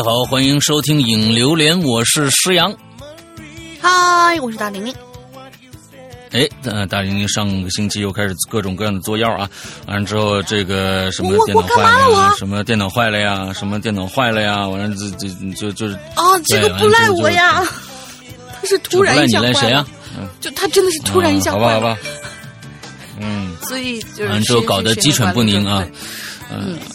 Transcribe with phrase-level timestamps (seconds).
[0.00, 2.74] 大家好，欢迎收听《影流连》，我是施阳。
[3.82, 4.94] 嗨，我是大玲玲。
[6.30, 9.46] 哎，呃，大玲玲上个星期又开始各种各样的作妖啊！
[9.86, 17.62] 完了之后，这个什么电脑坏了呀，什么电脑坏了呀，什么电脑坏了呀，完了这这就就是啊，这个不赖我呀，
[18.58, 19.54] 他是突然一下坏了。
[19.60, 19.86] 谁呀？
[20.40, 21.64] 就他真的是突然一下坏了。
[21.64, 21.98] 好吧，好吧。
[23.18, 23.54] 嗯。
[23.68, 25.84] 所以就是完了之后搞得鸡犬不宁啊。
[25.86, 25.92] 嗯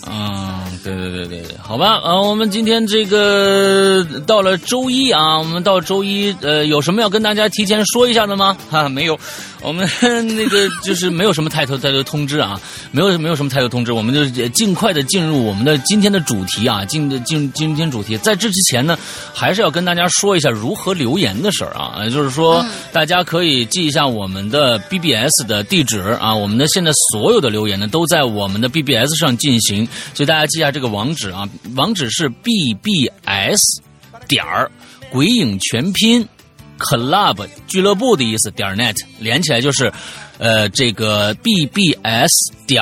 [0.05, 8.55] 啊，对对对对对，好吧，啊，我们今天这个到了周一啊，我们到周一，呃，有什么要跟大家提前说一下的吗？
[8.69, 9.17] 哈，没有，
[9.65, 9.87] 我们
[10.35, 12.59] 那个就是没有什么太多太多通知啊，
[12.91, 18.97] 没有没有什么太多通知，我们就尽快的进入我们的今天的主题啊，进进今天主题，在这之前呢，
[19.33, 29.35] 还是要跟大家说一下如何留言的事儿啊，也就是说，大家可以记一下我们的 BBS 的地址啊，我们的现在所有的留言呢都在我们的 BBS 上。
[29.35, 33.59] 进行，所以大家记下这个网址啊，网址是 bbs
[34.29, 34.71] 点儿
[35.11, 36.25] 鬼影全拼
[36.77, 39.91] club 俱乐部的意思点 net 连起来就是，
[40.37, 42.29] 呃，这个 bbs
[42.67, 42.81] 点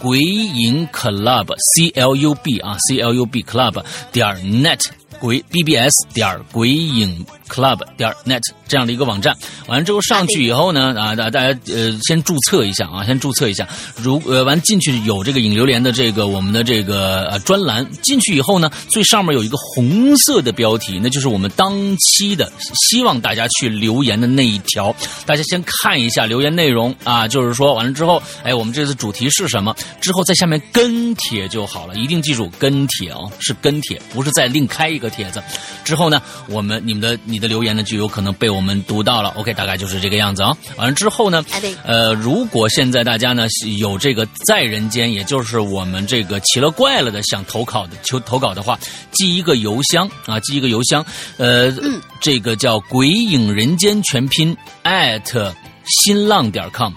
[0.00, 4.80] 鬼影 club c l u b 啊 c l u b club 点 net
[5.18, 7.24] 鬼 bbs 点鬼影。
[7.48, 13.68] Club 点 net 这样的一个网站，完了之后上去以后呢，啊，大大家呃先注册一下啊，先注册一下。
[13.96, 22.50] 如呃完进去有这个引流连的这个我们的这个呃专栏，进去以后呢，最上面有一个红色的标题，那就是我们当期的
[22.88, 24.94] 希望大家去留言的那一条。
[25.26, 29.76] 大家先看一下留言内容啊，就是说完了之后，哎，我们这次主题是什么？
[30.00, 35.42] 之后在下面跟帖就好了，一定记住跟帖哦，是跟帖，不是再另开一个帖子。
[35.84, 37.18] 之后呢，我们你们的。
[37.34, 39.30] 你的留言呢，就有可能被我们读到了。
[39.30, 40.56] OK，大概就是这个样子啊。
[40.76, 41.44] 完了之后呢，
[41.82, 48.78] 呃，如果现在大家呢有这个在人间，也就是我们这个奇了怪了的想投稿的求投稿的话，
[49.10, 51.04] 寄一个邮箱啊，寄一个邮箱，
[51.36, 51.72] 呃，
[52.20, 55.52] 这个叫鬼影人间全拼 at
[55.86, 56.92] 新浪点 com，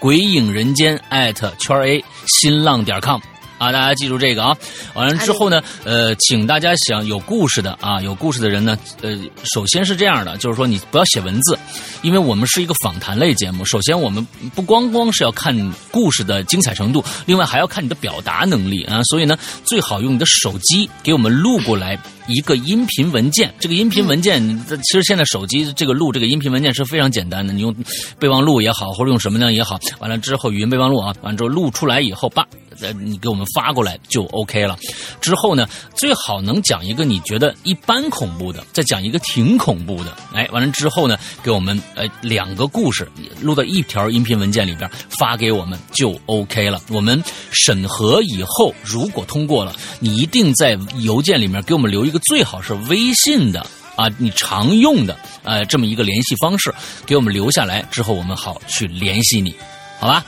[0.00, 3.20] 鬼影人间 at 圈 a 新浪点 com。
[3.58, 4.56] 啊，大家记住这个啊！
[4.94, 9.18] 完了之后呢，呃，请大家想有故事的啊，有故事的人呢，呃，
[9.52, 11.58] 首先是这样的，就是说你不要写文字，
[12.02, 13.64] 因为我们是一个访谈类节目。
[13.64, 14.24] 首先，我们
[14.54, 19.02] 不光光是要看故事的精彩程度，另外还要看你的表达能力啊。
[19.04, 21.98] 所以呢，最好用你的手机给我们录过来
[22.28, 23.52] 一个音频文件。
[23.58, 27.74] 这个音频文件，其实现在手机这个录这个音频文件是非常简单的，你用
[28.20, 32.46] 备忘录也好，或者用什么呢也好，完了之后语音备忘录啊，完了之后录出来以后，叭。
[32.80, 34.76] 呃，你给我们发过来就 OK 了。
[35.20, 40.16] 之后呢，最好能讲一个你觉得一般恐怖的，再讲一个挺恐怖的。
[40.32, 43.08] 哎，完了之后呢，给我们呃两个故事
[43.40, 46.80] 录到一条音频文件里边发给我们就 OK 了。
[46.90, 53.66] 我们审核以后，如果通过了，你一定在邮件里面给我们留一个最好是微信的
[53.96, 56.72] 啊，你常用的呃这么一个联系方式，
[57.04, 59.54] 给我们留下来之后，我们好去联系你，
[59.98, 60.24] 好吧？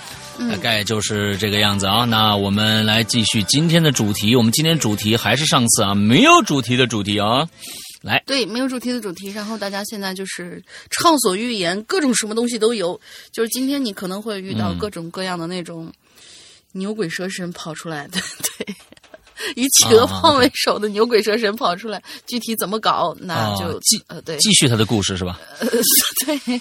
[0.48, 2.04] 大概就是这个样子啊。
[2.04, 4.34] 那我们来继续今天的主题。
[4.34, 7.48] 我们今天主题还是上次啊，没有主题的主题啊。
[8.02, 9.30] 来，对，没有主题的主题。
[9.30, 12.98] 然后大家现在就是畅所欲言，各种什么东西都有。
[13.30, 15.92] 就是今天你可能会遇到各种各样的那种
[16.72, 18.18] 牛鬼蛇神跑出来的，
[18.56, 18.74] 对，
[19.54, 22.02] 以企鹅胖为首的牛鬼蛇神跑出来。
[22.26, 25.38] 具体怎么搞，那就继呃对，继续他的故事是吧？
[25.58, 25.68] 呃
[26.24, 26.58] 对，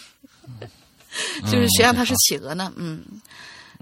[1.49, 2.73] 就是谁让他是企鹅呢？
[2.75, 3.01] 嗯。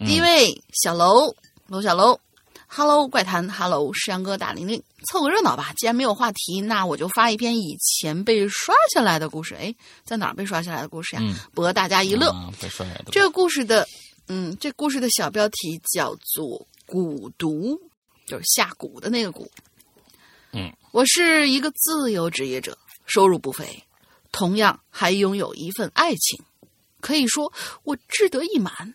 [0.06, 1.36] 第一位小楼
[1.66, 2.20] 楼小楼
[2.68, 5.74] ，Hello 怪谈，Hello 石阳哥大玲玲，凑个热闹吧。
[5.76, 9.56] 既然没有话题，那我就发一篇以前被刷下来的故事。
[9.56, 11.22] 哎，在哪儿被刷下来的故事呀？
[11.52, 12.32] 博大家一乐。
[13.12, 13.88] 这个故事的，
[14.28, 17.76] 嗯，这故事的小标题叫做“蛊毒”，
[18.28, 19.48] 就是下蛊的那个蛊。
[20.52, 22.78] 嗯，我是一个自由职业者，
[23.08, 23.84] 收入不菲，
[24.32, 26.40] 同样还拥有一份爱情，
[27.02, 27.52] 可以说
[27.82, 28.94] 我志得意满。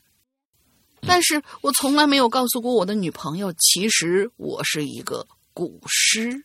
[1.07, 6.45] 但是我从来没有告诉过我的女朋友，其实我是一个蛊师，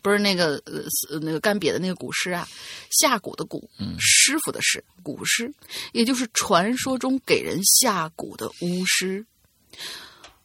[0.00, 2.48] 不是那个呃那个干瘪的那个蛊师啊，
[2.90, 3.62] 下蛊的蛊，
[3.98, 5.52] 师傅的师，蛊师，
[5.92, 9.24] 也就是传说中给人下蛊的巫师。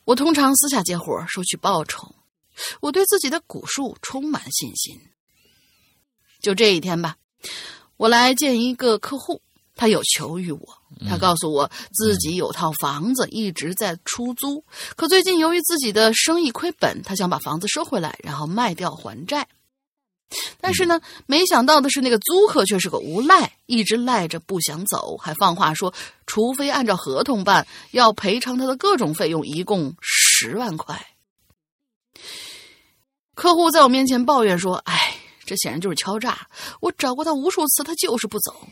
[0.04, 2.14] 我通常私下接活收取报酬，
[2.82, 5.00] 我对自己的蛊术充满信心。
[6.42, 7.18] 就这一天吧，
[7.96, 9.42] 我来见一个客户。
[9.80, 10.77] 他有求于我，
[11.08, 14.64] 他告诉我自己有套房子一直在出租，
[14.96, 19.48] 可最近由于自己的生意亏本，他想把房子收回来，然后卖掉还债。
[20.60, 25.94] 但是呢，没想到的是，那个租客却是个无赖，一直赖着不想走，还放话说，
[26.26, 31.08] 除非按照合同办，要赔偿他的各种费用，一共十万块。
[33.36, 35.16] 客户在我面前抱怨说：“哎，
[35.46, 36.48] 这显然就是敲诈！
[36.82, 38.68] 我找过他无数次，他就是不走。”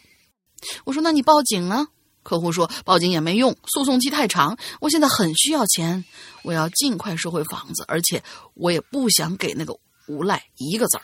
[0.84, 1.88] 我说：“那你报警啊？”
[2.26, 4.58] 客户说：“报警也没用，诉讼期太长。
[4.82, 6.04] 我现在很需要钱，
[6.42, 8.24] 我要尽快收回房子，而且
[8.56, 9.78] 我也不想给那个
[10.08, 11.04] 无赖一个子儿。”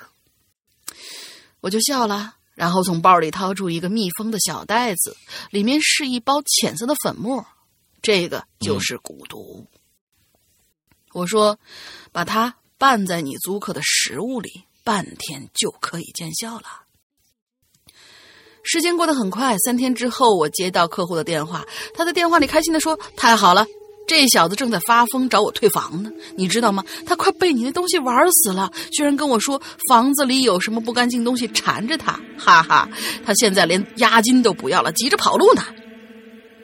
[1.62, 5.16] 我就笑了，然后从包里掏出一个密封的小袋子，
[5.52, 7.46] 里面是一包浅色的粉末，
[8.02, 9.68] 这个就是蛊毒。
[11.14, 11.60] 我说
[12.12, 16.81] ：“把它拌在你租客的食物里，半天就可以见效了。”
[18.64, 23.66] 时间过得很快，三天之后，我接到客户的电话，他在电话里开心的说：“太好了，
[24.08, 26.84] 这小子正在发疯找我退房呢，你知道吗？
[27.06, 32.90] 他快被你那东西玩死了，居然跟我说房子里有什么不干净东西缠着他，哈哈！
[33.26, 35.64] 他现在连押金都不要了，急着跑路呢。”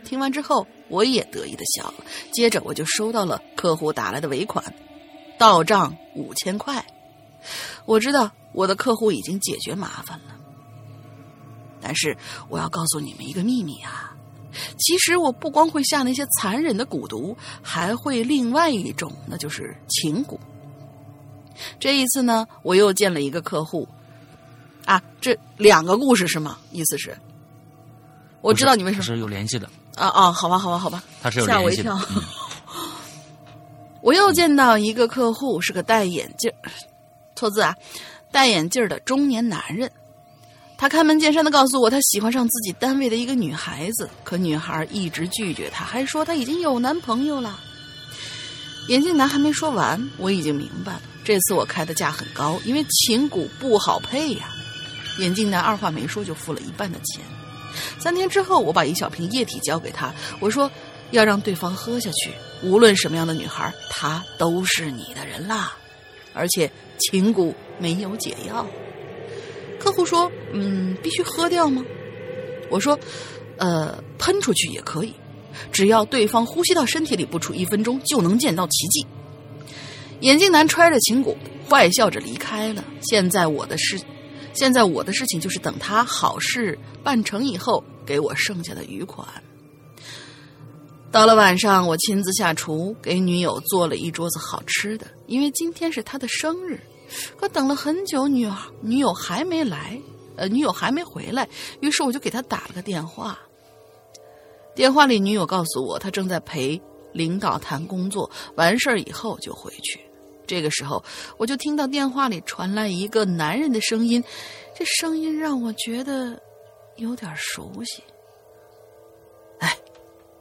[0.06, 1.96] 听完之后，我也得意的笑了。
[2.32, 4.64] 接着，我就收到了客户打来的尾款，
[5.38, 6.86] 到账五千块。
[7.86, 10.37] 我知道我的客户已经解决麻烦了。
[11.88, 12.14] 但是
[12.50, 14.14] 我要告诉你们一个秘密啊！
[14.78, 20.38] 其实我不光会下那些残忍的蛊毒，还会另外一种，那就是情蛊。
[21.80, 23.88] 这一次呢，我又见了一个客户，
[24.84, 26.58] 啊，这两个故事是吗？
[26.74, 27.18] 意思是，
[28.42, 30.30] 我知道你为什么是有联系的啊啊！
[30.30, 31.98] 好吧，好吧，好吧，他是有吓我一跳。
[34.04, 36.52] 我又见到一个客户，是个戴眼镜，
[37.34, 37.74] 错字啊，
[38.30, 39.90] 戴眼镜的中年男人。
[40.78, 47.60] 他开门见山的告诉我，他喜欢上自己单位的一个女孩子，可女孩一直拒绝他，还说他已经有男朋友了。
[48.88, 54.50] 眼镜男还没说完，我已经明白了，这次我开的价很高，因为琴骨不好配呀。
[55.18, 57.22] 眼镜男二话没说就付了一半的钱。
[58.00, 60.72] 三天之后，我把一小瓶液体交给他，我说
[61.10, 62.32] 要让对方喝下去，
[62.62, 65.76] 无论什么样的女孩，她都是你的人啦。
[66.34, 68.66] 而且琴骨没有解药。
[69.80, 71.84] 客户说：“嗯，必须喝掉吗？”
[72.70, 73.00] 我说
[73.58, 75.14] ：“呃，喷出去也可以，
[75.72, 79.06] 只要对方呼吸到身体里不出一分钟，就能见到奇迹。”
[80.22, 81.38] 眼镜男揣着琴骨，
[81.70, 82.84] 坏笑着离开了。
[83.02, 84.00] 现在我的事，
[84.54, 89.28] 现在我的事情就是等他好事办成以后，给我剩下的余款。
[91.12, 96.80] 到了晚上，我亲自下厨，给女友做了一桌子好吃的，因为今天是她的生日。
[97.38, 98.50] 可等了很久，女
[98.82, 100.00] 女友还没来，
[100.36, 101.48] 呃，女友还没回来，
[101.82, 103.38] 于是我就给他打了个电话。
[104.76, 106.80] 电话里，女友告诉我，她正在陪
[107.12, 110.00] 领导谈工作，完事儿以后就回去。
[110.46, 111.04] 这个时候，
[111.38, 114.24] 我就听到电话里传来一个男人的声音，
[114.78, 116.40] 这声音让我觉得
[116.98, 118.04] 有点熟悉。
[119.60, 119.76] 哎，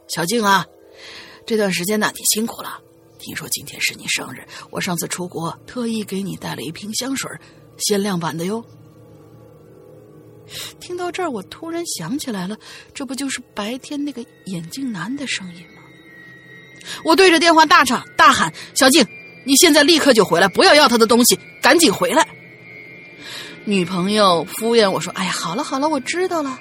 [0.07, 0.65] 小静啊，
[1.45, 2.79] 这段时间呢，你辛苦了。
[3.19, 7.29] 听说今天是你生日，我上次出国特意给你带了一瓶香水，
[7.77, 8.63] 限量版的哟。
[10.79, 12.57] 听到这儿，我突然想起来了，
[12.93, 15.81] 这不就是白天那个眼镜男的声音吗？
[17.03, 19.05] 我对着电话大唱大喊：“小静，
[19.45, 22.25] 你现在立刻就回来，不要要他的东西，赶紧回来！”
[23.65, 26.57] 女朋友敷衍我说：“哎呀，好了好了，我知道了。”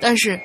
[0.00, 0.40] 但是。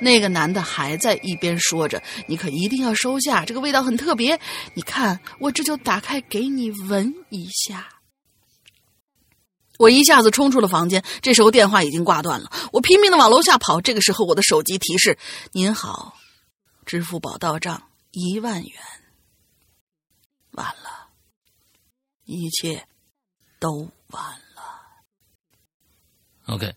[0.00, 4.38] 那个男的还在一边说着：“你可一定要收下，这个味道很特别。
[4.74, 7.88] 你看，我这就打开给你闻一下。”
[9.76, 12.52] 我一下子冲出了房间，这时候电话已经挂断了。
[12.72, 15.18] 我拼命的往楼下跑，这个时候我的手机提示
[15.50, 16.16] ：“您好，
[16.86, 17.82] 支付宝到账
[18.12, 18.72] 一万元。”
[20.52, 21.08] 完了，
[22.24, 22.86] 一切
[23.58, 24.22] 都完
[24.54, 24.62] 了。
[26.46, 26.72] OK，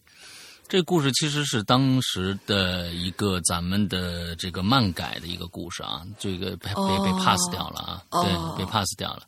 [0.69, 8.23] 这故事其实是当时的一个咱们的这个漫改的一个故事啊，这个被被被 pass 掉了啊，哦
[8.57, 9.23] 对，被 pass 掉了。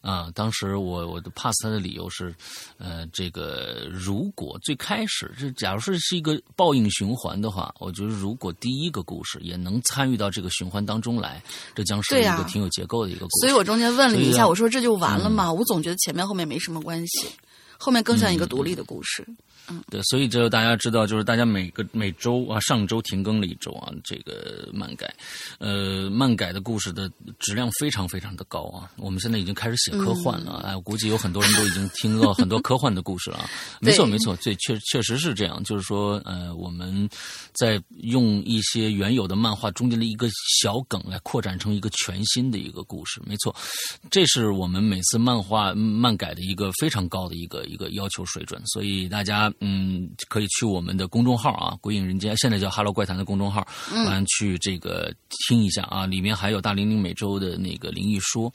[0.00, 2.34] 啊，当时我我的 pass 他的理由是，
[2.78, 11.42] 呃，这个如果最开始这假如说是一个报应循环的话，我觉得如果第一个故事也能参与到这个循环当中来，
[11.74, 13.40] 这将是一个挺有结构的一个故事。
[13.40, 15.52] 所以我中间问了你一下，啊我说这就完了吗？
[15.52, 17.26] 我总觉得前面后面没什么关系，
[17.76, 19.26] 后面更像一个独立的故事。
[19.90, 25.12] 对，所以这大家知道，就是大家每个每周啊，上周停更了一周啊，这个漫改，
[25.58, 28.90] 呃，漫改的故事的质量非常非常的高啊。
[28.96, 33.50] 我们现在已经开始写科幻了，哎，我估计有很多人都已经听到很多科幻的故事了啊。
[33.80, 37.08] 没错，没错，这确确实是这样，就是说，呃，我们
[37.52, 40.28] 在用一些原有的漫画中间的一个
[40.60, 43.20] 小梗来扩展成一个全新的一个故事。
[43.24, 43.54] 没错，
[44.10, 53.66] 这是我们每次漫画漫改的一个非常高的一个一个要求水准，所以大家嗯，可以去我们的公众号啊，“鬼影人间”，现在叫 “Hello 怪谈”的公众号，
[54.06, 55.14] 完去这个
[55.48, 58.52] 听一下啊，里面还有大玲玲每周的那个灵异说，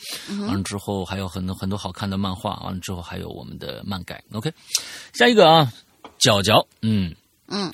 [0.47, 4.23] 完了之后还有很多很多好看的漫画，完了之后还有我们的漫改。
[4.31, 4.51] OK，
[5.13, 5.71] 下一个啊，
[6.17, 7.15] 角角，嗯
[7.47, 7.71] 嗯。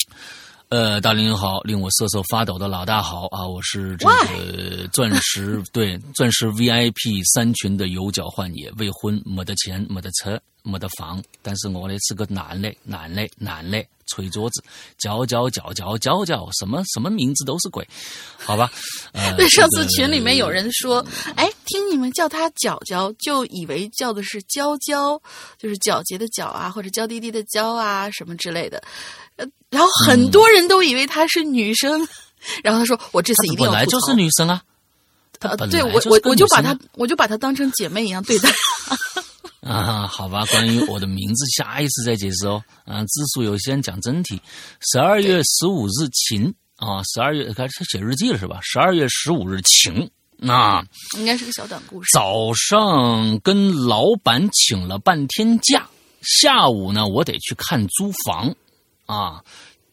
[0.69, 3.45] 呃，大林好，令我瑟瑟发抖的老大好啊！
[3.45, 14.63] 我是这个钻石对钻石 VIP 三群的有脚换野未婚，没得钱，没得车，没得房，但是我呢是个男的，男的，男的，捶桌子，
[14.97, 17.87] 叫叫叫叫叫叫，什么什么名字都是鬼，
[18.37, 18.71] 好吧？
[19.37, 25.19] 对， 上次群里面有人说，哎，听你们叫他角角，就以为叫的是娇娇，
[25.57, 28.81] 就是皎洁的皎啊，或者娇滴滴的娇啊，什么之类的。
[29.69, 32.07] 然后很多人都以为她是女生，
[32.63, 34.61] 然后他说：“我这次一定要本来就是女生啊，
[35.39, 38.51] 呃，对我我我就把她我就把她当成姐妹一样对待。
[39.61, 42.63] 啊，好吧，关于我的名字，下一次再解释哦。
[42.83, 44.41] 啊，字数有限，讲真题。
[44.91, 48.59] 十二月十五日晴啊，十二月开始写日记了是吧？
[48.63, 50.83] 十二月十五日晴，那
[51.15, 52.09] 应该是个小短故事。
[52.11, 55.87] 早上跟老板请了半天假，
[56.23, 58.55] 下午呢，我得去看租房。
[59.05, 59.43] 啊，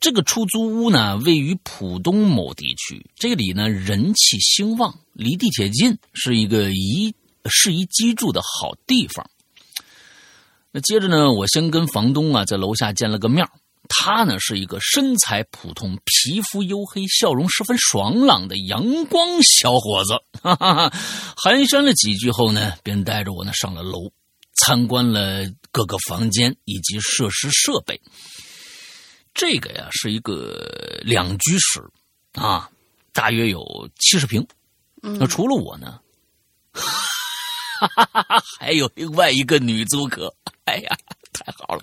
[0.00, 7.14] 这个出租屋呢，位于浦东某地区，这里呢人气兴旺，离地铁近，是一个宜
[7.50, 9.28] 适宜居住的好地方。
[10.70, 13.46] 那接着呢，我先跟房东啊在楼下见了个面
[13.88, 20.12] 他呢是一个身材普通、皮肤黝黑、笑容十分爽朗的阳光小伙子。
[20.42, 20.92] 哈哈哈，
[21.36, 24.10] 寒暄了几句后呢，便带着我呢上了楼，
[24.56, 27.98] 参观了各个房间以及设施设备。
[29.32, 31.82] 这个呀是一个两居室，
[32.32, 32.68] 啊，
[33.14, 34.46] 大约有七十平。
[35.00, 35.98] 那除了我呢，
[38.58, 40.34] 还有另外一个女租客。
[40.64, 40.96] 哎呀，
[41.32, 41.82] 太好了！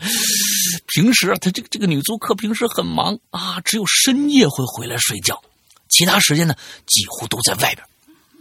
[0.87, 5.41] 平时他这个这个女租客平时很忙啊，只有深夜会回来睡觉，
[5.89, 7.87] 其他时间呢几乎都在外边。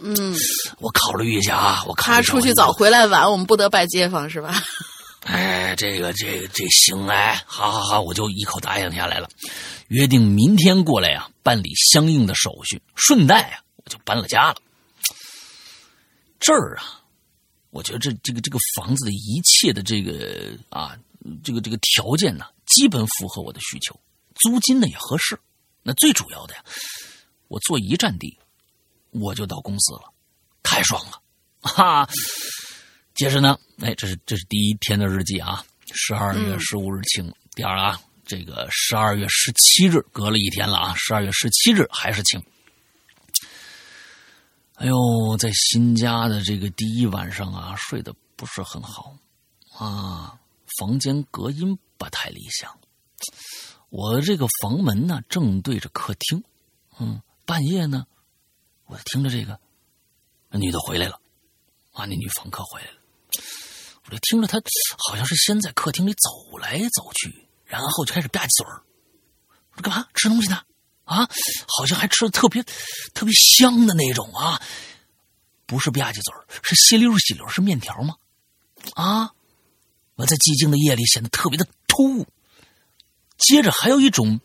[0.00, 0.36] 嗯，
[0.80, 4.62] 我考虑一下啊，我考虑他出去早回来晚，我们不得拜街坊是吧？
[5.24, 9.28] 哎，这个，这个，这行哎，好好好，我就一口答应下来了，
[9.88, 14.56] 约定明天过来呀，办理相应的手续，顺带啊，我就搬了家了。
[16.38, 17.00] 这儿啊，
[17.74, 20.96] 我觉得这这个这个房子的一切的这个啊，
[21.42, 23.98] 这个这个条件呢，基本符合我的需求，
[24.36, 25.36] 租金呢也合适。
[25.82, 26.64] 那最主要的呀，
[27.48, 28.38] 我坐一站地，
[29.10, 30.02] 我就到公司了，
[30.62, 31.20] 太爽了，
[31.62, 32.08] 哈。
[33.12, 37.34] 接着呢，哎，这是这是第一天的日记啊，十二月十五日晴。
[37.56, 42.40] 第二啊，这个十二月十七日隔了一天了啊，十二月十七日还是晴。
[44.74, 49.16] 哎呦，在新家的这个第一晚上啊，睡得不是很好
[49.78, 50.36] 啊，
[50.78, 52.76] 房间隔音不太理想。
[53.90, 56.42] 我这个房门呢正对着客厅，
[56.98, 58.04] 嗯，半夜呢，
[58.86, 59.58] 我听着这个
[60.50, 61.20] 那女的回来了，
[61.92, 62.96] 啊，那女房客回来了。
[64.06, 64.60] 我就听着她
[65.08, 68.82] 好像是先在客厅里走来走去，然后就开始吧唧嘴儿。
[69.80, 70.08] 干嘛？
[70.14, 70.60] 吃东西呢？
[71.04, 71.28] 啊，
[71.68, 72.62] 好像还吃的特别
[73.12, 74.60] 特别香的那种啊，
[75.66, 78.16] 不是吧唧嘴儿，是吸溜吸溜，是面条吗？
[78.94, 79.30] 啊，
[80.14, 82.26] 我在寂静的夜里显得特别的突兀。
[83.36, 84.40] 接着还有一种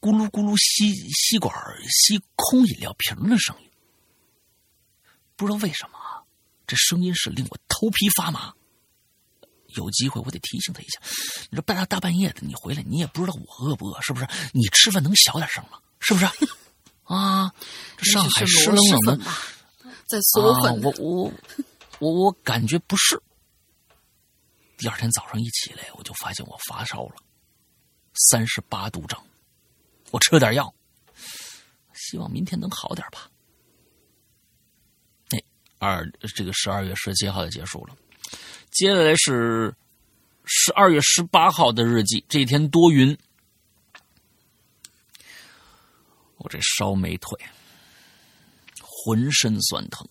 [0.00, 1.54] 咕噜咕噜吸吸管
[1.90, 3.70] 吸空饮料瓶的声音，
[5.34, 5.98] 不知道为什么。
[6.66, 8.54] 这声音是令我头皮发麻。
[9.78, 11.00] 有机会我得提醒他一下。
[11.50, 14.26] 你说半大半夜的你回来，你也不知道我饿不饿，是不是？
[14.52, 15.78] 你吃饭能小点声吗？
[16.00, 16.26] 是不是？
[17.04, 17.50] 啊，
[17.96, 19.24] 这上海湿冷冷的，
[20.06, 20.82] 在嗦粉。
[20.82, 21.32] 我我
[22.00, 23.18] 我我感觉不是。
[24.76, 27.14] 第二天早上一起来，我就发现我发烧了，
[28.30, 29.18] 三十八度整。
[30.10, 30.72] 我吃了点药，
[31.94, 33.30] 希望明天能好点吧。
[35.80, 36.04] 二
[36.34, 37.96] 这个十二月十七号就结束了，
[38.70, 39.74] 接下来是
[40.44, 42.24] 十二月十八号的日记。
[42.28, 43.16] 这一天多云，
[46.36, 47.38] 我这烧没退，
[48.80, 50.06] 浑身酸疼。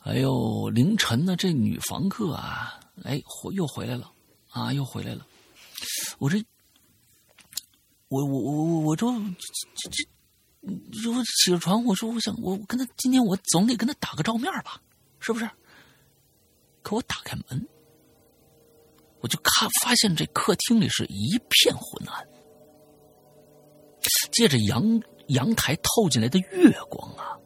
[0.00, 4.10] 哎呦，凌晨呢，这女房客啊，哎，回又回来了
[4.50, 5.26] 啊，又回来了。
[6.18, 6.42] 我这，
[8.08, 10.08] 我我我我我就这这。
[10.62, 14.78] 我起了床，我说我想我跟他今天我总得跟他打个照面吧，
[15.18, 15.48] 是不是？
[16.82, 17.68] 可我打开门，
[19.20, 22.26] 我就看发现这客厅里是一片昏暗，
[24.32, 27.38] 借着阳阳台透进来的月光啊，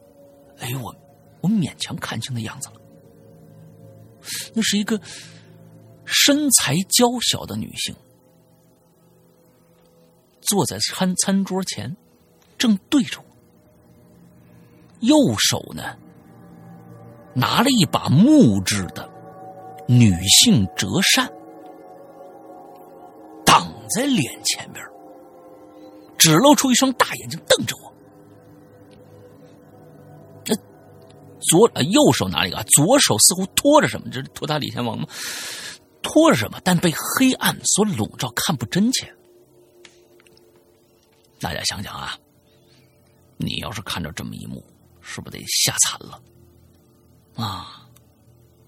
[0.58, 0.94] 哎呦我
[1.40, 2.80] 我勉强看清的样子了，
[4.54, 5.00] 那是一个
[6.04, 7.94] 身材娇小的女性，
[10.42, 11.96] 坐在餐餐桌前，
[12.56, 13.26] 正对着我，
[15.00, 15.96] 右手呢
[17.34, 19.12] 拿了一把木质的
[19.86, 21.30] 女性折扇，
[23.44, 24.84] 挡在脸前边，
[26.16, 27.92] 只露出一双大眼睛瞪着我。
[31.50, 35.06] 左呃右手拿了一个，左手似乎托着什么，这是托塔李天王吗？
[36.00, 36.58] 托着什么？
[36.64, 39.14] 但被黑暗所笼罩，看不真切。
[41.38, 42.18] 大家想想啊，
[43.36, 44.64] 你要是看着这么一幕，
[45.02, 46.22] 是不是得吓惨了？
[47.36, 47.83] 啊！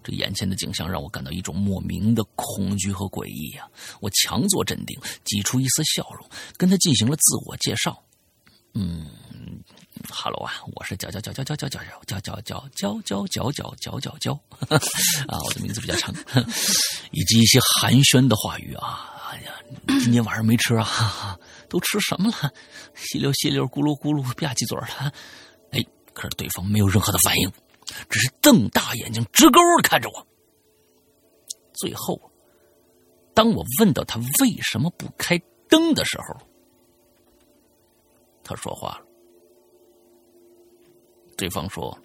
[0.07, 3.67] 这眼前的景象让我感到一种莫名的恐惧和诡异呀！
[4.01, 6.25] 我强作镇定，挤出一丝笑容，
[6.57, 8.01] 跟他进行了自我介绍。
[8.75, 9.11] 嗯。
[10.09, 14.33] 哈喽啊，我是叫叫叫叫叫叫叫叫叫叫叫叫叫叫叫叫
[15.27, 16.15] 啊，我的名字比较长，
[17.11, 19.11] 以及一些寒暄的话语啊。
[19.31, 19.53] 哎呀，
[19.89, 21.37] 今天晚上没吃啊？
[21.69, 22.53] 都吃什么了？
[22.95, 25.13] 吸溜吸溜，咕噜咕噜，吧唧嘴了。
[25.73, 27.51] 哎，可是对方没有任何的反应，
[28.09, 30.27] 只是瞪大眼睛，直勾的看着我。
[31.75, 32.21] 最后，
[33.35, 35.39] 当我问到他为什么不开
[35.69, 36.47] 灯的时候，
[38.43, 39.07] 他说话了。
[41.37, 41.97] 对方说：“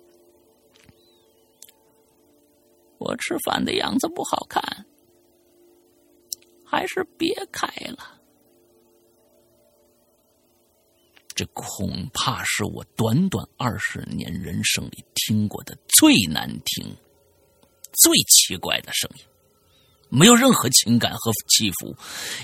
[3.00, 4.61] 我吃饭的样子不好看，
[6.65, 8.20] 还是别开了。
[11.41, 16.95] 这恐怕是我短短二十年人生里听过的最难听、
[17.93, 19.24] 最奇怪的声音，
[20.07, 21.98] 没有任何情感和起伏，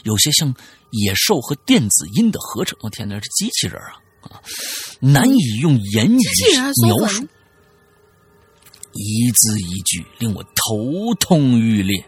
[0.03, 0.51] 有些像
[0.89, 2.75] 野兽和电子音的合成。
[2.81, 3.79] 我天哪，是机器人
[4.21, 4.41] 啊！”
[4.99, 6.19] 难以用言语
[6.83, 7.21] 描述，
[8.93, 12.03] 一字一句令我头痛欲裂，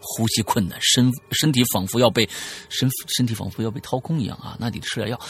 [0.00, 2.30] 呼吸困难，身身体仿佛要被
[2.68, 4.56] 身身体仿佛要被掏空一样啊！
[4.60, 5.20] 那得吃点药。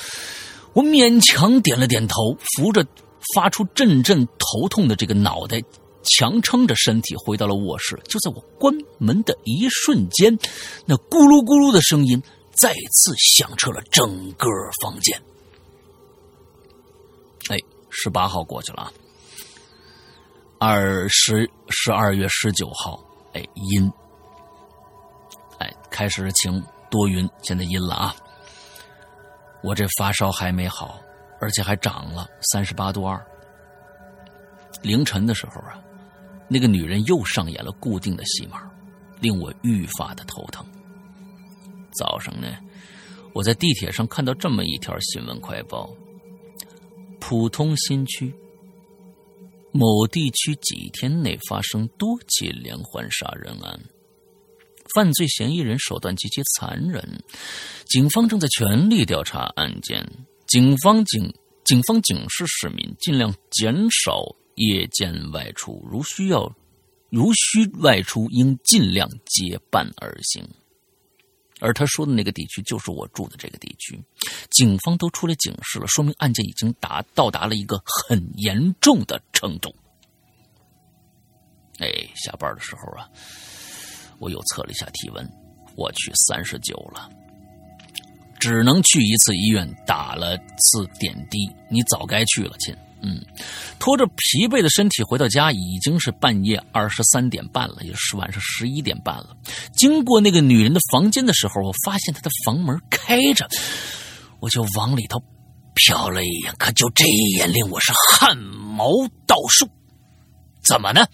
[0.75, 2.87] 我勉强点了点头，扶着
[3.35, 5.61] 发出阵阵头痛的这个脑袋，
[6.03, 7.99] 强撑着身体回到了卧室。
[8.05, 10.39] 就在我关门的一瞬间，
[10.87, 14.47] 那咕噜咕噜的声音再次响彻了整个
[14.83, 15.21] 房间。
[17.49, 17.57] 哎，
[17.91, 18.93] 十八号过去了啊，
[20.59, 23.03] 二十十二月十九号，
[23.33, 23.91] 哎阴，
[25.59, 28.15] 哎开始晴多云，现在阴了啊。
[29.63, 31.01] 我这发烧还没好，
[31.41, 33.21] 而且还涨了三十八度二。
[34.83, 35.83] 凌晨的时候啊，
[36.47, 38.71] 那个女人又上演了固定的戏码，
[39.21, 40.65] 令我愈发的头疼。
[41.93, 42.47] 早上呢，
[43.33, 45.91] 我在地铁上看到这么一条新闻快报。
[47.21, 48.33] 普通新区
[49.73, 53.79] 某地区几天内发生多起连环杀人案，
[54.95, 57.23] 犯罪嫌疑人手段极其残忍，
[57.87, 60.07] 警方正在全力调查案件。
[60.47, 61.33] 警方警
[61.65, 64.25] 警方警示市民尽量减少
[64.55, 66.51] 夜间外出，如需要
[67.11, 70.43] 如需外出，应尽量结伴而行。
[71.61, 74.01] 而他说的那个地区就是我住的这个地区，
[74.51, 79.75] 警方都出来警示了，说明案件已经达到达了一个很严重的程度。
[81.79, 83.09] 哎，下班的时候啊，
[84.19, 85.29] 我又测了一下体温，
[85.77, 87.09] 我去三十九了，
[88.39, 91.39] 只能去一次医院打了次点滴。
[91.71, 92.77] 你早该去了，亲。
[93.01, 93.25] 嗯，
[93.79, 99.37] 拖着疲惫的身体回到家，已经是半夜二十三点半了，也是晚上十一点半了。
[99.73, 103.49] 经过那个女人的房间的时候，我发现她的房门开着，
[104.41, 105.23] 我就往里头
[105.77, 108.91] 瞟了一眼，可就这一眼令我是汗毛
[109.29, 109.65] 倒竖。
[110.67, 111.07] 怎么呢？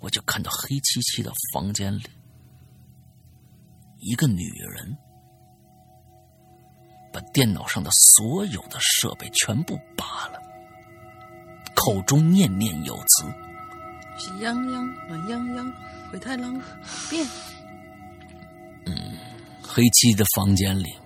[0.00, 2.06] 我就看到黑漆漆的房间里，
[4.00, 4.96] 一个女人。
[7.12, 10.40] 把电脑上的所有的设备全部拔了，
[11.74, 13.24] 口中念念有词
[14.16, 15.72] ：“喜羊羊，暖洋洋，
[16.08, 16.52] 灰太狼，
[17.10, 17.26] 变。”
[18.86, 18.94] 嗯，
[19.60, 20.96] 黑漆的房间里，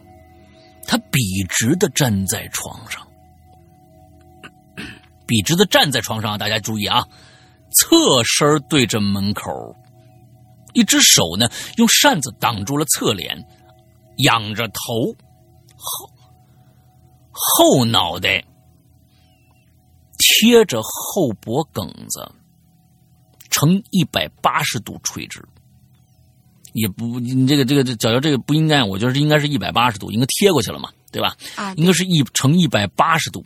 [0.87, 3.09] 他笔直的站在床上，
[5.27, 7.03] 笔直的站在床上，大家注意啊，
[7.75, 9.51] 侧身对着门口，
[10.73, 13.37] 一只手呢用扇子挡住了侧脸，
[14.19, 15.17] 仰着头。
[15.77, 16.11] 后
[17.31, 18.43] 后脑袋
[20.17, 22.27] 贴着后脖梗子，
[23.51, 25.45] 呈一百八十度垂直，
[26.73, 31.37] 也不，你这个这个这脚脚这个不应该，我觉得应该是一百八十度，应该贴过去了嘛，对吧？
[31.57, 33.45] 啊，应该是一呈一百八十度，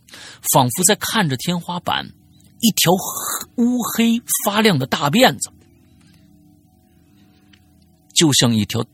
[0.53, 2.09] 仿佛在看着天花板，
[2.61, 2.93] 一条
[3.57, 5.51] 乌黑发亮的大辫子，
[8.15, 8.85] 就像一条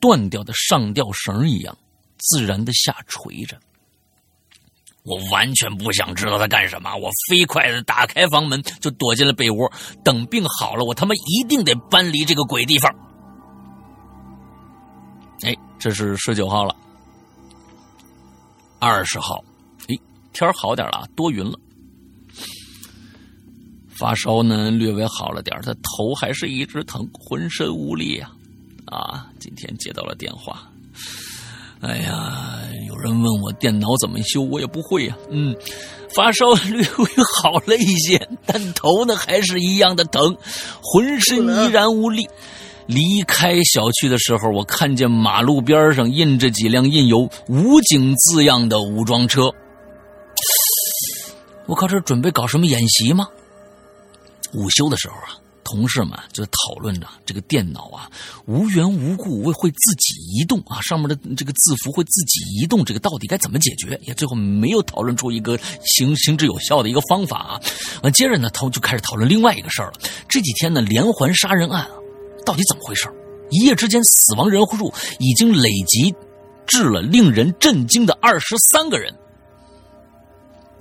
[0.00, 1.76] 断掉的上吊绳一样，
[2.16, 3.58] 自然的下垂着。
[5.02, 9.70] 我完全不想知道他干什么，我飞快的打开房门，就躲进了被窝。
[10.04, 12.94] 等病好了，我他妈一定得搬离这个鬼地方。
[15.42, 16.76] 哎，这是十九号了，
[18.78, 19.42] 二十号，
[19.88, 19.96] 哎，
[20.34, 21.58] 天好点了，多云了。
[24.00, 28.30] 发烧呢，略微好了点他头还是一直疼，浑身无力呀。
[28.86, 30.62] 啊，今天接到了电话。
[31.82, 35.14] 哎呀，有人问我电脑怎么修，我也不会呀。
[35.28, 35.54] 嗯，
[36.14, 40.34] 发烧略微好了一些，但头呢还是一样的疼，
[40.80, 42.26] 浑身依然无力。
[42.86, 49.52] 离开小区的时候，我看见马路边上印着几辆印有“武警”字样的武装车。
[51.66, 53.28] 我靠，这准备搞什么演习吗？
[54.54, 55.36] 午休的时候啊。
[55.62, 58.10] 同事们就讨论着这个电脑啊，
[58.46, 63.96] 无缘无故会会自己移动啊，上面的这个字符会自己移动，这个到底该怎么解决？
[64.02, 67.60] 也最后没有讨论出一个行行之有效的一个方法
[68.02, 68.10] 啊。
[68.10, 70.00] 接着呢，他们就开始讨论另外一个事儿了。
[70.28, 71.90] 这几天呢，连环杀人案啊
[72.44, 73.08] 到底怎么回事？
[73.50, 76.12] 一夜之间，死亡人数已经累积
[76.66, 79.14] 至了令人震惊的二十三个人。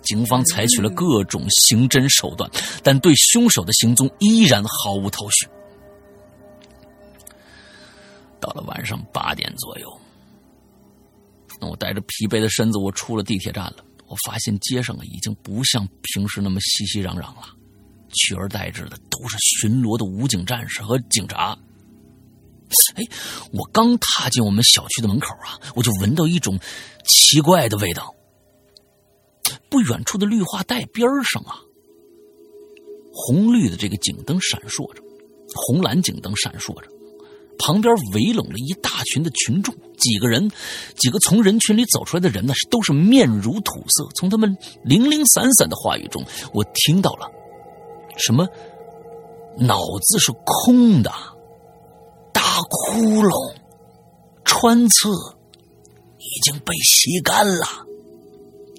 [0.09, 2.49] 警方采取了各种刑侦手段，
[2.83, 5.47] 但对凶手的行踪依然毫无头绪。
[8.39, 9.87] 到了晚上八点左右，
[11.61, 13.75] 那我带着疲惫的身子，我出了地铁站了。
[14.07, 17.43] 我发现街上啊，已经不像平时那么熙熙攘攘了，
[18.13, 21.55] 取而代之的都是巡逻的武警战士和警察。
[22.95, 23.03] 哎，
[23.53, 26.59] 我刚踏进我们小区的门口啊，我就闻到一种
[27.05, 28.15] 奇怪的味道。
[29.69, 31.61] 不远处的绿化带边上啊，
[33.13, 35.01] 红绿的这个警灯闪烁着，
[35.53, 36.87] 红蓝警灯闪烁着，
[37.57, 40.49] 旁边围拢了一大群的群众，几个人，
[40.95, 44.07] 几个从人群里走出来的人呢，都是面如土色。
[44.15, 47.29] 从他们零零散散的话语中，我听到了
[48.17, 48.47] 什么
[49.57, 51.11] 脑子是空的，
[52.33, 53.55] 大窟窿，
[54.45, 55.09] 穿刺
[56.17, 57.85] 已经被吸干了。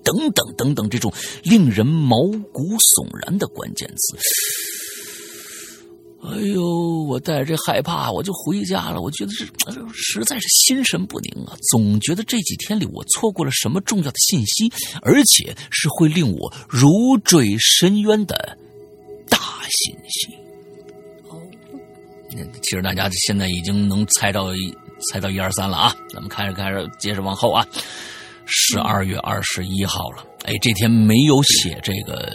[0.04, 2.16] 等等等等，这种令人毛
[2.52, 4.16] 骨悚然的关键词。
[6.22, 6.62] 哎呦，
[7.08, 9.00] 我带着这害怕，我就回家了。
[9.00, 18.58] 我觉得这实在是心神不宁啊，总觉得这几天里我错过了什么重要的信息，而且是会令我如坠深渊的
[19.30, 19.38] 大
[19.70, 20.28] 信息。
[22.60, 24.50] 其实大家现在已经能猜到
[25.10, 27.66] 猜到一二三了啊，咱们开始开始接着往后啊。
[28.50, 32.28] 十二月二十一号了，哎，这天没有写这个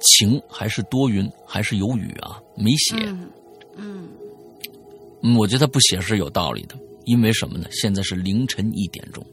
[0.00, 2.40] 晴还是多云还是有雨啊？
[2.56, 2.94] 没写，
[3.76, 4.08] 嗯，
[5.22, 7.68] 嗯，我觉得他不写是有道理的，因为什么呢？
[7.72, 9.26] 现在是凌晨一点钟，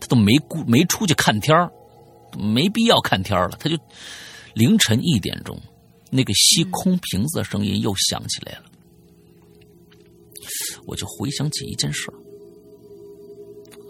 [0.00, 1.56] 他都没顾没出去看天
[2.36, 3.76] 没必要看天了，他就
[4.54, 5.60] 凌晨一点钟，
[6.10, 8.64] 那个吸空瓶子的声音又响起来了，
[10.86, 12.14] 我就回想起一件事儿。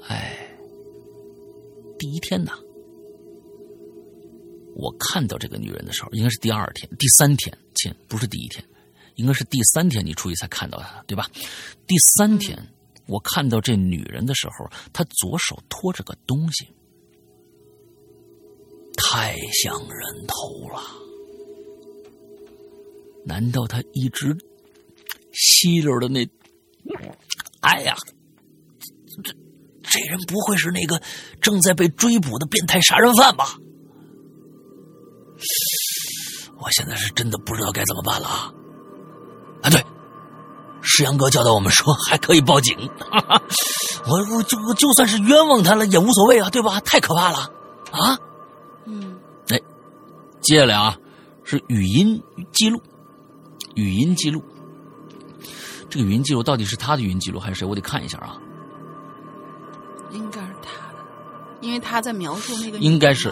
[0.08, 0.56] 哎，
[1.98, 2.52] 第一天呢，
[4.74, 8.64] 我看到这个女人的时候，应该是第二天、第三天，亲，不是第一天，
[9.14, 11.30] 应该是第三天你出去才看到她，对吧？
[11.86, 12.58] 第三天
[13.06, 16.66] 我看到这女人的时候，她左手托着个东西，
[18.96, 20.82] 太像人头了。
[23.24, 24.36] 难道她一直
[25.32, 26.28] 吸溜的那？
[27.60, 27.94] 哎呀，
[29.22, 29.41] 这。
[29.82, 31.00] 这人不会是那个
[31.40, 33.56] 正在被追捕的变态杀人犯吧？
[36.58, 38.52] 我现在是真的不知道该怎么办了啊！
[39.62, 39.84] 啊，对，
[40.80, 42.78] 石阳哥教导我们说还可以报警。
[44.06, 46.78] 我我就就算是冤枉他了也无所谓啊，对吧？
[46.80, 47.50] 太可怕了
[47.90, 48.16] 啊！
[48.86, 49.18] 嗯，
[49.48, 49.60] 哎，
[50.40, 50.96] 接下来啊
[51.42, 52.80] 是语音记录，
[53.74, 54.40] 语音记录。
[55.90, 57.66] 这个语音记录到底是他的语音记录还是谁？
[57.66, 58.38] 我得看一下啊。
[60.12, 60.98] 应该是他的，
[61.60, 62.78] 因为他在描述那个。
[62.78, 63.30] 应该是，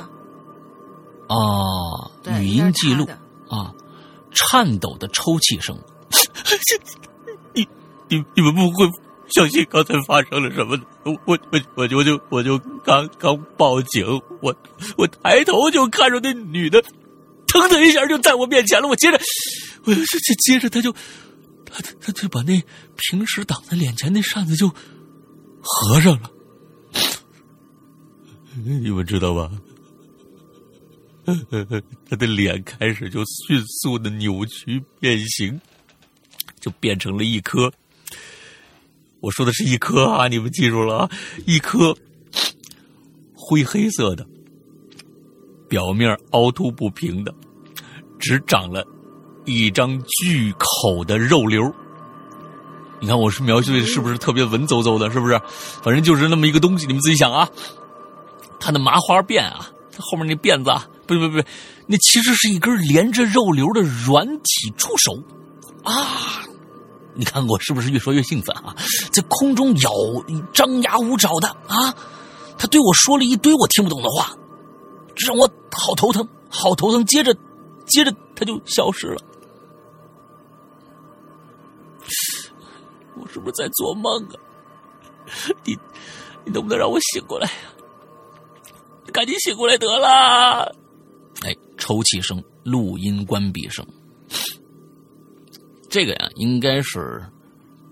[1.28, 3.06] 啊，语音记录
[3.48, 3.72] 啊，
[4.32, 5.78] 颤抖的抽泣声。
[7.54, 7.68] 你
[8.08, 8.90] 你你们不会
[9.28, 10.78] 相信刚才发生了什么？
[11.04, 11.38] 我我
[11.76, 14.04] 我就我就我就刚刚报警，
[14.40, 14.54] 我
[14.96, 16.82] 我抬头就看着那女的，
[17.46, 18.88] 腾的一下就在我面前了。
[18.88, 19.20] 我接着，
[19.84, 20.92] 我接接着他就
[21.66, 22.62] 他他就把那
[22.96, 24.68] 平时挡在脸前那扇子就
[25.60, 26.30] 合上了。
[28.64, 29.50] 你们知道吧？
[32.08, 35.60] 他的脸开始就迅速的扭曲变形，
[36.58, 37.72] 就变成了一颗。
[39.20, 41.10] 我说的是一颗啊，你们记住了啊，
[41.46, 41.96] 一颗
[43.34, 44.26] 灰黑色的，
[45.68, 47.32] 表面凹凸不平的，
[48.18, 48.84] 只长了
[49.44, 51.62] 一张巨口的肉瘤。
[53.00, 55.10] 你看，我是描述的是不是特别文绉绉的？
[55.10, 55.40] 是不是？
[55.82, 57.48] 反正就是那么一个东西，你们自己想啊。
[58.60, 61.42] 它的麻花辫啊，它后面那辫子啊，不不不，
[61.86, 65.18] 那其实是一根连着肉瘤的软体触手
[65.82, 66.42] 啊。
[67.14, 68.76] 你看我是不是越说越兴奋啊？
[69.10, 69.90] 在空中咬，
[70.52, 71.94] 张牙舞爪的啊！
[72.58, 74.36] 他对我说了一堆我听不懂的话，
[75.16, 77.02] 这让我好头疼，好头疼。
[77.06, 77.34] 接着，
[77.86, 79.22] 接着他就消失了。
[83.30, 84.34] 我是不是在做梦啊？
[85.64, 85.78] 你，
[86.44, 87.52] 你能不能让我醒过来呀？
[89.12, 90.74] 赶紧醒过来得了！
[91.42, 93.86] 哎，抽泣声，录音关闭声。
[95.88, 97.24] 这个呀，应该是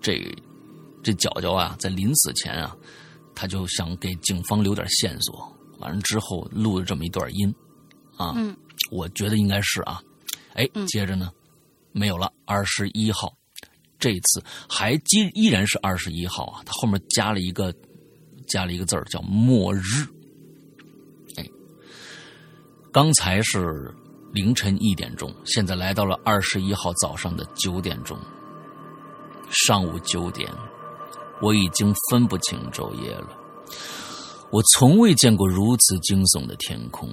[0.00, 0.20] 这
[1.04, 2.76] 这角角啊，在临死前啊，
[3.32, 5.56] 他就想给警方留点线索。
[5.78, 7.54] 完了之后录了这么一段音
[8.16, 8.34] 啊，
[8.90, 10.02] 我觉得应该是啊。
[10.54, 11.30] 哎，接着呢，
[11.92, 12.32] 没有了。
[12.44, 13.32] 二十一号。
[13.98, 17.74] 这次还依依然是二十一号啊，他后面加了一个
[18.46, 20.06] 加了一个字儿叫末日。
[21.36, 21.44] 哎，
[22.92, 23.92] 刚才是
[24.32, 28.16] 凌晨一点钟，现在来到了二十一号早上的九点钟。
[29.50, 30.48] 上午九点，
[31.40, 33.30] 我已经分不清昼夜了。
[34.50, 37.10] 我从未见过如此惊悚的天空，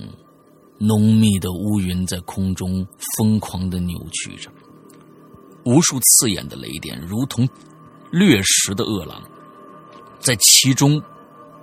[0.78, 2.86] 浓密的乌云在空中
[3.17, 4.52] 疯狂的扭曲着。
[5.65, 7.47] 无数刺眼的雷电，如同
[8.12, 9.21] 掠食的饿狼，
[10.19, 11.01] 在其中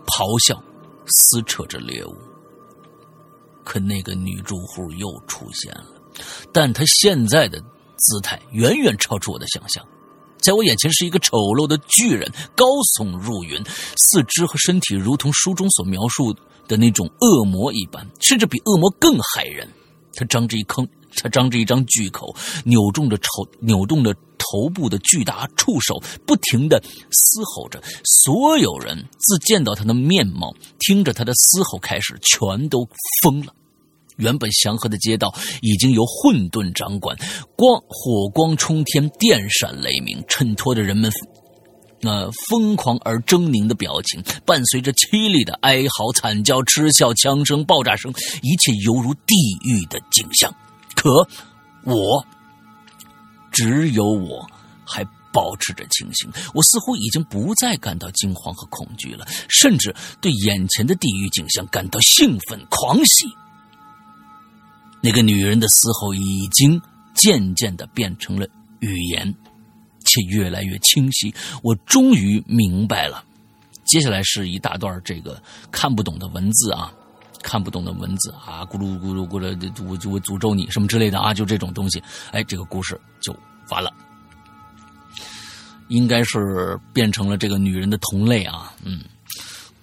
[0.07, 0.61] 咆哮、
[1.07, 2.15] 撕扯着猎物。
[3.65, 5.87] 可那个女住户又出现了，
[6.53, 7.61] 但她现在的
[7.97, 9.87] 姿态远远超出我的想象。
[10.37, 12.67] 在我眼前是一个丑陋的巨人，高
[12.99, 13.63] 耸入云，
[13.97, 16.35] 四肢和身体如同书中所描述
[16.67, 19.69] 的那种恶魔一般，甚至比恶魔更骇人。
[20.13, 20.85] 他张着一坑。
[21.17, 27.83] 他张着一张巨口，扭动着头，扭动着头部的巨大触手，不停的嘶吼着。
[28.05, 32.87] 所有人自见到他的面貌，听着他的嘶吼开始，全都
[33.23, 33.55] 疯了。
[34.17, 37.17] 原本祥和的街道已经由混沌掌管，
[37.57, 41.11] 光火光冲天，电闪雷鸣，衬托着人们
[42.05, 50.53] 那疯狂而狰狞的表情，伴随着凄厉的哀嚎、惨叫、嗤笑、枪声、爆炸声，一切犹如地狱的景象。
[51.03, 51.27] 可，
[51.83, 52.25] 我
[53.51, 54.47] 只有我
[54.85, 56.31] 还保持着清醒。
[56.55, 63.27] 我似乎已经不再感到惊慌和恐惧了，甚至对眼前的地狱景象感到兴奋狂喜。
[65.01, 66.81] 那个女人的嘶吼已经
[67.15, 68.47] 渐渐的变成了
[68.79, 69.35] 语言，
[70.05, 71.35] 且越来越清晰。
[71.65, 73.25] 我终于明白了。
[73.85, 76.95] 接下来是一大段这个看不懂的文字啊。
[77.43, 83.37] 看不懂的文字啊，咕噜咕噜咕噜，我就会诅咒你什么之类的啊，就这种东西，哎，这个故事就
[83.71, 83.93] 完了，
[85.89, 89.01] 应该是变成了这个女人的同类啊，嗯，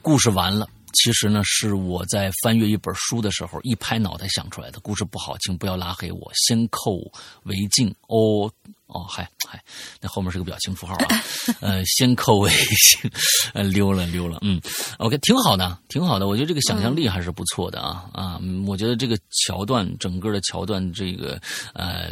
[0.01, 0.67] 故事完了。
[0.91, 4.79] 其实呢，是我在翻阅一本书的时候一拍脑袋想出来的。
[4.79, 6.31] 故事不好，请不要拉黑我。
[6.33, 6.97] 先扣
[7.43, 8.51] 为敬哦
[8.89, 9.63] 哦，嗨嗨，
[10.01, 11.23] 那后面是个表情符号啊。
[11.61, 13.11] 呃， 先扣为敬，
[13.53, 14.61] 呃，溜了溜了，嗯
[14.97, 16.27] ，OK，挺好的，挺好的。
[16.27, 21.41] 我觉得这个想象力还是不错的啊啊，我觉得这个桥段，整个的桥段，这个
[21.73, 22.11] 呃，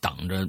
[0.00, 0.48] 挡着。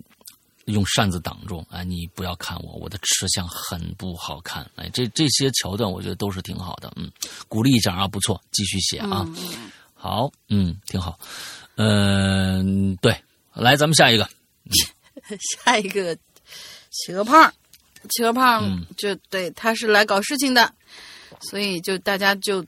[0.66, 1.84] 用扇子挡住哎！
[1.84, 4.64] 你不要看我，我的吃相很不好看。
[4.76, 7.12] 哎，这这些桥段我觉得都是挺好的，嗯，
[7.48, 9.28] 鼓励一下啊，不错，继续写啊。
[9.96, 11.18] 好，嗯，挺好。
[11.78, 13.20] 嗯，对，
[13.56, 14.30] 来，咱们下一个。
[15.66, 16.16] 下一个，
[16.92, 17.52] 企鹅胖，
[18.10, 20.74] 企鹅胖就对，他是来搞事情的，
[21.42, 22.66] 所以就大家就。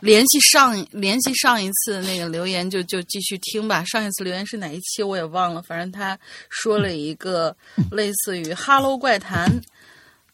[0.00, 3.82] 联系上联系上一次那个留言，就就继续听吧。
[3.84, 6.18] 上一次留言是哪一期我也忘了，反正他
[6.50, 7.56] 说了一个
[7.90, 9.48] 类似于“哈喽怪谈”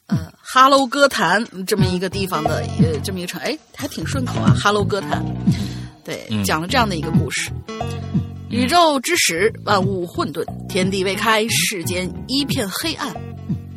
[0.09, 5.25] 呃“哈喽歌坛”这么一个地方的呃这么一个城，哎，还挺顺口啊，“哈喽歌坛”。
[6.03, 7.53] 对，讲了这样的一个故事：
[8.51, 13.15] 宇宙之始，万物混沌，天地未开，世间一片黑暗。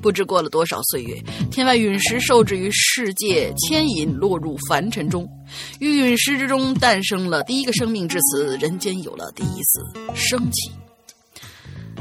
[0.01, 1.15] 不知过了多少岁月，
[1.51, 5.29] 天外陨石受制于世界牵引，落入凡尘中。
[5.79, 10.71] 于陨石之中诞生了第一个生命，至此人间有了第一丝生气。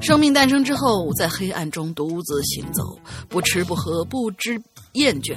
[0.01, 4.59] 生命诞生之后，在黑暗中独自行走，不吃不喝，不知
[4.95, 5.37] 厌倦，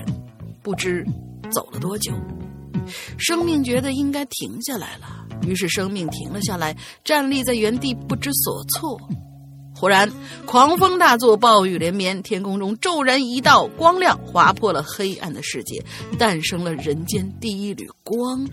[0.64, 1.06] 不知
[1.52, 2.14] 走了多久。
[3.18, 9.00] 生命觉得应该停下来了，于是生命停了下来，站立在原地，不知所措。
[9.78, 10.10] 忽然，
[10.46, 15.84] 狂风大作，暴雨连绵，天空中骤然一道光亮划破了黑暗的世界，
[16.18, 18.48] 诞生了人间第一缕光。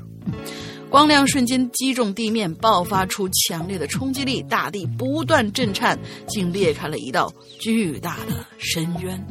[0.91, 9.27] 光亮瞬间击中地面，爆发出强烈的冲击力，大地不断震颤，竟裂开了一道巨大的深渊。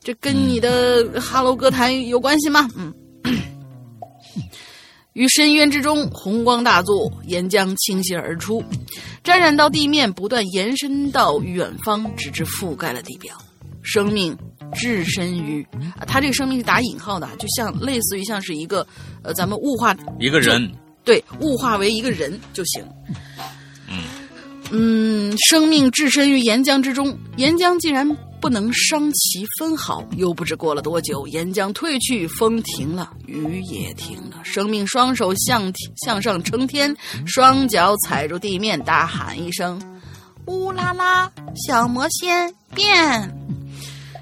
[0.00, 2.68] 这跟你的哈喽歌坛有关系吗？
[2.76, 2.94] 嗯。
[5.12, 8.64] 于深渊之中，红光大作，岩浆倾泻而出，
[9.22, 13.36] 沾染到地面，不断延伸到远方，直至覆盖了地表。
[13.82, 14.36] 生命
[14.74, 15.62] 置身于，
[15.96, 18.84] 啊他这个生命是打引号的，就像类似于像是一个，
[19.22, 20.72] 呃，咱们物化一个人，
[21.04, 22.84] 对，物化为一个人就行。
[23.88, 24.02] 嗯
[24.72, 28.16] 嗯，生命置身于岩浆之中，岩浆竟然。
[28.44, 30.04] 不能伤其分毫。
[30.18, 34.38] 又不知过了多久，岩浆退去，风停了，雨也停了。
[34.44, 35.72] 生命双手向
[36.04, 36.94] 向上撑天，
[37.26, 39.80] 双脚踩住地面，大喊一声
[40.44, 41.32] ：“乌拉拉，
[41.66, 43.34] 小魔仙变！”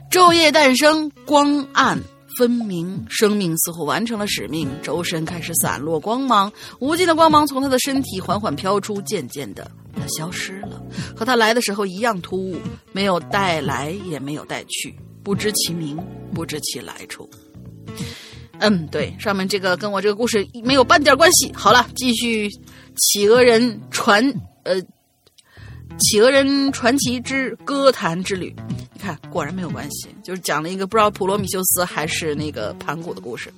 [0.09, 1.99] 昼夜诞生，光暗
[2.43, 3.07] 分明。
[3.09, 9.71] 生命似乎完成了使命，周身开始散落光芒，无尽的光芒从他的身体缓缓飘出，渐渐的。
[9.95, 10.83] 他消失了，
[11.15, 12.57] 和他来的时候一样突兀，
[12.91, 15.97] 没有带来，也没有带去，不知其名，
[16.35, 17.31] 不知其来处。
[18.59, 21.53] 嗯，对，上面这个跟我这个故事没有半点关系。
[21.55, 22.49] 好了，继续
[22.97, 24.25] 《企鹅人传》
[24.65, 24.83] 呃，
[25.99, 28.55] 《企鹅人传奇之歌坛之旅》。
[28.93, 33.53] 你看，果然没有关系，就是讲了一个不知道普罗米修斯还是那个盘古的故事。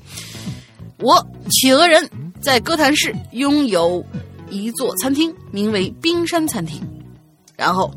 [0.99, 2.09] 我企鹅人
[2.41, 4.05] 在歌坛市拥有。
[4.51, 6.81] 一座餐厅，名为冰山餐厅。
[7.57, 7.91] 然后，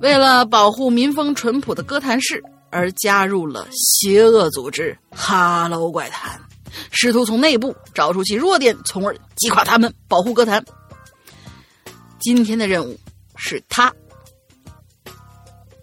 [0.00, 6.38] 为了保护民风淳朴的歌坛市，而加入了邪恶组织“哈喽怪谈”，
[6.90, 10.62] 试图从内部找出其弱点，从而击垮他们，保护歌坛。
[12.26, 12.98] 今天的任务
[13.36, 13.94] 是他，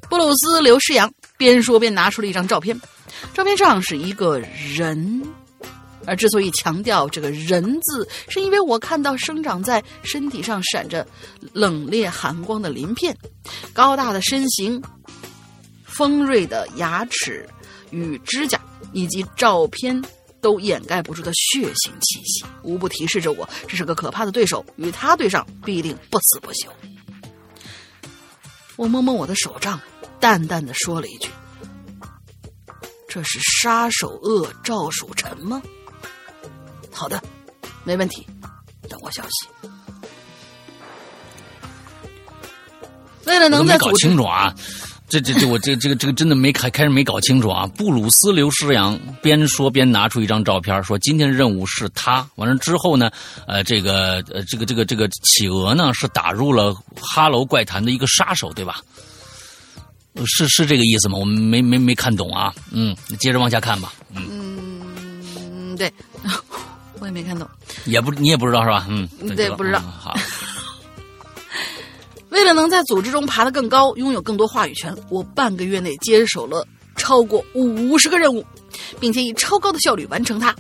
[0.10, 2.77] 布鲁斯·刘诗阳边说边拿出了一张照片，
[3.34, 5.23] 照片上是一个人。
[6.06, 11.08] 而之所以强调这个人字，是因为我看到生长在身体上闪着
[11.53, 13.17] 冷冽寒光的鳞片，
[13.71, 14.84] 高大的身形，
[15.86, 17.47] 锋锐的牙齿
[17.91, 18.60] 与指甲，
[18.91, 20.03] 以及照片
[20.43, 26.69] 都掩盖不住的血腥气息，无不提示着我这是个可怕的对手，与他对上必定不死不休。
[28.75, 29.79] 我摸摸我的手杖，
[30.19, 31.29] 淡淡的说了一句
[33.08, 35.62] ：“这是杀手恶赵蜀臣吗？”
[36.91, 37.23] 好的，
[37.86, 38.27] 没问题，
[38.89, 39.47] 等我消息。
[43.25, 44.53] 为了能在搞清楚啊，
[45.13, 47.67] 这这这我这这个这个真的没开开始没搞清楚啊。
[47.78, 52.28] 布鲁斯刘诗阳边说边拿出一张照片，说今天任务是他。
[52.34, 53.12] 完了之后呢，
[53.45, 58.80] 呃，这个呃这个这个这个企鹅呢是打入了哈喽怪谈的一个杀手，对吧？
[60.26, 61.19] 是是这个意思吗？
[61.19, 62.52] 我们没没没看懂啊。
[62.71, 63.93] 嗯，接着往下看吧。
[64.15, 65.93] 嗯，对。
[66.99, 67.47] 我也没看懂，
[67.86, 68.88] 也不你也不知道是吧？
[68.89, 69.80] 嗯，对，不知道。
[69.80, 70.17] 好，
[72.34, 78.43] 为了能在组织中爬得更高，拥有更多话语权，我半个月内接手了超过五十个任务，
[79.00, 80.54] 并且以超高的效率完成它。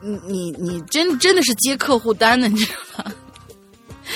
[0.00, 3.12] 你你你真真的是接客户单呢，你知道吗？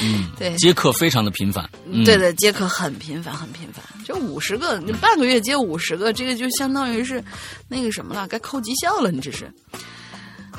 [0.00, 1.68] 嗯， 对，接客非常的频繁。
[2.04, 3.84] 对对，接客很频繁，很频繁。
[4.04, 7.22] 就五十个，你半个月接五十个，这个就相当于是
[7.68, 9.52] 那个什么了，该扣绩效了，你这是。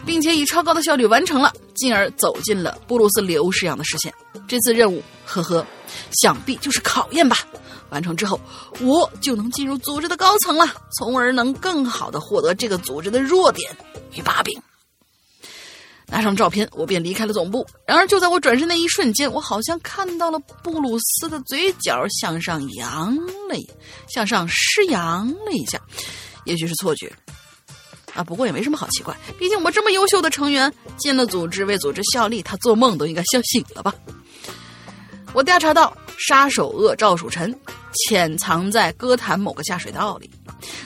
[0.06, 4.12] 并且以超高的效率完成了，进而走进了布鲁斯刘诗阳的视线。
[4.47, 5.65] 这次任务，呵呵，
[6.13, 7.38] 想必就是考验吧。
[7.89, 8.39] 完成之后，
[8.80, 10.65] 我就能进入组织的高层了，
[10.97, 13.69] 从而能更好的获得这个组织的弱点
[14.13, 14.62] 与把柄。
[16.08, 17.65] 拿上照片，我便离开了总部。
[17.86, 23.55] 然而，就在我转身那一瞬间，我好像看到了布鲁斯的嘴角向上扬了，
[24.14, 25.80] 向上施扬了一下。
[26.45, 27.12] 也许是错觉。
[28.14, 33.93] 啊，不过也没什么好奇怪，毕竟我们这么优秀的成员进了组织，为组织效力，他做梦都应该笑醒了吧？
[35.34, 37.57] 我调查到，杀手恶赵蜀臣
[37.93, 40.29] 潜藏在歌坛某个下水道里，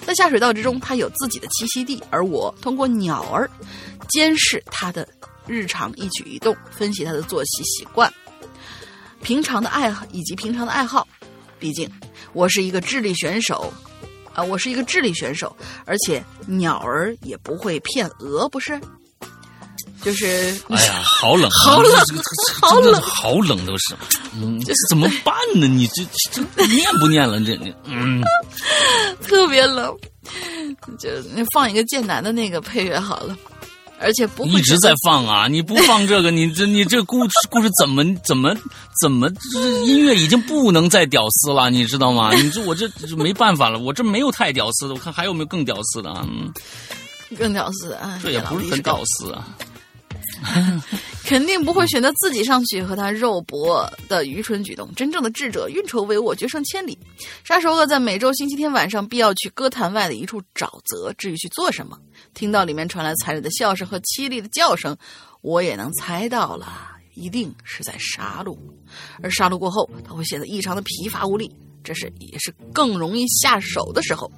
[0.05, 3.49] 在下水道之中，他有自己的栖息地，而我通过鸟儿
[4.07, 5.07] 监视他的
[5.47, 8.11] 日常一举一动，分析他的作息习惯、
[9.21, 11.07] 平常的爱好以及平常的爱好。
[11.57, 11.89] 毕竟，
[12.33, 13.73] 我是一个智力选手。
[14.33, 18.77] 啊，我是一个智力选手，而且鸟儿也不会骗鹅，不是？
[20.05, 21.91] 就是，哎呀，好冷， 好冷，
[22.61, 23.95] 好冷，好冷都是。
[24.35, 25.67] 嗯，这是怎么办呢？
[25.67, 27.39] 你这这念不念了？
[27.41, 28.21] 这嗯，
[29.27, 29.91] 特别冷，
[30.99, 31.09] 就
[31.53, 33.35] 放一个剑南的那个配乐好了。
[33.97, 35.47] 而且不会一直在放啊！
[35.47, 38.53] 你不放这个，你这你这故事故事怎么怎么
[39.01, 42.33] 怎么这音乐已经不能再屌丝了，你知道吗？
[42.35, 46.27] 你这我这没办法了，我这没有太屌丝的，我看还有没有更屌丝的啊？
[46.29, 46.51] 嗯，
[47.39, 48.19] 更屌丝啊！
[48.21, 49.47] 这也不是很屌丝啊。
[51.25, 54.93] 肯定不会选择自己上去和他肉搏的愚蠢举动。
[54.95, 56.97] 真正的智者运筹帷幄，决胜千里。
[57.43, 61.11] 杀手鳄在每周星期天晚上必要去歌坛外的一处沼泽。
[61.17, 61.97] 至于去做什么，
[62.33, 64.95] 听到里面传来残忍的笑声和凄厉的叫声，
[65.41, 66.67] 我也能猜到了，
[67.15, 68.57] 一定是在杀戮。
[69.23, 71.51] 而杀戮过后，他会显得异常的疲乏无力，
[71.85, 74.29] 这是也是更容易下手的时候。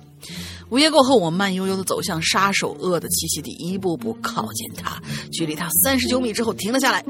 [0.70, 5.02] 午夜过后，我慢悠悠的走向杀手恶的栖息地，一步步靠近他。
[5.32, 7.02] 距离他三十九米之后停了下来。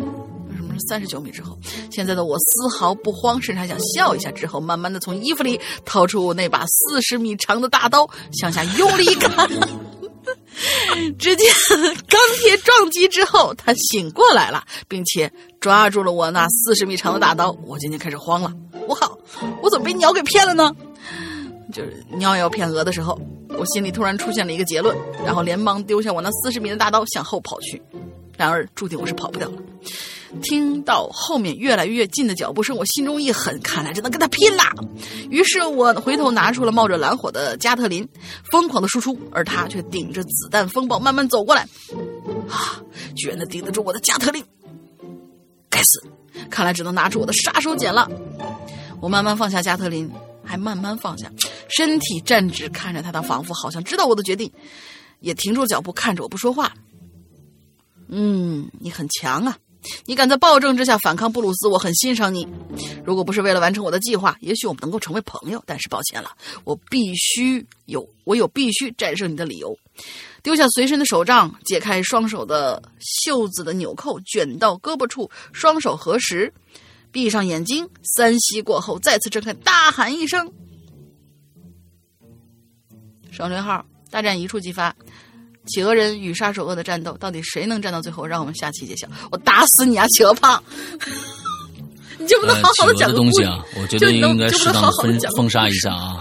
[0.49, 1.57] 为什么是三十九米之后？
[1.91, 4.29] 现在的我丝毫不慌，甚至还想笑一下。
[4.29, 9.49] 之后，慢慢的从衣服里掏出我那把四十米长的大刀，向下用力一砍。
[11.19, 11.47] 只见
[12.07, 17.51] 钢铁撞击之后，他醒过来了，并且抓住了我那四十米长的大刀。
[17.65, 18.51] 我今天开始慌了。
[18.87, 19.17] 我靠！
[19.61, 20.71] 我怎么被鸟给骗了呢？
[21.73, 23.19] 就是鸟要骗鹅的时候，
[23.49, 27.81] 我心里突然出现了一个结论，然后连忙丢下我那四十米的大刀向后跑去。
[28.37, 29.57] 然而注定我是跑不掉了。
[30.41, 34.63] 听到后面越来越近的脚步声，我心中一狠，看来只能跟他拼了。
[35.29, 38.07] 于是我回头拿出了冒着蓝火的加特林，
[38.51, 41.67] 疯狂的输出，而他却顶着子弹风暴慢慢走过来。
[42.47, 42.79] 啊！
[43.15, 44.43] 居然能顶得住我的加特林！
[45.69, 46.03] 该死！
[46.49, 48.09] 看来只能拿出我的杀手锏了。
[49.01, 50.09] 我慢慢放下加特林。
[50.49, 51.29] 还慢慢放下，
[51.67, 54.49] 身体站直，看着他，的仿佛好像知道我的决定，
[55.19, 56.73] 也停住脚步，看着我不说话。
[58.07, 59.57] 嗯，你很强啊，
[60.05, 62.47] 你敢在暴政之下反抗布鲁斯，我很欣赏你。
[63.05, 65.61] 如果不是为了完成我的计划，也许我们能够成为朋友。
[65.65, 66.31] 但是抱歉了，
[66.63, 69.77] 我必须有，我有必须战胜你的理由。
[70.41, 76.53] 丢下随身的手杖，解开双手的袖子的纽扣，卷到胳膊处，双手合十。
[77.11, 80.51] 闭上眼睛，三息过后再次睁开，大喊一声
[83.31, 84.95] ：“省略号！”大战一触即发，
[85.67, 88.25] 企鹅人与杀手鳄的战斗，到底谁能战到最后？
[88.25, 89.07] 让我们下期揭晓！
[89.31, 90.61] 我打死你啊，企鹅胖！
[92.19, 93.63] 你就不能好好的讲东西啊？
[93.79, 96.17] 我觉得应该适当的封封杀一下啊。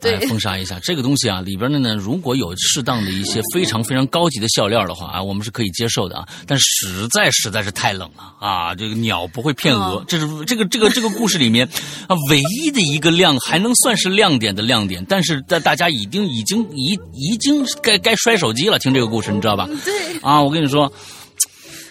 [0.00, 6.26] 对，封杀一下这个东西啊，里边的呢，如果有适当的一些非常非常高级的笑料的话啊，我们是可以接受的啊。
[6.46, 8.74] 但实在实在是太冷了啊！
[8.74, 11.68] 这个鸟不会骗鹅，这是这个这个这个故事里面
[12.08, 15.04] 啊唯一的一个亮，还能算是亮点的亮点。
[15.08, 19.68] 但是大大家已经已经已已经该该摔手机了，听这个故事你知道吧？
[19.84, 20.90] 对啊，我跟你说，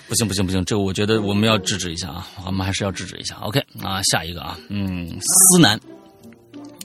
[0.07, 3.35] 不行不行不行，这个我觉得我们要制止一下啊，我们还是要制止一下。
[3.41, 5.79] OK 啊，下一个啊，嗯，思南。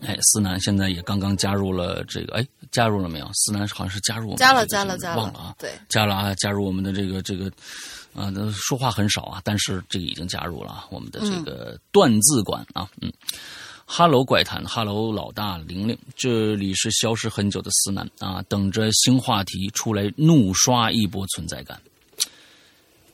[0.07, 3.29] 哎，思南现在也刚刚加入了这个，哎，加入了没有？
[3.35, 7.51] 思南好像是加入我们，加了，加了，加了，忘了啊，对，加了啊，加入我们的这个这个，
[8.15, 13.13] 啊，说话很少啊，但是这个已经加入了我们的这个段字馆啊，嗯
[13.91, 21.81] 哈喽怪谈哈喽老大玲玲，这里是消失很久的思南啊，等着新话题出来怒刷一波存在感。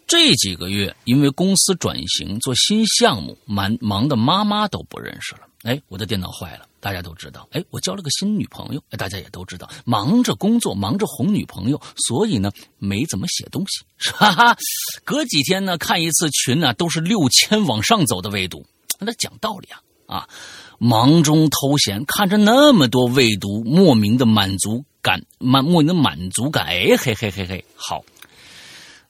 [0.07, 5.41] 这几个月因为公司转型做新项目，忙忙的妈妈都不认识了。
[5.63, 6.67] 哎，我的电脑坏了。
[6.85, 14.55] 大家都知道，哎，我交了个新女朋友，大家也都知道，忙着工作，忙着哄女朋友，所以呢，没怎么写东西，是吧？
[15.03, 18.67] 隔几天呢，看一次群呢，都是六千往上走的未读，
[18.99, 19.81] 那讲道理啊，
[20.19, 20.29] 啊，
[20.79, 28.05] 忙中偷闲，看着那么多未读，莫名的满足感，满莫名的满足感，哎，嘿嘿嘿嘿，好。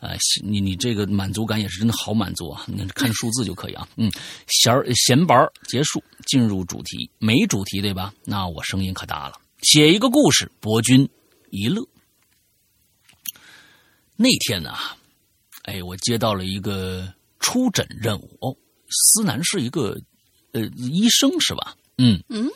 [0.04, 2.62] 呃，你你这个满足感也是真的好满足啊！
[2.66, 3.88] 你看数字就可以啊。
[3.96, 4.12] 嗯，
[4.48, 8.12] 闲闲班结束，进入主题，没主题对吧？
[8.22, 11.08] 那我声音可大了，写一个故事博君
[11.48, 11.82] 一乐。
[14.14, 14.74] 那天呢，
[15.62, 18.54] 哎，我接到了一个出诊任务哦。
[18.90, 19.98] 思南是一个
[20.52, 21.74] 呃医生是吧？
[21.96, 22.46] 嗯嗯，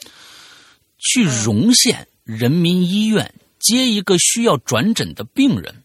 [0.99, 5.83] 去荣县人民医院接一个需要转诊的病人。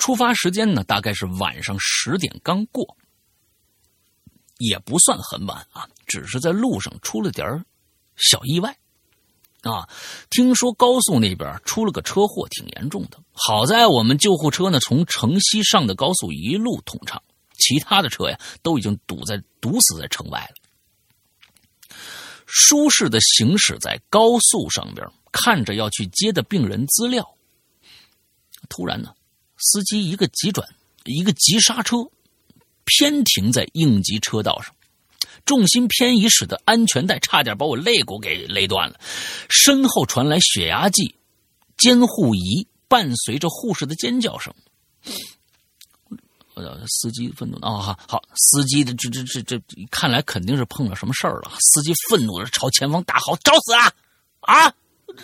[0.00, 2.96] 出发时间呢，大概是晚上十点刚过，
[4.56, 7.46] 也不算很晚啊，只是在路上出了点
[8.16, 8.74] 小意外，
[9.60, 9.86] 啊，
[10.30, 13.18] 听说高速那边出了个车祸，挺严重的。
[13.32, 17.22] 好在我们救护车呢，从城西上的高速一路通畅，
[17.58, 21.96] 其他的车呀都已经堵在堵死在城外了。
[22.46, 27.36] 舒适的行驶在高速上边，看着要去接的病人资料，
[28.70, 29.14] 突然呢。
[29.60, 30.66] 司机一个急转，
[31.04, 32.10] 一个急刹车，
[32.84, 34.74] 偏停在应急车道上，
[35.44, 38.98] 重心偏移使得安全带差点把我肋骨给勒断了。
[39.48, 41.14] 身后传来血压计、
[41.76, 44.54] 监护仪伴随着护士的尖叫声。
[46.54, 47.80] 呃，司机愤怒啊！
[47.80, 51.52] 好，好，司机的这这这这，看来肯定是碰到什么事儿了。
[51.58, 53.92] 司机愤怒的朝前方大吼：“找死啊！
[54.40, 54.74] 啊，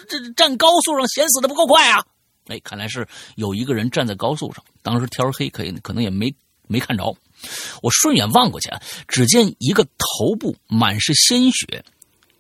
[0.08, 2.06] 这这站高速上嫌死的不够快啊！”
[2.48, 6.34] 哎，看来是有一个人站在高速上，当时天黑，可以可能也没
[6.66, 7.16] 没看着。
[7.82, 11.84] 我顺眼望过去啊，只见一个头部满是鲜血、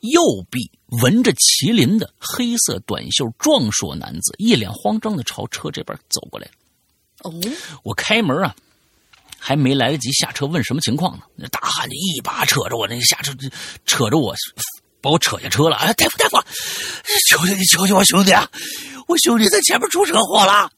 [0.00, 0.70] 右臂
[1.02, 6.48] 纹着麒麟的黑色短袖壮硕男子，一脸慌张的朝车这边走过来。
[7.22, 7.32] 哦，
[7.82, 8.54] 我开门啊。
[9.38, 13.32] 还没来得及下车问什么情况呢，那大汉就一把扯着我，那下车
[13.84, 14.34] 扯着我，
[15.00, 15.76] 把我扯下车了。
[15.76, 16.38] 哎，大夫大夫，
[17.28, 18.50] 求求你求求我兄弟啊！
[19.06, 20.70] 我兄弟在前面出车祸了。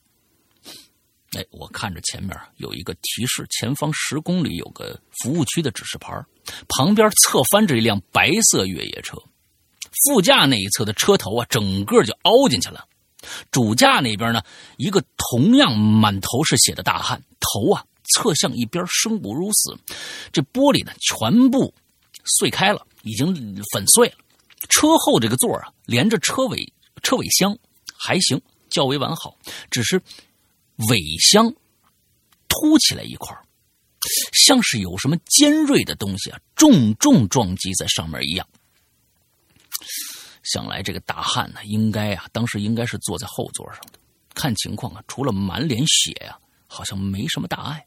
[1.37, 6.13] 哎，我看着前面有一个提示，前方十公里有个服务区的指示牌，
[6.69, 9.17] 旁边侧翻着一辆白色越野车，
[10.05, 12.87] 副驾那一侧的车头啊，整个就凹进去了。
[13.51, 14.43] 主驾那边呢，
[14.77, 17.85] 一个同样满头是血的大汉，头啊。
[18.15, 19.77] 侧向一边，生不如死。
[20.33, 21.75] 这玻璃呢，全部
[22.25, 23.35] 碎开了，已经
[23.71, 24.15] 粉碎了。
[24.71, 26.73] 车后这个座啊，连着车尾
[27.03, 27.55] 车尾箱
[27.99, 28.41] 还行，
[28.71, 29.37] 较为完好，
[29.71, 30.01] 只是
[30.89, 31.53] 尾箱
[32.49, 33.37] 凸起来一块
[34.33, 38.49] 像是有什么尖锐的东西啊，重重撞击在上面一样。
[40.45, 43.99] 想来这个大汉呢，应该啊，当时应该是坐在后座上的。
[44.35, 46.39] 看情况啊，除了满脸血呀，
[46.69, 47.85] 好像没什么大碍。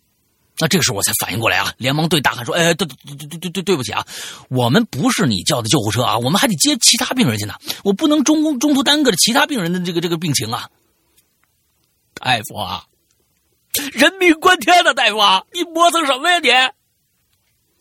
[0.62, 4.06] 那这个时候我才反应过来啊，连忙对大汉说：“哎，对对对对对对，不起啊，
[4.48, 10.70] 我们不是你叫的救护车啊，我们还得接其他病人去呢，我不能中中途耽搁了其他病人的这个这个病情啊。”
[12.14, 12.86] 大夫啊，
[13.92, 16.50] 人命关天的大夫啊，你磨蹭什么呀你？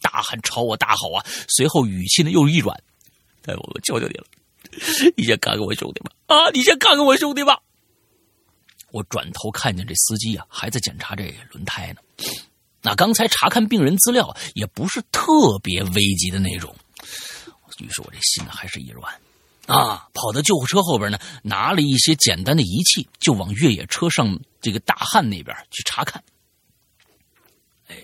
[0.01, 2.83] 大汉朝我大吼啊，随后语气呢又一软
[3.45, 4.25] ：“大夫，我求求你了，
[5.19, 7.59] 你先看看我兄弟吧，啊，你先看看我兄弟吧。”
[8.91, 12.01] 我转头看见这司机啊，还在检查这轮胎呢。
[12.83, 16.75] 那刚才查看病人资料也不是特别危急的那种，
[17.79, 19.15] 于是我这心呢还是一软，
[19.67, 26.23] 啊，跑到救护车后边呢，拿了一些简单的仪器，就往越野车上这个大汉那边去查看。
[27.89, 27.97] 哎，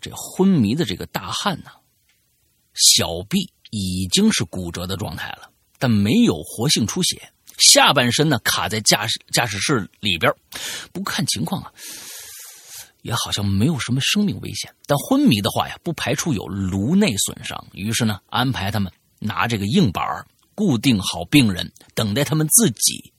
[0.00, 1.70] 这昏迷的这个大汉呢，
[2.74, 3.38] 小臂
[3.70, 10.32] 已经是骨折的状态了，但没有活性出血，下半身呢卡在驾驶驾驶室里边，
[10.92, 11.72] 不看情况啊。
[13.02, 17.66] 也好像没有什么生命危险，但昏迷的话呀，不排除有颅内损伤。
[17.72, 20.04] 于是呢，安排他们拿这个硬板
[20.54, 23.12] 固定好病人，等待他们自己，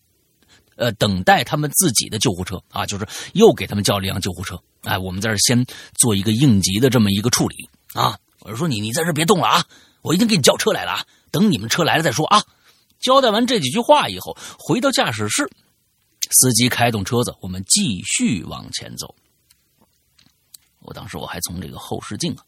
[0.75, 4.61] 呃，等待他们自己的救护车啊，就是又给他们叫了一辆救护车。
[4.81, 8.17] 哎，我们在这先做一个应急的这么一个处理啊。
[8.41, 9.65] 我说你，你在这别动了啊，
[10.01, 12.43] 我已经给你叫车来了啊，等你们车来了再说啊。
[12.99, 15.49] 交代完这几句话以后，回到驾驶室，
[16.29, 19.15] 司机开动车子，我们继续往前走。
[20.81, 22.45] 我当时我还从这个后视镜啊，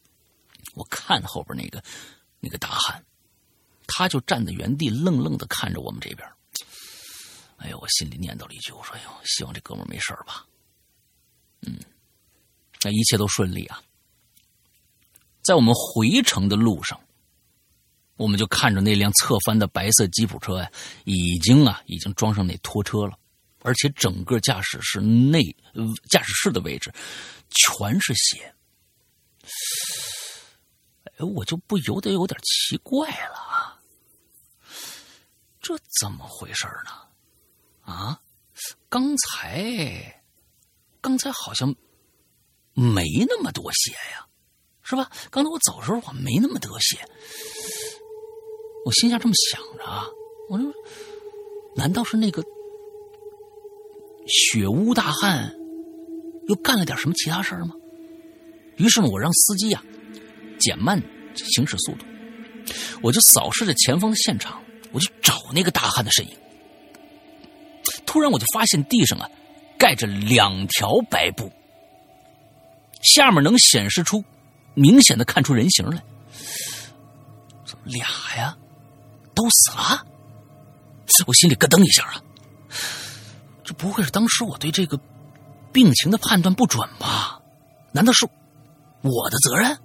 [0.74, 1.82] 我看后边那个
[2.40, 3.04] 那个大汉，
[3.86, 6.28] 他就站在原地愣愣的看着我们这边。
[7.58, 10.44] 哎呦，我心里念叨了一句，我说：“哎呦，希望这哥们没事吧。”
[11.66, 11.78] 嗯，
[12.82, 13.80] 那一切都顺利啊。
[15.42, 17.00] 在我们回程的路上，
[18.16, 20.70] 我们就看着那辆侧翻的白色吉普车呀，
[21.04, 23.18] 已经啊已经装上那拖车了，
[23.64, 25.40] 而且整个驾驶室内
[26.10, 26.92] 驾驶室的位置。
[27.48, 28.54] 全是血，
[31.04, 33.80] 哎，我就不由得有点奇怪了啊，
[35.60, 36.90] 这怎么回事呢？
[37.82, 38.20] 啊，
[38.88, 40.24] 刚才，
[41.00, 41.72] 刚才好像
[42.72, 44.26] 没那么多血呀，
[44.82, 45.10] 是吧？
[45.30, 47.06] 刚才我走的时候我没那么多血，
[48.84, 50.06] 我心下这么想着啊，
[50.48, 50.72] 我说，
[51.76, 52.42] 难道是那个
[54.26, 55.52] 血污大汉？
[56.48, 57.74] 又干了点什么其他事儿吗？
[58.76, 59.82] 于是呢，我让司机呀
[60.58, 61.02] 减慢
[61.34, 62.04] 行驶速度，
[63.02, 64.62] 我就扫视着前方的现场，
[64.92, 66.36] 我就找那个大汉的身影。
[68.04, 69.28] 突然，我就发现地上啊
[69.78, 71.50] 盖着两条白布，
[73.02, 74.22] 下面能显示出
[74.74, 76.02] 明显的看出人形来。
[77.84, 78.06] 俩
[78.36, 78.56] 呀，
[79.34, 80.06] 都死了！
[81.26, 82.22] 我心里咯噔一下啊，
[83.64, 85.00] 这不会是当时我对这个？
[85.72, 87.42] 病情的判断不准吧？
[87.90, 88.24] 难道是
[89.00, 89.76] 我的责任？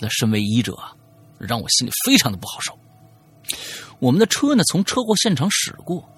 [0.00, 0.78] 那身为医者，
[1.36, 2.78] 让我心里非常的不好受。
[3.98, 6.08] 我们的车呢，从车祸现场驶过，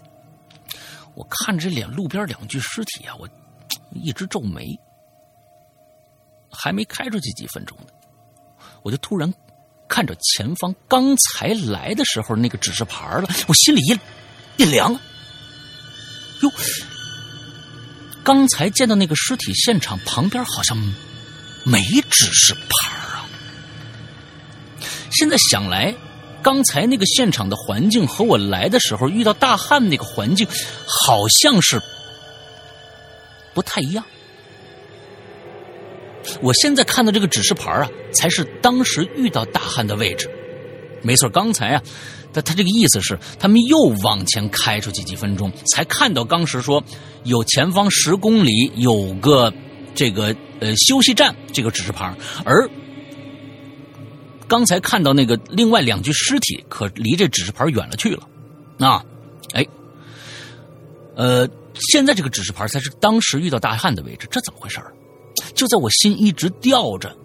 [1.15, 3.27] 我看着这两路边两具尸体啊，我
[3.95, 4.79] 一直皱眉。
[6.51, 7.87] 还没开出去几分钟呢，
[8.83, 9.33] 我就突然
[9.89, 14.95] 看着前方刚才来的时候那个指示牌了，我心里一一凉。
[16.43, 16.53] 哟，
[18.23, 20.77] 刚才见到那个尸体现场旁边好像
[21.65, 21.81] 没
[22.11, 23.27] 指示牌啊。
[25.11, 25.95] 现在想来，
[26.43, 30.47] 刚才那个现场的环境和我来的时候遇到大汉那个环境
[30.87, 31.81] 好像是
[33.55, 34.05] 不太一样。
[36.43, 40.31] 我现在看到这个指示牌啊，才是当时遇到大汉的位置。
[41.03, 41.83] 没错，刚才啊，
[42.33, 46.83] 他他这个意思是，他们又往前开出去几分钟，才看到当时说
[47.25, 49.53] 有前方十公里有个
[49.95, 52.15] 这个呃休息站这个指示牌，
[52.45, 52.69] 而
[54.47, 58.29] 刚才看到那个另外两具尸体，可离这指示牌远了去了。
[58.79, 59.03] 啊，
[59.55, 59.67] 哎，
[61.17, 61.49] 呃，
[61.91, 64.81] 现在这个指示牌才是当时遇到大汉的位置，这怎么回事
[65.55, 67.17] 就在我心一直吊着，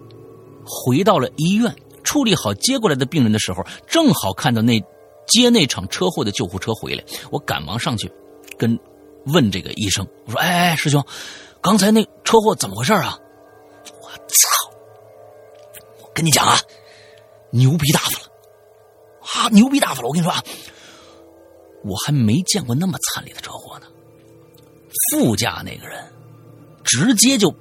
[0.64, 1.74] 回到了医院。
[2.02, 4.78] 处理好接过来的病人的时候，正好看到那
[5.26, 8.10] 接那场车祸的救护车回来，我赶忙上去
[8.58, 8.78] 跟
[9.26, 11.04] 问这个医生：“我说，哎哎，师兄，
[11.60, 13.18] 刚才那车祸怎么回事啊？”
[14.02, 14.48] 我操！
[16.02, 16.58] 我跟你讲啊，
[17.50, 18.26] 牛逼大发了
[19.20, 20.08] 啊，牛逼大发了！
[20.08, 20.42] 我跟你说啊，
[21.82, 23.86] 我还没见过那么惨烈的车祸呢。
[25.10, 26.04] 副驾那个人
[26.84, 27.52] 直接就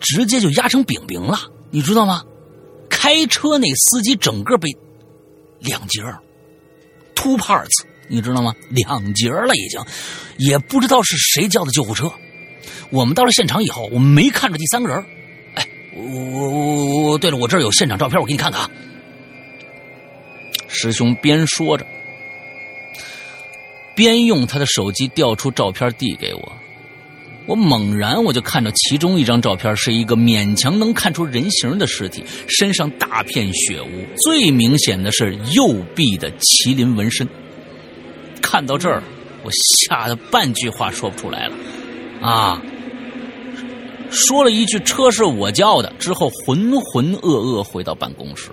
[0.00, 1.38] 直接就压成饼饼了，
[1.70, 2.24] 你知道吗？
[2.88, 4.68] 开车那司机整个被
[5.58, 6.00] 两截
[7.18, 8.54] ，two parts，你知道吗？
[8.70, 9.80] 两节了已经，
[10.36, 12.12] 也不知道是谁叫的救护车。
[12.90, 15.04] 我们到了现场以后，我们没看着第三个人。
[15.54, 18.70] 哎，我我我我，对了，我这儿有现场照片，我给你看看啊。
[20.68, 21.84] 师兄边说着，
[23.94, 26.52] 边用他的手机调出照片递给我。
[27.48, 37.26] 我猛然我就看到其中一张照片，是一个勉强能看出人形的尸体，身上大片血污，最明显的是右臂的麒麟纹身。
[38.42, 39.02] 看到这儿，
[39.42, 39.50] 我
[39.88, 41.54] 吓得半句话说不出来了，
[42.20, 42.60] 啊！
[44.10, 48.50] 说了一句“车是我叫的”，之后浑浑噩噩回到办公室。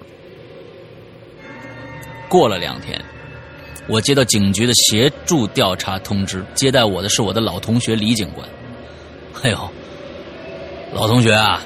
[2.30, 3.04] 过了两天，
[3.88, 8.48] 我接到警局的协助调查通知，接待我的是我的老同学李警官。
[9.46, 9.72] 哎呦，
[10.92, 11.62] 老同学啊，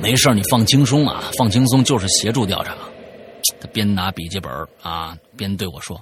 [0.00, 2.74] 没事你放轻松啊，放轻松就是协助调查。
[3.60, 6.00] 他边拿笔记本啊，边对我说：“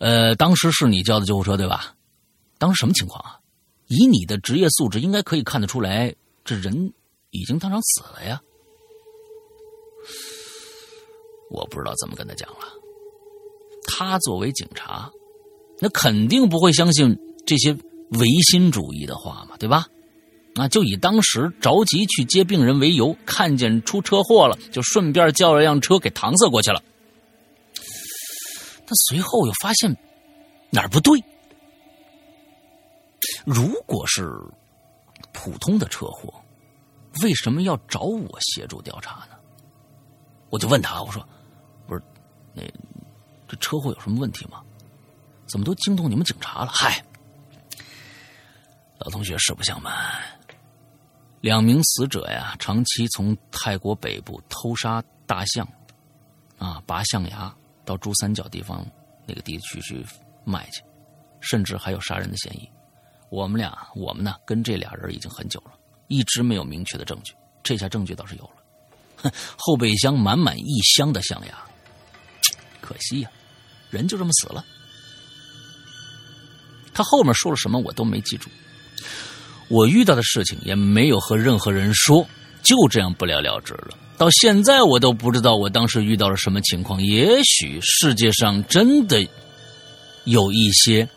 [0.00, 1.94] 呃，当时是你叫的救护车对吧？
[2.58, 3.40] 当时什么情况啊？
[3.86, 6.92] 以你的职业素质，应该可以看得出来，这人
[7.30, 8.38] 已经当场死了呀。”
[11.50, 12.58] 我不知道怎么跟他讲了。
[13.86, 15.10] 他作为警察，
[15.78, 17.74] 那肯定不会相信这些
[18.18, 19.86] 唯心主义的话嘛，对吧？
[20.54, 26.82] 啊，就以当时着急去接病人为由，看见出车祸了，就顺便叫了辆车给搪塞过去了。
[28.84, 29.96] 但随后又发现
[30.70, 31.22] 哪儿不对。
[33.46, 34.30] 如果是
[35.32, 36.32] 普通的车祸，
[37.22, 39.36] 为什么要找我协助调查呢？
[40.50, 41.26] 我就问他，我说
[41.88, 42.02] ：“不是，
[42.52, 42.62] 那
[43.48, 44.62] 这车祸有什么问题吗？
[45.46, 47.02] 怎么都惊动你们警察了？”嗨，
[48.98, 49.94] 老同学，实不相瞒。
[51.42, 55.66] 两名死者呀，长期从泰国北部偷杀大象，
[56.56, 57.52] 啊，拔象牙
[57.84, 58.86] 到珠三角地方
[59.26, 60.06] 那个地区去
[60.44, 60.84] 卖去，
[61.40, 62.68] 甚至还有杀人的嫌疑。
[63.28, 65.72] 我们俩，我们呢，跟这俩人已经很久了，
[66.06, 67.34] 一直没有明确的证据。
[67.64, 68.62] 这下证据倒是有了，
[69.16, 71.58] 哼，后备箱满满一箱的象牙，
[72.80, 73.30] 可惜呀，
[73.90, 74.64] 人就这么死了。
[76.94, 78.48] 他后面说了什么，我都没记住。
[79.72, 82.28] 我遇到的事情也没有和任何人说，
[82.62, 83.96] 就这样不了了之了。
[84.18, 87.02] 到现在我都不知道我当时遇到了什么情况。
[87.02, 89.26] 也许世界上真的
[90.24, 91.08] 有一些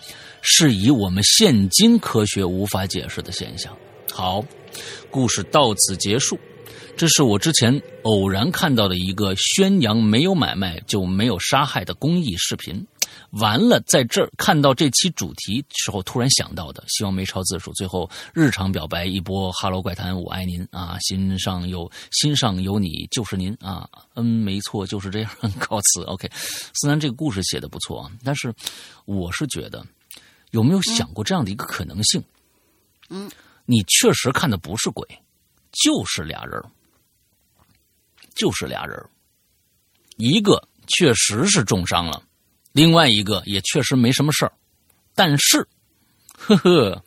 [0.41, 3.75] 是以我们现今科学无法解释的现象。
[4.13, 4.41] 好，
[5.11, 6.39] 故事到此结束。
[6.95, 12.87] 这是我之前偶然看到的一个宣扬没有买卖就没有杀害的公益视频。
[13.31, 17.73] 完了，在这儿看到这期主题时候，突然想到的，希望没超字数。
[17.73, 26.03] 最后日常表白一波哈喽怪谈，我爱您啊，心上有心上有你就是您啊，嗯，没错，就是这样，告辞。
[26.03, 28.53] OK，思南这个故事写的不错啊，但是
[29.05, 29.85] 我是觉得，
[30.51, 32.23] 有没有想过这样的一个可能性？
[33.09, 33.29] 嗯，
[33.65, 35.07] 你确实看的不是鬼，
[35.71, 36.61] 就是俩人，
[38.35, 38.97] 就是俩人，
[40.17, 42.23] 一个确实是重伤了。
[42.75, 44.51] 另外一个也确实没什么事儿，
[45.15, 45.65] 但是，
[46.37, 47.05] 呵呵，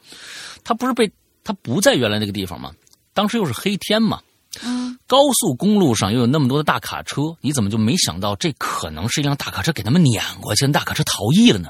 [0.64, 1.12] 他不是被
[1.44, 2.72] 他不在原来那个地方吗？
[3.12, 4.22] 当时又是黑天嘛，
[4.62, 11.68] 嗯，高速公路上又有那么多的大卡车，你怎么就没想到这可能是一辆大卡车给他们撵过去，大卡车逃逸了呢？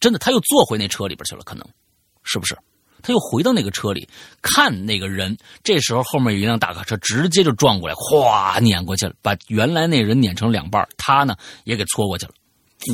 [0.00, 1.68] 真的，他又坐回那车里边去了，可能
[2.22, 2.56] 是不是？
[3.04, 4.08] 他又回到那个车里
[4.40, 12.32] 看那个人，这时候后面有一辆大卡车直接就撞过来，哗碾过去了，把原来那人碾成两半，他呢也给戳过去了。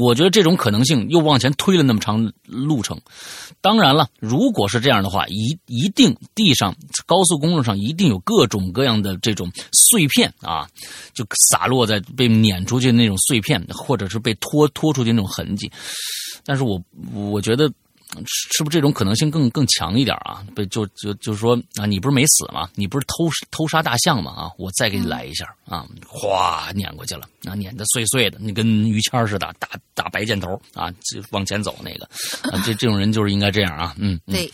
[0.01, 3.01] 我觉得这种可能性又往前推了那么长路程。
[3.61, 6.75] 当然了，如果是这样的话，一一定地上
[7.07, 10.69] 高速公路上一定有各种各样的这种碎片啊，
[11.15, 15.71] 就洒落在被碾出去的那种碎片，或者是被拖拖出去那种痕迹。
[16.45, 16.83] 但是我
[17.15, 17.71] 我觉得。
[18.27, 20.45] 是不是这种可能性更更强一点啊？
[20.55, 22.69] 不就就就是说啊，你不是没死吗？
[22.75, 24.33] 你不是偷偷杀大象吗？
[24.33, 25.87] 啊，我再给你来一下啊！
[26.07, 32.05] 哗，碾过去了啊，碾得碎碎的，你跟于谦似的，打打白箭头啊，就往前走那个
[32.51, 34.53] 啊，这这种人就是应该这样啊，嗯，对，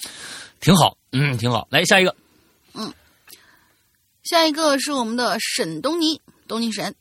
[0.60, 1.66] 挺好，嗯，挺好。
[1.70, 2.14] 来下一个，
[2.74, 2.92] 嗯，
[4.22, 6.94] 下一个是我们的沈东尼，东尼神，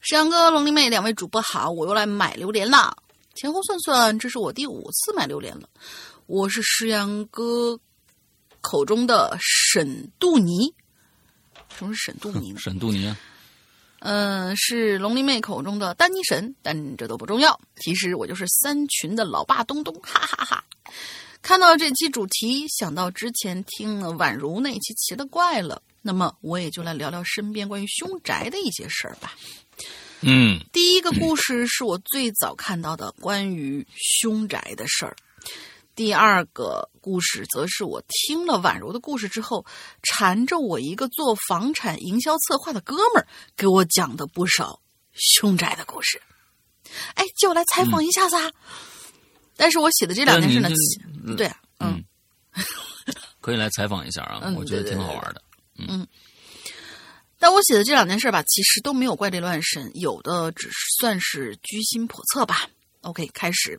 [0.00, 2.96] 沈阳哥、龙丽妹两位主播好，我又来买榴莲了。
[3.34, 5.68] 前后算算，这是我第五次买榴莲了。
[6.26, 7.78] 我是石阳哥
[8.60, 10.72] 口中的沈杜尼，
[11.76, 12.58] 什么是沈杜尼呢？
[12.62, 13.16] 沈杜尼，啊
[14.00, 17.60] 嗯，是龙鳞妹口中的丹尼神，但这都不重要。
[17.80, 20.64] 其实我就是三群的老爸东东，哈哈哈！
[21.42, 29.34] 看到这期主题，想到之前听了宛如那期奇了怪了，那么我也就来聊聊身边关于凶宅的一些事儿吧。
[30.24, 35.14] 嗯，第一个故事是我最早看到的关于凶宅的事儿。
[35.94, 39.64] 第二个故事则是我听了婉柔的故事之后，
[40.02, 44.80] 缠着我一个做房产营销策划的哥们儿给我讲的不少
[45.12, 46.20] 凶宅的故事。
[47.14, 48.36] 哎，叫我来采访一下子。
[48.36, 48.50] 啊！
[49.56, 50.68] 但是我写的这两件事呢，
[51.36, 51.48] 对，
[51.78, 52.02] 嗯，
[53.40, 55.42] 可以来采访一下啊，我觉得挺好玩的，
[55.76, 56.04] 嗯。
[57.44, 62.70] 但我写的这两件事吧，其实都没有怪力乱神，有的只是算是居心叵测吧。
[63.02, 63.78] OK，开始。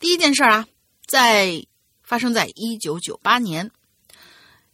[0.00, 0.66] 第一件事啊，
[1.06, 1.64] 在
[2.02, 3.70] 发生在一九九八年。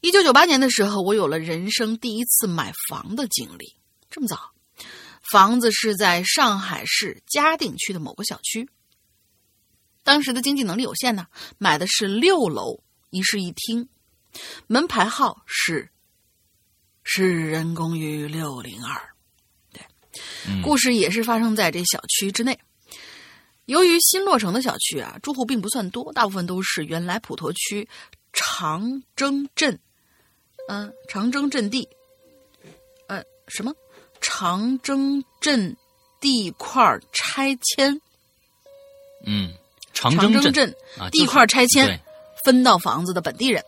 [0.01, 3.75] 一九九八年的时候，我有了人生第一次买房的经历。
[4.09, 4.53] 这么早，
[5.31, 8.71] 房子是在上海市嘉定区的某个小区。
[10.03, 11.27] 当时的经济能力有限呢，
[11.59, 13.87] 买的是六楼一室一厅，
[14.67, 15.91] 门牌号是。
[17.11, 19.01] 是人公寓六零二，
[19.73, 19.81] 对，
[20.63, 22.57] 故事也是发生在这小区之内。
[23.65, 27.89] 由于新落成的小区啊，住户并不算多，大部分都是原来普陀区
[28.35, 29.81] 长征镇，
[30.69, 31.89] 嗯，长征镇地，
[33.07, 33.73] 呃，什么？
[34.21, 35.75] 长征镇
[36.21, 37.99] 地块拆迁？
[39.25, 39.55] 嗯，
[39.95, 40.77] 长征镇。
[41.11, 41.99] 地块拆迁
[42.45, 43.65] 分到房子的本地人，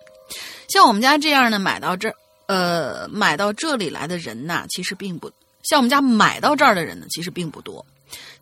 [0.69, 2.15] 像我们家这样的买到这儿。
[2.51, 5.31] 呃，买到这里来的人呐，其实并不
[5.63, 7.87] 像我们家买到这儿的人呢，其实并不多。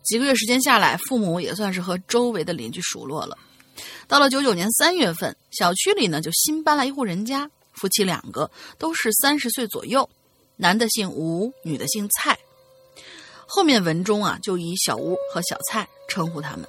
[0.01, 3.37] 几个月时间下来，父母也算是和周围的邻居熟络了。
[4.07, 8.49] 到了九九年三月份，小区里呢就新搬来一户人家，夫妻两个
[8.79, 10.09] 都是三十岁左右，
[10.55, 12.35] 男的姓吴，女的姓蔡。
[13.45, 16.67] 后面文中啊就以小吴和小蔡称呼他们。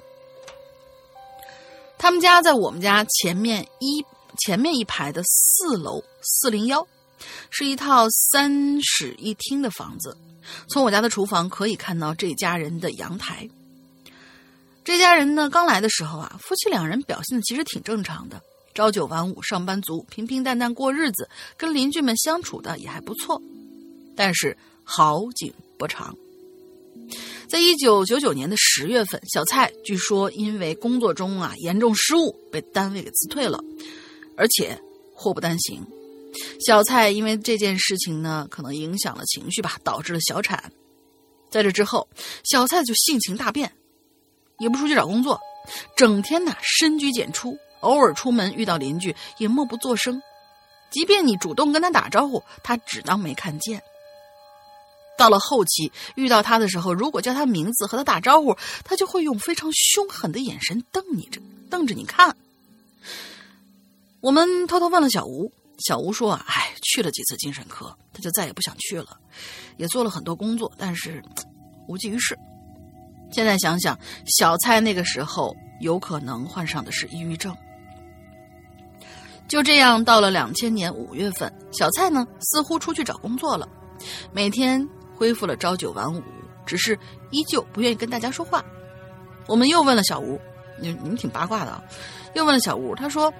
[1.97, 4.05] 他们家在我们家前面一
[4.45, 6.87] 前面一排的四楼四零幺。
[7.49, 10.17] 是一套三室一厅的房子，
[10.69, 13.47] 从我家的厨房可以看到这家人的阳台。
[14.83, 18.41] 这家人呢，刚来的时候啊，夫妻两人表现的其实挺正常的，
[18.73, 23.39] 朝九晚五，上班族，平平淡淡过日子，跟邻居们相处的也还不错。
[24.15, 26.15] 但是好景不长，
[27.47, 33.63] 在一九九九年的十月份，小蔡据说因为工作中啊严重失误，被单位给辞退了，
[34.35, 34.77] 而且
[35.13, 35.85] 祸不单行。
[36.65, 40.71] 小蔡因为这件事情呢，可能影响了情绪吧，导致了小产。
[41.49, 42.07] 在这之后，
[42.43, 43.71] 小蔡就性情大变，
[44.59, 45.39] 也不出去找工作，
[45.97, 50.21] 整天呢深居简出，偶尔出门遇到邻居也默不作声，
[50.89, 53.81] 即便你主动跟他打招呼，他只当没看见。
[55.17, 58.55] 到了后期遇到他的时候，如果叫他名字和他打招呼，
[58.85, 62.35] 他就会用非常凶狠的眼神瞪你着，瞪着你看。
[64.21, 65.51] 我们偷偷问了小吴。
[65.81, 69.17] 小吴说：“啊，哎，去了几次精神科，他就再也不想去了，
[69.77, 71.23] 也做了很多工作，但是
[71.87, 72.37] 无济于事。
[73.31, 73.97] 现在想想，
[74.37, 77.55] 小蔡那个时候有可能患上的是抑郁症。
[79.47, 83.67] 就这样，到了两千年五月份，小蔡呢似乎出去找工作了，
[84.31, 86.21] 每天恢复了朝九晚五，
[86.65, 86.97] 只是
[87.31, 88.63] 依旧不愿意跟大家说话。
[89.47, 90.39] 我们又问了小吴，
[90.79, 91.83] 你你们挺八卦的啊，
[92.35, 93.33] 又问了小吴，他说。”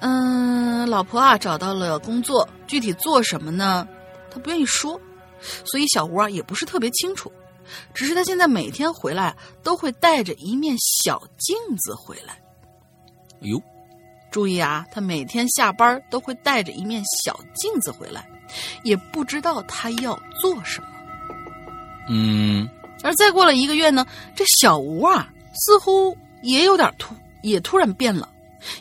[0.00, 3.86] 嗯，老婆啊，找到了工作，具体做什么呢？
[4.30, 5.00] 他不愿意说，
[5.64, 7.30] 所以小吴啊也不是特别清楚。
[7.94, 12.32] 只是他现在每天回来都会带着一面小镜子回来。
[13.42, 13.62] 哎呦，
[14.30, 18.28] 注意啊，他每天下班都会带着一面小镜子回来，
[18.82, 20.88] 也不知道他要做什么。
[22.08, 22.68] 嗯，
[23.02, 28.28] 而再过了一个月呢，这小吴啊，似乎也有点突，也突然变了，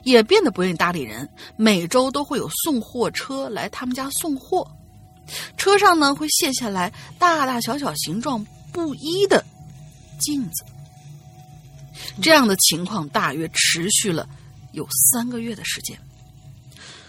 [0.04, 1.28] 也变得不愿意搭理人。
[1.56, 4.70] 每周都会有送货车来他们家送货，
[5.58, 9.44] 车上呢会卸下来大大小小、形状不一的
[10.20, 10.66] 镜子。
[12.22, 14.28] 这样的情况大约持续了
[14.72, 16.00] 有三个月的时间。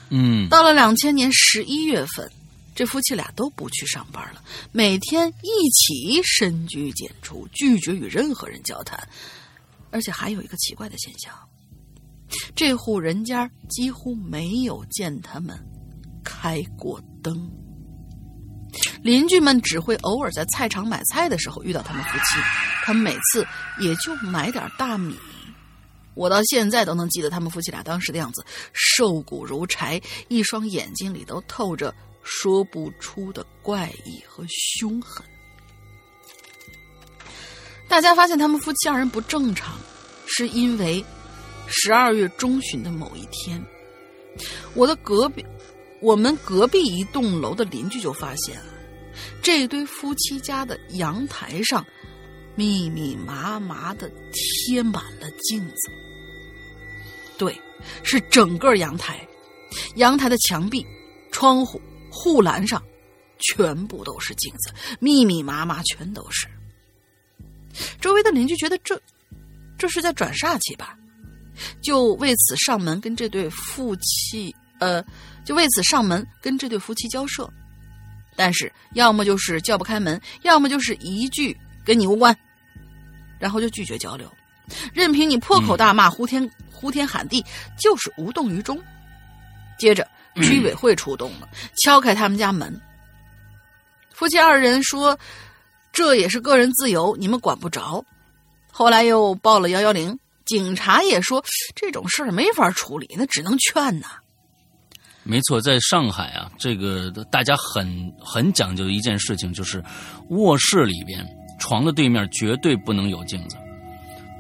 [0.08, 2.30] 嗯，到了两千年十一月份，
[2.74, 4.42] 这夫妻俩都不去上班了，
[4.72, 9.00] 每天一起深居简出，拒绝与任何人交谈。
[9.92, 11.32] 而且还有一个奇怪的现象，
[12.54, 15.58] 这户人家几乎没有见他们
[16.24, 17.50] 开过灯。
[19.02, 22.40] 邻居们只会偶尔在菜场买菜的时候遇到他们夫妻，
[22.84, 23.44] 他们每次
[23.80, 25.16] 也就买点大米。
[26.14, 35.24] 我到现在都能记得他们夫妻俩当时的样子，瘦骨如柴，一双眼睛里都透着说不出的怪异和凶狠。
[37.88, 39.78] 大家发现他们夫妻二人不正常，
[40.26, 41.04] 是因为
[41.72, 43.64] 十二月中旬的某一天，
[44.74, 45.44] 我的隔壁，
[46.00, 48.72] 我们隔壁一栋楼的邻居就发现了，
[49.40, 51.86] 这对夫妻家的阳台上
[52.56, 55.90] 密密麻麻的贴满了镜子。
[57.38, 57.58] 对，
[58.02, 59.26] 是整个阳台，
[59.94, 60.84] 阳台的墙壁、
[61.30, 62.82] 窗户、护栏上，
[63.38, 66.48] 全部都是镜子，密密麻麻，全都是。
[68.00, 69.00] 周围的邻居觉得这，
[69.78, 70.98] 这是在转煞气吧，
[71.80, 75.04] 就为此上门跟这对夫妻，呃，
[75.44, 77.48] 就为此上门跟这对夫妻交涉，
[78.36, 82.36] 但是要么就是叫不开门，要么就是一句跟你无关，
[83.38, 84.30] 然后就拒绝交流，
[84.92, 87.44] 任凭你破口大骂、呼天呼天喊地，
[87.78, 88.80] 就是无动于衷。
[89.78, 90.06] 接着
[90.36, 91.48] 居委会出动了，
[91.82, 92.80] 敲开他们家门，
[94.12, 95.18] 夫妻二人说。
[95.92, 98.02] 这也是个人自由，你们管不着。
[98.70, 100.16] 后来又报了幺幺零，
[100.50, 101.40] 警察也说
[101.76, 104.08] 这种事儿没法处理，那只能劝呐。
[105.22, 109.80] 没错，在上海啊，这个大家很很讲究的一件事情就是
[110.30, 111.24] 卧室里边
[111.60, 113.56] 床的对面绝对不能有镜子，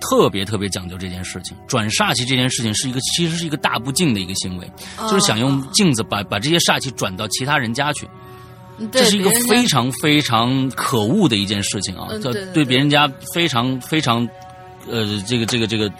[0.00, 1.56] 特别特别讲究这件事情。
[1.68, 4.68] 转煞气这件事情是一个其实是一个大不敬的一个行为，
[5.02, 8.08] 就是想用镜子把把这些煞气转到其他人家去。
[8.90, 12.08] 这是一个非常非常可恶的一件事情啊！
[12.20, 14.26] 对对别人家非常非常，
[14.88, 15.90] 呃，这个这个这个，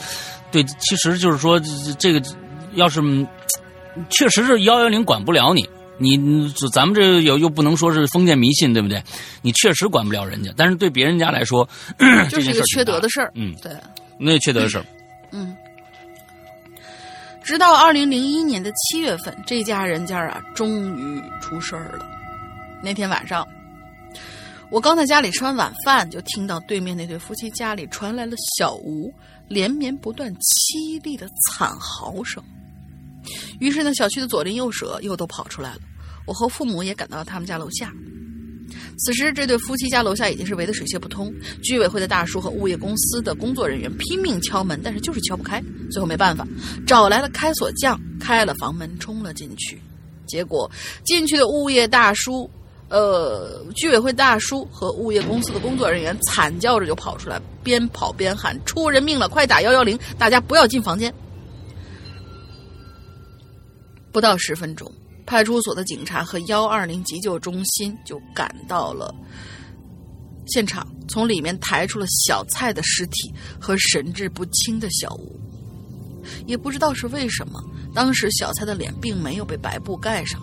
[0.51, 1.61] 对，其实就是说
[1.99, 2.23] 这个
[2.75, 3.01] 要是
[4.09, 5.69] 确实是幺幺零管不了你，
[5.99, 9.03] 你咱们这又又不能说是封建迷信，对不对？
[9.43, 11.69] 你确实管不了人家，但是对别人家来说，
[12.31, 13.31] 就是一个缺德的事儿。
[13.35, 13.73] 嗯，对，
[14.19, 14.85] 那缺德的事儿。
[15.33, 15.57] 嗯，
[17.43, 22.07] 直到二零零一年的七月份，这家人家啊，终于出事儿了。
[22.83, 23.47] 那天晚上，
[24.71, 29.13] 我刚在家里吃完晚饭，就听到对面那对夫妻家里传来了小吴
[29.49, 32.43] 连绵不断、凄厉的惨嚎声。
[33.59, 35.81] 于是呢，小区的左邻右舍又都跑出来了。
[36.25, 37.93] 我和父母也赶到了他们家楼下。
[39.01, 41.35] 此时，这对夫妻家楼下已经是围得水泄不通。
[41.65, 45.61] 居委会的大叔和物业公司的工作人员拼命敲门，但是就是敲不开。
[45.91, 46.47] 最后没办法，
[46.87, 49.81] 找来了开锁匠，开了房门，冲了进去。
[50.29, 50.71] 结果，
[51.05, 52.49] 进去的物业大叔。
[52.91, 59.97] 呃，居委会大叔和物业公司的工作人员惨叫着就跑出来，边跑边喊：“出人命了，快打幺幺零！
[60.19, 61.15] 大家不要进房间。”
[64.11, 64.93] 不到十分钟，
[65.25, 69.15] 派出所的警察和幺二零急救中心就赶到了
[70.49, 75.39] 现场，从里面抬出了小蔡的尸体和神志不清的小吴。
[76.45, 77.63] 也不知道是为什么，
[77.95, 80.41] 当时小蔡的脸并没有被白布盖上。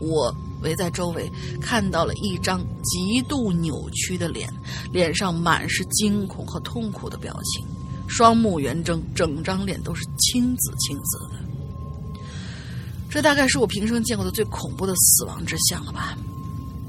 [0.00, 0.34] 我。
[0.62, 1.30] 围在周围，
[1.60, 4.52] 看到了一张极度扭曲的脸，
[4.92, 7.66] 脸上满是惊恐和痛苦的表情，
[8.08, 12.20] 双目圆睁，整张脸都是青紫青紫的。
[13.10, 16.16] 这大概是我平生见过的最恐怖的死亡之相了吧？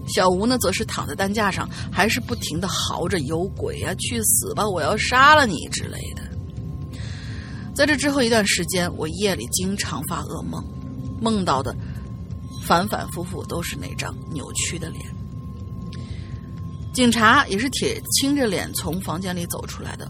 [0.07, 4.67] 小吴呢，则是躺在担架上，还是不停的嚎着：“有鬼啊，去死吧！
[4.67, 6.23] 我要杀了你之类的。”
[7.75, 10.61] 在这之后一段时间，我夜里经常发噩梦，
[11.21, 11.73] 梦到的。
[12.69, 15.03] 反反复复都是那张扭曲的脸。
[16.93, 20.07] 警察也是铁青着脸从房间里走出来的，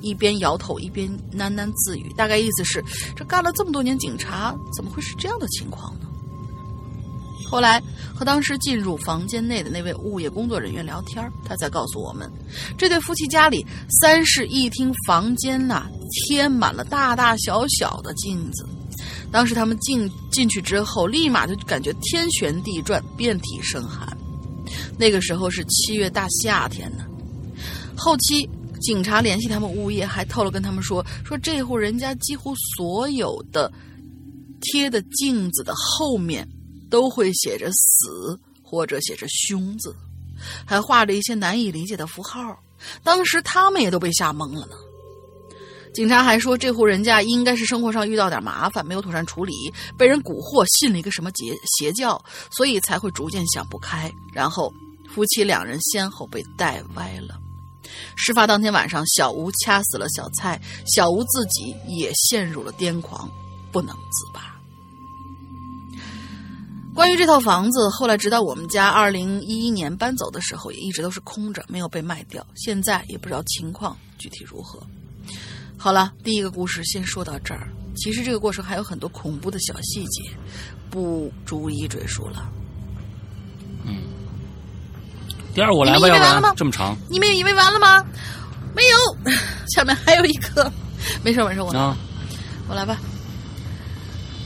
[0.00, 2.80] 一边摇头一边喃喃自语，大概意思是：
[3.16, 6.06] 这干了这么多年警察，怎么会是这样的情况呢？
[7.50, 7.82] 后来
[8.14, 12.30] 和当时进入房间内的那位物业工作人员聊天，他才告诉我们，
[12.78, 13.66] 这对夫妻家里
[14.00, 18.64] 三室一厅房间呐、贴满了大大小小的镜子。
[19.30, 24.16] 当时他们进进去之后，立马就感觉天旋地转，遍体生寒。
[24.98, 27.04] 那个时候是七月大夏天呢。
[27.96, 28.48] 后期
[28.80, 33.72] 警察联系他们物业，还透露跟他们说，说这户人家几乎所有的
[34.60, 36.48] 贴的镜子的后面
[36.90, 39.94] 都会写着“死”或者写着“凶”字，
[40.64, 42.38] 还画着一些难以理解的符号。
[43.02, 44.76] 当时他们也都被吓懵了呢。
[45.96, 54.12] 警察还说，这户人家应该是生活上遇到点麻烦，没有妥善处理，被人蛊惑，信了一个什么邪邪教，所以才会逐渐想不开。
[54.30, 54.70] 然后
[55.08, 57.38] 夫妻两人先后被带歪了。
[58.14, 63.26] 事发当天晚上，小吴掐死了小蔡，小吴自己也陷入了癫狂，
[63.72, 64.54] 不能自拔。
[66.94, 72.46] 关于这套房子，后来直到我们家二零一一年搬走的时候，也一直都是空着，没有被卖掉。
[72.54, 74.86] 现在也不知道情况具体如何。
[75.78, 77.68] 好了，第一个故事先说到这儿。
[77.96, 80.22] 其实这个过程还有很多恐怖的小细节，
[80.90, 82.50] 不逐一赘述了。
[83.84, 84.02] 嗯
[85.54, 88.04] 第二我来吧，以为完了吗然这么长你们以为完了吗？
[88.74, 89.32] 没有，
[89.74, 90.70] 下面还有一个。
[91.22, 91.96] 没事没事，我来啊。
[92.68, 92.98] 我来吧。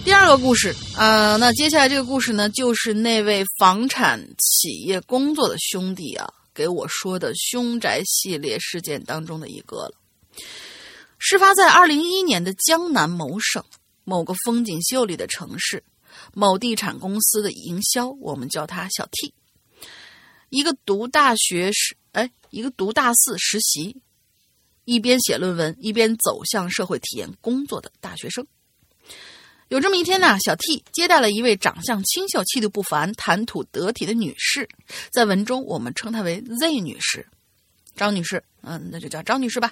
[0.04, 9.92] 第二个故事，呃，那接下来这个故事呢，就是那位房产企业工作的兄弟啊，给我说的凶宅系列事件当中的一个了。
[11.22, 13.62] 事发在二零一一年的江南某省
[14.04, 15.84] 某个风景秀丽的城市，
[16.32, 19.34] 某地产公司的营销，我们叫他小 T，
[20.48, 24.00] 一个读大学时，哎，一个读大四实习，
[24.86, 28.46] 一边写论文一边走向社会体验工作的大学生。
[29.68, 34.66] 有这么一天呢，小 T 接待了一位长相清秀、气度不凡、谈吐得体的女士，
[35.12, 37.28] 在文中我们称她为 Z 女士，
[37.94, 39.70] 张女士，嗯，那就叫张女士吧。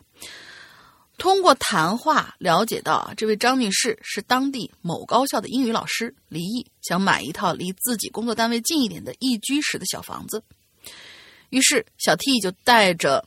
[1.19, 10.43] 通过谈话了解到，这位张女士是当地某高校的英语老师，离异，想买一套离自己工作单位近一点的一居室的小房子。
[11.51, 13.27] 于是小 T 就带着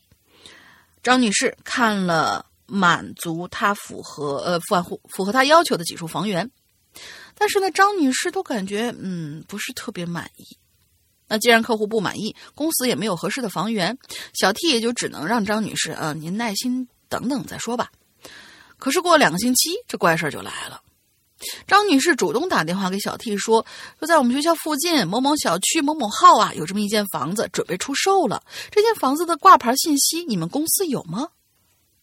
[1.03, 6.49] 张女士看了满足她符合呃符合符合她要求的几处房源，
[7.35, 10.45] 但是呢，张女士都感觉嗯不是特别满意。
[11.27, 13.97] 那既然客户不满意，公司也没有合适的房源，
[14.33, 17.91] 小 T 也就只能让张女士啊、呃您耐心等等再说吧。
[18.79, 20.81] 可是过两个星期，这怪事儿就来了。
[21.67, 23.65] 张女士主动打电话给小 T 说，
[23.99, 28.41] 说在我们学校附近某某小区某某号啊，有这么一间房子准备出售了。
[28.71, 31.27] 这间房子的挂牌信息你们公司有吗？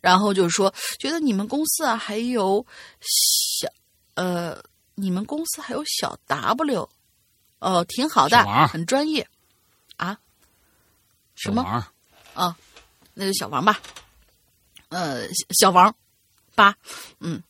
[0.00, 2.64] 然后就说觉得你们公司啊还有
[3.00, 3.68] 小
[4.14, 4.62] 呃，
[4.94, 6.88] 你们公司还有小 W，
[7.60, 9.26] 哦，挺好的，很专业
[9.96, 10.18] 啊。
[11.34, 11.62] 什么
[12.34, 12.56] 啊？
[13.14, 13.80] 那就小王吧，
[14.88, 15.28] 呃，
[15.58, 15.94] 小王
[16.54, 16.74] 八，
[17.20, 17.42] 嗯，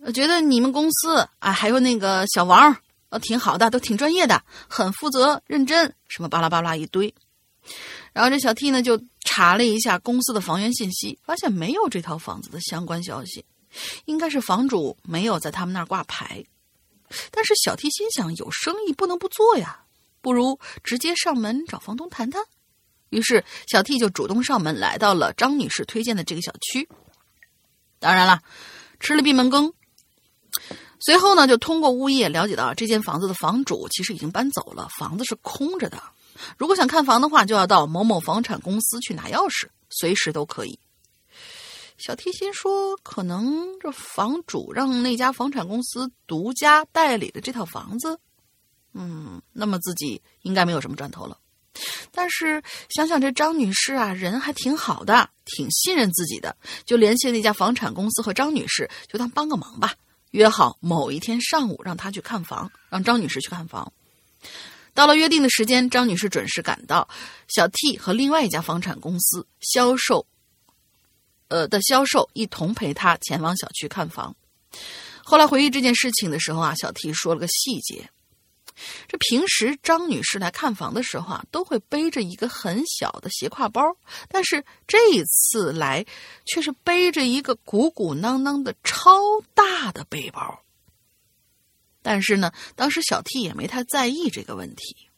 [0.00, 2.76] 我觉得你们公司啊，还有那个小王，
[3.08, 7.14] 呃，挺好的，都挺专业的，很负责认真，什么巴拉巴拉一堆。
[8.12, 13.44] 然后这小 T 呢就查了一下公司的房源信息，发现没有这套房子的相关消息，
[14.04, 16.44] 应该是房主没有在他们那儿挂牌。
[17.30, 19.84] 但是小 T 心想，有生意不能不做呀，
[20.20, 22.42] 不如直接上门找房东谈谈。
[23.12, 26.88] 于是小 T 就主动上门，来到了张女士推荐的这个小区。
[28.00, 28.40] 当然了，
[28.98, 29.72] 吃了闭门羹。
[30.98, 36.02] 随后呢，就通过物业了解到，这间房子的房主其实已经搬走了，房子是空着的。
[36.56, 40.78] 如果想看房的话，就要到某某房产公司去拿钥匙，随时都可以。
[41.98, 48.18] 小 T 心说，可能这房主让那家房产公司独家代理的这套房子，
[48.94, 51.38] 嗯，那么自己应该没有什么赚头了。
[52.10, 56.54] 但是想想这张女士啊，人还挺好的，挺信任自己的，
[56.84, 59.94] 就联系那家房产公司和张女士，就当帮个忙吧。
[60.32, 63.92] 约好某一天上午让她去看房，让张女士去看房。
[64.94, 67.08] 到了约定的时间，张女士准时赶到，
[67.48, 70.26] 小 T 和另外一家房产公司销售，
[71.48, 74.34] 呃的销售一同陪她前往小区看房。
[75.24, 78.10] 后来回忆这件事情的时候啊，小 T 说了个细节。
[79.08, 83.82] 这平时张女士来看房的时候啊，都会背着一个很小的斜挎包，
[84.28, 86.04] 但是这一次来
[86.44, 89.12] 却是背着一个鼓鼓囊囊的超
[89.54, 90.60] 大的背包。
[92.02, 95.08] 但是呢，当时小 T 也没太在意这个问题。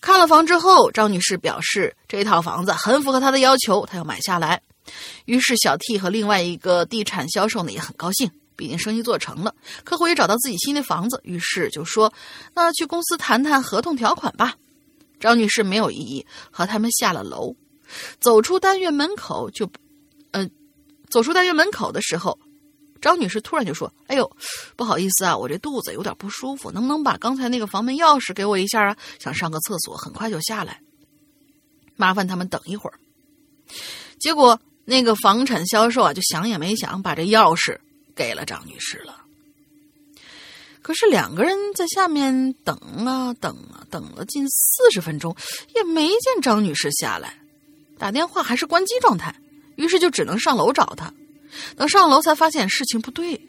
[0.00, 4.62] 看了房之后，张女士表示这套房子很符合她的要求，她要买下来。
[5.26, 9.54] 于是小 T 和另外一个地产销售呢也很高兴，毕竟生意做成了，
[9.84, 12.12] 客户也找到自己新的房子，于是就说
[12.54, 14.56] ：“那去公司谈谈合同条款吧。”
[15.20, 17.54] 张女士没有异议，和他们下了楼，
[18.20, 19.70] 走出单元门口就，
[20.32, 20.48] 呃，
[21.08, 22.36] 走出单元门口的时候，
[23.00, 24.28] 张女士突然就说：“哎呦，
[24.76, 28.96] 不好意思啊，我这肚子有点不舒服，能不能把刚才那个房门钥匙给我一下啊？
[29.20, 30.80] 想上个厕所，很快就下来，
[31.94, 32.98] 麻烦他们等一会儿。”
[34.18, 37.78] 结果那个房产销售啊，就想也没想，把这钥匙
[38.18, 39.22] 给了张女士了。
[40.82, 45.36] 可是两个人在下面等啊等啊，等了近四十分钟，
[45.76, 47.38] 也没见张女士下来，
[47.96, 49.34] 打电话还是关机状态，
[49.76, 51.12] 于是就只能上楼找她。
[51.76, 53.40] 等上楼才发现事情不对，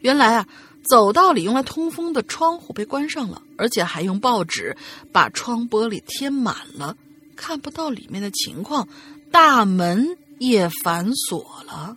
[0.00, 0.46] 原来啊，
[0.84, 4.76] 走道里用来通风的窗户被关上了，而且还用报纸
[5.12, 6.96] 把窗玻璃贴满了，
[7.36, 8.86] 看不到里面的情况。
[9.30, 11.96] 大门也反锁了。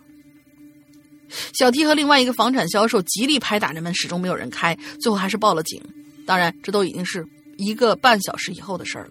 [1.54, 5.80] 小 T 和另外一个房产销售极力拍打着门，始终没有人开，最后还是报了警。
[6.26, 7.26] 当然，这都已经是
[7.56, 9.10] 一个半小时以后的事儿了。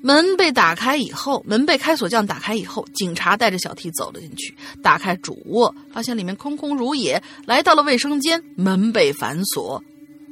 [0.00, 7.20] 门被打开以后，门被开锁匠打开以后，警察带着小 T 走了进去，打开主卧，发现里面空空如也。
[7.46, 9.82] 来到了卫生间，门被反锁，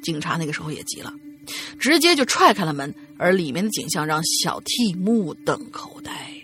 [0.04, 1.12] 警察那个时候也急了，
[1.80, 6.35] 直接就踹开了门，而里面的景象让小 T 目瞪口呆。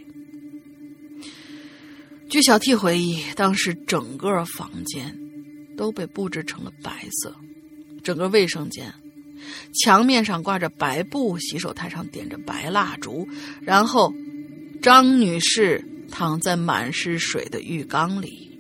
[2.33, 5.15] 据小 T 回忆，当时整个房间
[5.77, 7.37] 都被布置成了白色，
[8.03, 8.91] 整个卫生间
[9.75, 13.29] 墙面上挂着白布，洗手台上点着白蜡烛，
[13.61, 14.11] 然后
[14.81, 18.52] 张女士躺在满是水的浴缸里。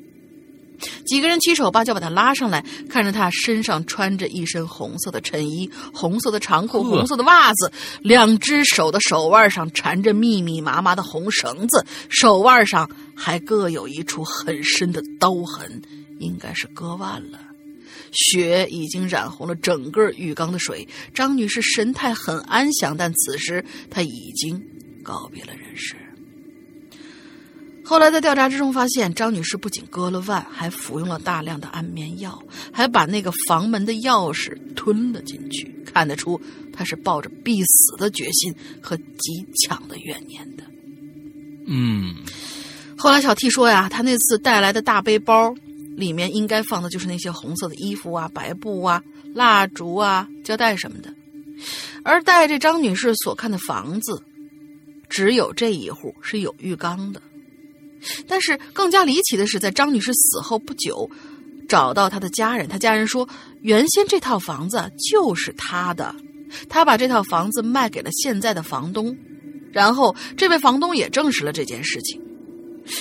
[1.06, 15.82] 几个人七手八脚把他拉上来，看着他身上穿着一身红色的衬衣、红色的长裤、红色的袜子，两只手的手腕上缠着密密麻麻的红绳子，手腕上还各有一处很深的刀痕，
[16.18, 17.38] 应该是割腕了。
[18.12, 20.86] 血已经染红了整个浴缸的水。
[21.14, 24.62] 张女士神态很安详，但此时她已经
[25.02, 25.96] 告别了人世。
[27.84, 35.70] 后来在调查之中发现，张女士不仅割了腕，还服用了大量的安眠药，还把那个房门的钥匙吞了进去。
[35.84, 36.40] 看得出，
[36.72, 40.64] 她是抱着必死的决心和极强的怨念的。
[41.66, 42.14] 嗯，
[42.96, 45.54] 后来小 T 说呀，他那次带来的大背包
[45.96, 49.02] 里面应该放的就是那些红色的衣服啊、白布啊、
[49.34, 51.12] 蜡烛啊、胶带什么的，
[52.04, 54.22] 而带这张女士所看的房子，
[55.10, 57.20] 只有这一户是有浴缸的。
[58.26, 61.08] 但是更加离奇的是，在张女士死后不久，
[61.68, 62.68] 找到她的家人。
[62.68, 63.28] 她家人说，
[63.60, 66.14] 原先这套房子就是她的，
[66.68, 69.16] 她把这套房子卖给了现在的房东，
[69.72, 72.20] 然后这位房东也证实了这件事情。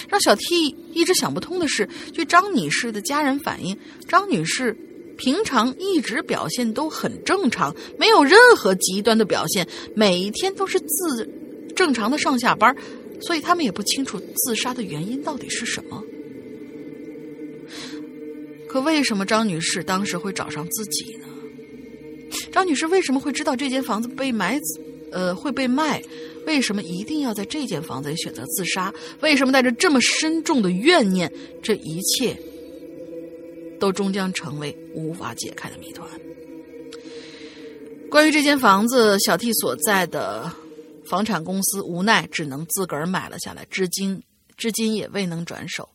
[0.07, 3.75] 让小 T 一直想不通的是，据张女士的家人反映，
[4.07, 4.77] 张女士
[5.17, 11.27] 平常一直表现都很正常，没有任何极端的表现，每一天都是自
[11.75, 12.75] 正常的上下班。
[13.21, 16.03] 所以他们也不清楚自杀的原因到底是什么。
[18.67, 21.27] 可为什么张女士当时会找上自己呢？
[22.51, 24.59] 张女士为什么会知道这间房子被买，
[25.11, 26.01] 呃会被卖？
[26.45, 28.93] 为什么一定要在这间房子里选择自杀？
[29.19, 31.31] 为什么带着这么深重的怨念？
[31.61, 32.35] 这一切
[33.79, 36.09] 都终将成为无法解开的谜团。
[38.09, 40.51] 关于这间房子，小 T 所在的。
[41.11, 44.23] 房产公司无奈只能自个儿买了下来，至今
[44.55, 45.89] 至今也未能转手。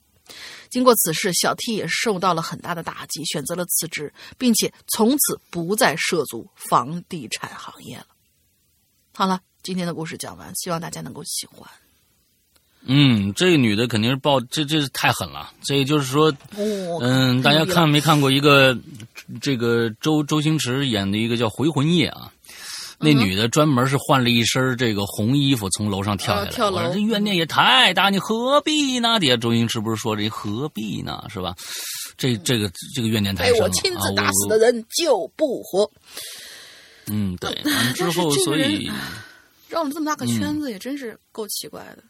[0.68, 8.08] 经过此事，小 T 也受到了很大的打击，选择了辞职，并且从此不再涉足房地产行业了。
[9.14, 11.66] 好了，今天的故事讲完，希望大家能够喜欢。
[12.82, 15.50] 嗯，这个女的肯定是报，这这是太狠了。
[15.62, 16.30] 这也就是说，
[17.00, 18.78] 嗯，大家看没看过一个
[19.40, 22.30] 这个周周星驰演的一个叫《回魂夜》啊？
[22.98, 29.18] 那女的专门是换了一身这个红衣服从楼上跳下来，跳楼，这怨念也太大，你何必呢？
[29.20, 31.24] 底下周星驰不是说这何必呢？
[31.28, 31.54] 是吧？
[32.16, 33.64] 这这个这个怨念太深了。
[33.64, 35.90] 我亲自打死的人就不活。
[37.08, 37.50] 嗯，对。
[37.64, 38.90] 完之后，所以
[39.68, 42.04] 绕了这么大个圈子，也真是够奇怪的。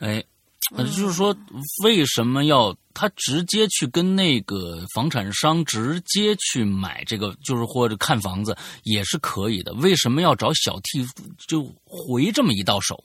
[0.00, 0.24] 哎。
[0.70, 1.34] 那就是说，
[1.82, 9.72] 为什么要他直接去跟那个房产商直接去买这个，就是或者看房子也是可以的？
[9.74, 11.06] 为什么要找小 T
[11.46, 13.04] 就回这么一道手，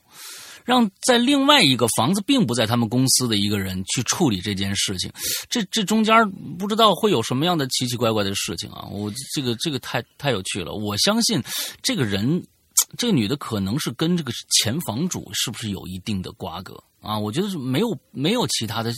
[0.65, 5.11] 让在另外一个房子并不在他们公司的一个人去处理这件事情？
[5.48, 8.88] 这这中间不知道会有什么样的奇奇怪怪的事情啊！
[8.90, 10.74] 我这个这个太太有趣了。
[10.74, 11.40] 我相信
[11.84, 12.44] 这个人，
[12.98, 16.82] 这个女的可能是跟这个前房主是不是有一定的瓜葛？
[16.99, 18.91] 啊，我觉得是没有没有其他的，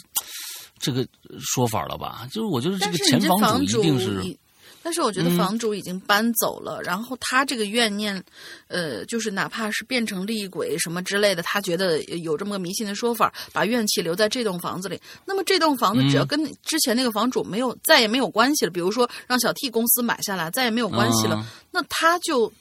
[0.86, 1.07] 这个
[1.40, 2.28] 说法了吧？
[2.32, 4.38] 就是我觉得这个前房房主一定是已
[4.84, 8.24] 但是我觉得嗯房主已经搬走了，然后他这个怨念，
[8.68, 15.02] 呃，就是哪怕是变成厉鬼什么之类的，他觉得有这么个迷信的说法，把怨气留在这栋房子里。
[15.26, 22.53] 那么这栋房子只要嗯跟之前那个房主没有、再也没有关系了，比如说让小 T 公司买下来，再也没有关系了，嗯那他就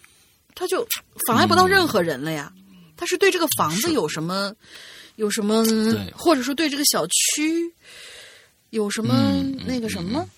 [0.55, 0.87] 他就
[1.27, 2.51] 妨碍不到任何人了呀。
[2.97, 4.51] 他是对这个房子有什么
[5.17, 5.63] 有什么，
[6.17, 7.71] 或者说对这个小区
[8.75, 10.29] 有什么嗯那个什么？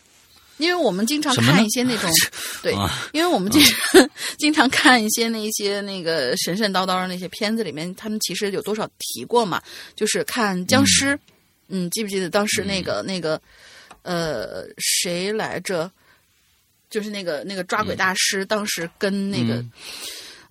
[0.59, 2.11] 因为我们经常看一些那种，
[2.63, 9.63] 对，啊因为我们经常、 经常看一些那些那个神神叨叨的那些片子里面，他们其实有多少提过嘛？
[9.95, 11.19] 就是看僵尸，
[11.69, 11.89] 嗯。
[11.91, 13.41] 记不记得当时那个、那个
[14.03, 15.91] 呃谁来着？
[16.89, 19.71] 就是那个那个抓鬼大师，当时跟那个、嗯。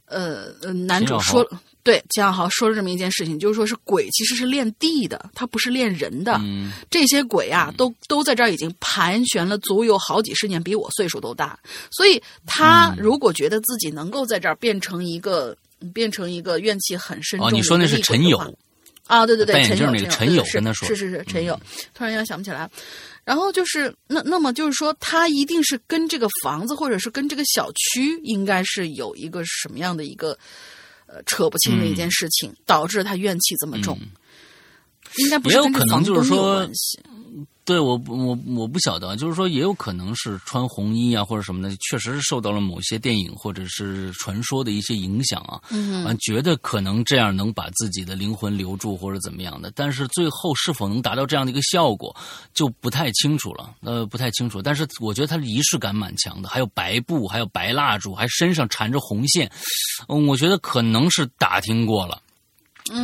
[0.06, 1.44] 呃呃男主说，
[1.86, 6.38] 对江小豪说了这么一件事情，就是说是鬼其实是练地的，他不是练人的。
[6.41, 11.57] 嗯这些鬼啊，都都在这儿已经盘旋了足有好几十年，比我岁数都大。
[11.91, 15.56] 所以他嗯如果觉得自己能够在这儿变成一个
[15.94, 18.38] 变成一个怨气很深重哦，的你说那是陈友
[19.06, 21.60] 啊，对对对，陈友，镜那个陈友是是是陈友，
[21.94, 22.68] 突然间想不起来。
[23.24, 30.38] 然后就是那那么就是说，他一定是跟这个房子或者是跟这个小区，应该是有一个什么样的一个
[31.07, 33.99] 呃扯不清的一嗯件事情，导致他怨气这么重。
[35.18, 36.99] 应该不是跟这可能就是房东有说关系。
[37.66, 52.16] 对我我我不晓得啊，就是说也有可能是穿红衣啊或者什么的，确实是受到了某些电影或者是传说的一些影响啊，嗯啊，觉得可能这样能把自己的灵魂留住或者怎么样的，但是最后是否能达到这样的一个效果
[52.54, 54.62] 就不太清楚了，呃，不太清楚。
[54.62, 59.52] 但是我觉得它的仪式感蛮强的，还有白布，还有白蜡烛，还身上缠着红线，
[60.08, 62.22] 嗯，我觉得可能是打听过了。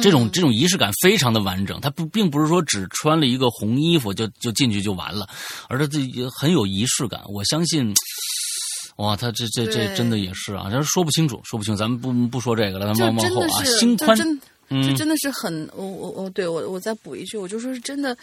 [0.01, 5.27] 这种这种仪式感非常的完整，他不并不是说只穿了一个红衣服就就进去就完了，
[5.67, 7.21] 而他这也很有仪式感。
[7.27, 7.91] 我相信，
[8.97, 14.15] 哇，他这这这真的也是啊，这说不清楚，说不清楚，咱们不不说这个了，咱就们往往后啊，心宽，
[14.69, 18.15] 这真的是很，我我我，对我我再补一句，我就说是真的，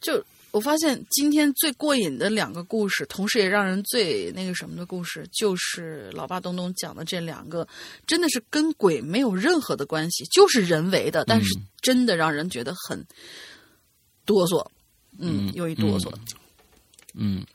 [0.00, 0.22] 就
[0.52, 7.66] 我发现今天最过瘾的两个故事，同时也让人最那个什么的故事，就是老爸东东讲的这两个，
[8.06, 13.02] 真的是跟鬼没有任何的关系，就是人为的，但是真的让人觉得很
[14.26, 14.64] 哆嗦，
[15.18, 16.12] 嗯，有一哆嗦。
[16.14, 16.20] 嗯，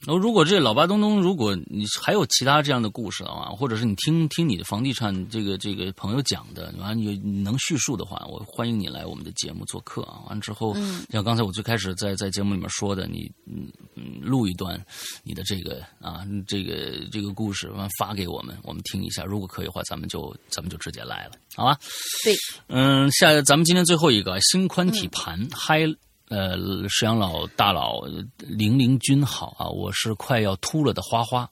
[0.05, 10.21] 那如果这老巴东东，如果你还有其他这样的故事的话，或者是你听听你的房地产这个这个朋友讲的，完了你你能叙述的话，我欢迎你来我们的节目做客啊。
[10.29, 14.79] 完之后，嗯像刚才我最开始在在节目里面说的，你嗯嗯录一段
[15.23, 19.23] 你的这个啊这个这个故事，完发给我们，我们听一下。
[19.23, 21.77] 如果可以的话，咱们就咱们就直接来了，好吧？
[22.23, 22.35] 对，
[22.67, 25.87] 嗯，下咱们今天最后一个心宽体盘、嗨。
[26.29, 26.57] 呃，
[26.89, 28.01] 石阳老大佬
[28.37, 31.49] 零零君好啊，我是快要秃了的花花，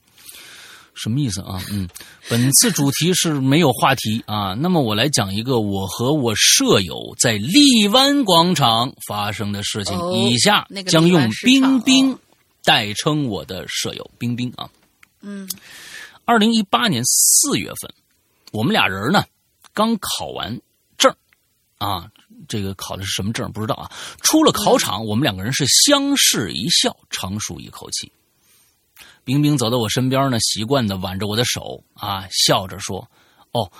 [0.93, 1.61] 什么意思啊？
[1.71, 1.87] 嗯，
[2.29, 12.19] 本次主题是没有话题啊，那么我来讲一个我和我舍友在荔湾广场发生的事情，哦以下将用冰冰哦
[12.63, 14.69] 代称我的舍友冰冰啊。
[15.21, 15.47] 嗯
[16.25, 17.93] 二零一八年四月份，
[18.51, 19.23] 我们俩人呢
[19.73, 20.59] 刚考完
[20.97, 21.15] 证
[21.77, 22.11] 啊，
[22.47, 23.91] 这个考的是什么证不知道啊。
[24.21, 28.11] 出了考场，我们两个人是相视一笑，长舒一口气。
[29.23, 33.09] 冰冰走到我身边呢，习惯的挽着我的手啊，笑着说
[33.53, 33.71] ：“哦。”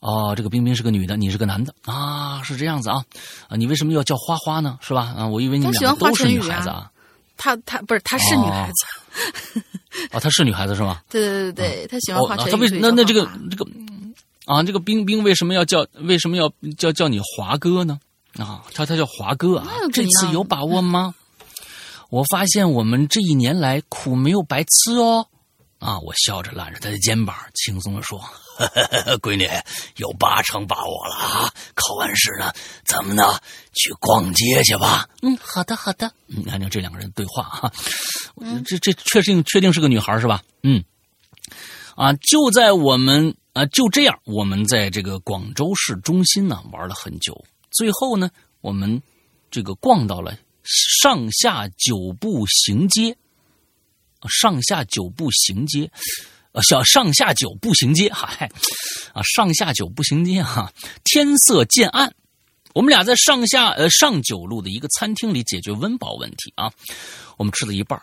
[0.00, 3.04] 哦，这个冰冰是个女的，你是个男的啊，是这样子啊，
[3.50, 4.78] 啊，你为什么要叫花花呢？
[4.80, 5.12] 是吧？
[5.14, 6.90] 啊，我以为你们她喜欢两个都是女孩子啊。
[7.36, 9.60] 她她不是她是女孩子，
[10.10, 11.02] 啊，她是女孩子是吗？
[11.10, 12.48] 对对对对，她喜欢哦，华晨宇。
[12.48, 13.70] 啊他为那那这个这个
[14.46, 18.00] 啊，这个冰冰为什么要叫为什么要叫叫你华哥呢？
[18.38, 21.14] 啊，他他叫华哥啊，这次有把握吗？
[22.10, 25.26] 我发现我们这一年来苦没有白吃哦。
[25.78, 28.20] 啊，我笑着揽着他的肩膀，轻松的说
[29.22, 29.48] ：“闺女，
[29.96, 31.54] 有八成把握了啊！
[31.74, 32.52] 考完试呢，
[32.84, 33.38] 咱们呢
[33.72, 36.12] 去逛街去吧。”嗯，好的，好的。
[36.28, 37.72] 嗯，看见这两个人对话哈、
[38.66, 40.42] 这这确定确定是个女孩是吧？
[40.62, 40.84] 嗯。
[41.96, 47.42] 啊，就在我们啊，就这样，我们在这个广州市中心呢玩了很久。
[47.70, 48.30] 最后呢，
[48.60, 49.00] 我们
[49.50, 53.16] 这个逛到了上下九步行街，
[54.28, 55.90] 上下九步行街，
[56.52, 58.50] 呃，小上下九步行街，嗨，
[59.12, 60.72] 啊，上下九步行街哈、
[61.04, 62.14] 天色渐暗，
[62.74, 66.70] 我们俩在上下呃上九路的一个餐厅里解决温饱问题啊。
[67.36, 68.00] 我们吃了一半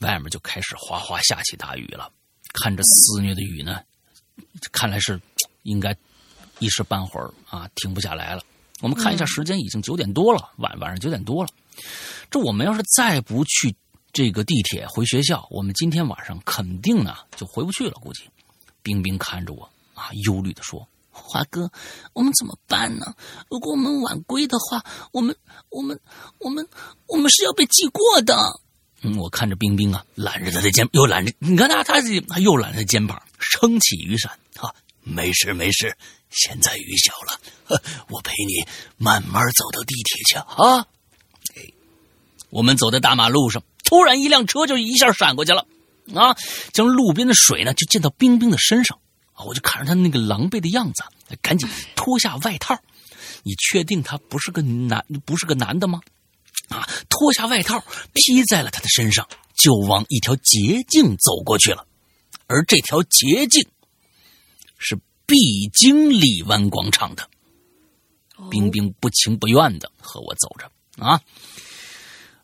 [0.00, 2.10] 外面就开始哗哗下起大雨了。
[2.54, 3.80] 看着肆虐的雨呢，
[4.70, 5.20] 看来是
[5.64, 5.94] 应该
[6.60, 8.42] 一时半会儿啊停不下来了。
[8.80, 11.50] 我们看一下时间，已经九点多了，晚晚上九点多了。
[12.30, 13.74] 这我们要是再不去
[14.12, 17.92] 这个地铁回学校，我们今天晚上肯定呢就回不去了。
[18.00, 18.22] 估计，
[18.82, 21.70] 冰冰看着我啊，忧虑的说：“华哥，
[22.12, 23.14] 我们怎么办呢？
[23.50, 25.34] 如果我们晚归的话，我们、
[25.70, 25.98] 我们、
[26.38, 26.66] 我们、
[27.06, 28.36] 我们是要被记过的。”
[29.02, 35.96] 嗯，我看着冰冰啊，揽着他的肩，又揽着，你看他，他他又揽着肩膀，撑起雨伞啊，没事没事，
[36.30, 40.86] 现在雨小了，我陪你慢慢走到地铁去啊。
[41.56, 41.72] 哎，
[42.50, 45.66] 我们走在大马路上，突然一辆车就一下闪过去了，
[46.14, 46.36] 啊，
[46.72, 48.98] 将路边的水呢就溅到冰冰的身上
[49.32, 51.02] 啊，我就看着他那个狼狈的样子，
[51.40, 52.78] 赶紧脱下外套。
[53.42, 56.00] 你确定他不是个男，不是个男的吗？
[56.68, 56.86] 啊！
[57.08, 57.82] 脱下外套
[58.12, 61.86] 披在了他的身上，就往一条捷径走过去了。
[62.46, 63.66] 而这条捷径
[64.76, 64.98] 是
[65.28, 67.28] 必经荔湾广场的。
[68.50, 71.20] 冰冰不情不愿的和我走着啊！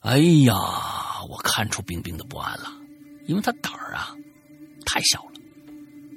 [0.01, 0.55] 哎呀，
[1.31, 2.71] 我看出冰冰的不安了，
[3.27, 4.15] 因为他胆儿啊
[4.85, 5.33] 太小了。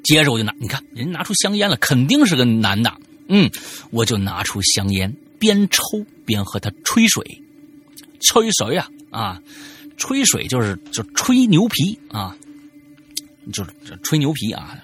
[0.04, 2.92] 接着我就拿，你看人拿出香烟了，肯定是个男的。
[3.30, 3.50] 嗯，
[3.92, 5.82] 我就拿出香烟，边抽
[6.26, 7.44] 边和他吹水。
[8.20, 9.40] 吹谁呀，啊，
[9.96, 12.36] 吹水就是就吹牛皮啊，
[13.54, 13.72] 就是
[14.02, 14.84] 吹牛皮啊。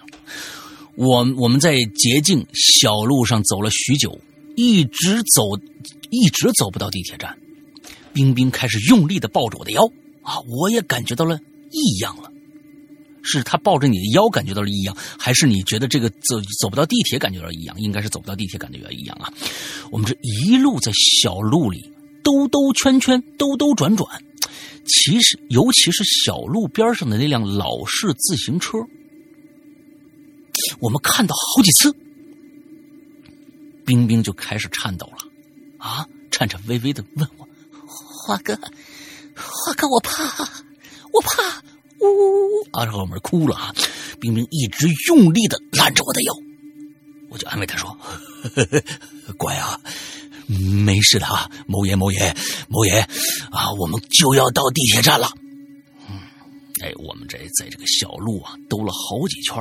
[0.95, 4.19] 我我们在捷径小路上走了许久，
[4.55, 5.57] 一直走，
[6.09, 7.37] 一直走不到地铁站。
[8.13, 9.83] 冰冰开始用力的抱着我的腰
[10.21, 11.39] 啊，我也感觉到了
[11.71, 12.31] 异样了。
[13.23, 17.75] 是他抱着你的腰感觉到了异样，还是你觉得这个走走不到地铁感觉到异样？
[17.79, 19.33] 应该是走不到地铁感觉到异样啊。
[19.91, 21.91] 我们这一路在小路里。
[22.25, 24.23] 兜兜圈圈，兜兜转转，
[24.85, 28.77] 其实尤其是小路边上的那辆老式自行车，
[30.79, 31.95] 我们看到好几次，
[33.85, 35.17] 冰冰就开始颤抖了，
[35.77, 37.47] 啊，颤颤巍巍的问我
[37.85, 38.57] ：“华哥，
[39.35, 40.23] 华哥，我怕，
[41.11, 41.61] 我怕，
[41.99, 43.73] 呜呜呜！”啊，后面哭了啊，
[44.19, 46.33] 冰冰一直用力的揽着我的腰，
[47.29, 47.97] 我就安慰他说
[49.37, 49.79] ：“乖啊。”
[50.45, 52.35] 没事的啊，某爷某爷
[52.67, 52.99] 某爷
[53.49, 55.31] 啊，我们就要到地铁站了。
[56.09, 56.19] 嗯，
[56.81, 59.55] 哎，我们这在这个小路啊兜了好几圈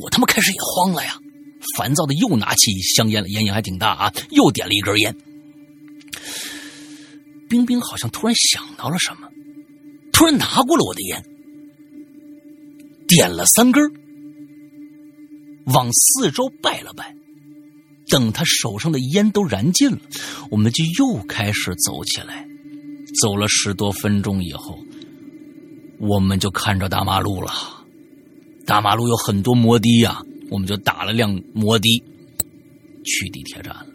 [0.00, 1.18] 我他妈开始也慌了呀，
[1.76, 5.16] 烦躁的又拿起香烟了，烟瘾还挺大啊，又点了一根烟。
[7.48, 9.28] 冰冰好像突然想到了什么，
[10.12, 11.24] 突然拿过了我的烟，
[13.06, 13.90] 点了三根，
[15.66, 17.14] 往四周拜了拜。
[18.10, 19.98] 等他手上的烟都燃尽了，
[20.50, 22.46] 我们就又开始走起来。
[23.20, 24.78] 走了十多分钟以后，
[25.98, 27.77] 我们就看着大马路了。
[28.68, 30.20] 大马路有很多摩的呀，
[30.50, 31.88] 我们就打了辆摩的
[33.02, 33.86] 去地铁站了。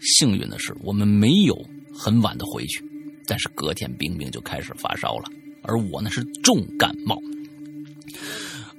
[0.00, 1.60] 幸运的是，我们没有
[1.92, 2.80] 很晚的回去，
[3.26, 5.24] 但是隔天冰冰就开始发烧了，
[5.62, 7.20] 而我呢是重感冒。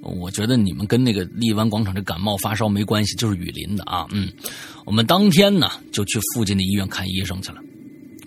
[0.00, 4.06] 我觉得你们跟那个荔湾广场这感冒发烧没关系，就是雨淋的啊。
[4.10, 4.32] 嗯，
[4.86, 7.60] 我们当天呢就去附近的医院看医生去了。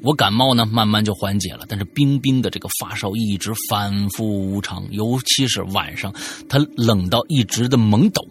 [0.01, 6.13] 我感冒呢慢慢就缓解了，但是冰冰的这个发烧一直反复无常，尤其是晚上，
[6.47, 8.25] 他冷到一直的猛抖。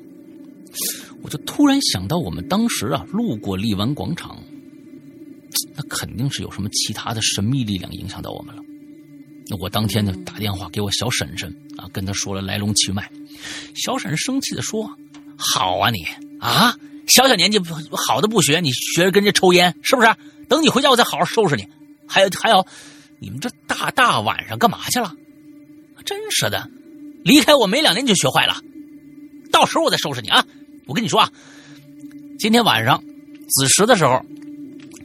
[1.22, 4.38] 我就突然想到，我们当时啊路过荔湾广场，
[5.74, 8.62] 那肯定是有什么其他的神秘力量影响到我们了。
[9.50, 13.10] 那我当天就打电话给我小婶婶啊，跟她说了来龙去脉。
[13.74, 14.88] 小婶生气的说
[15.36, 16.04] ：“好啊你
[16.38, 16.74] 啊，
[17.08, 17.58] 小小年纪
[17.90, 20.14] 好的不学，你学着跟着抽烟是不是？
[20.48, 21.66] 等你回家我再好好收拾你。
[22.06, 22.64] 还有还有，
[23.18, 25.12] 你们这大大晚上干嘛去了？
[26.04, 26.70] 真是的，
[27.24, 28.56] 离开我没两年就学坏了，
[29.50, 30.44] 到时候我再收拾你啊！
[30.86, 31.30] 我跟你说啊，
[32.38, 33.02] 今天晚上
[33.48, 34.22] 子时的时候，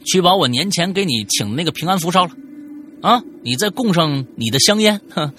[0.06, 2.32] 去把我年前给你请那个平安符烧了
[3.02, 5.32] 啊，你再供上你的香烟，哼。”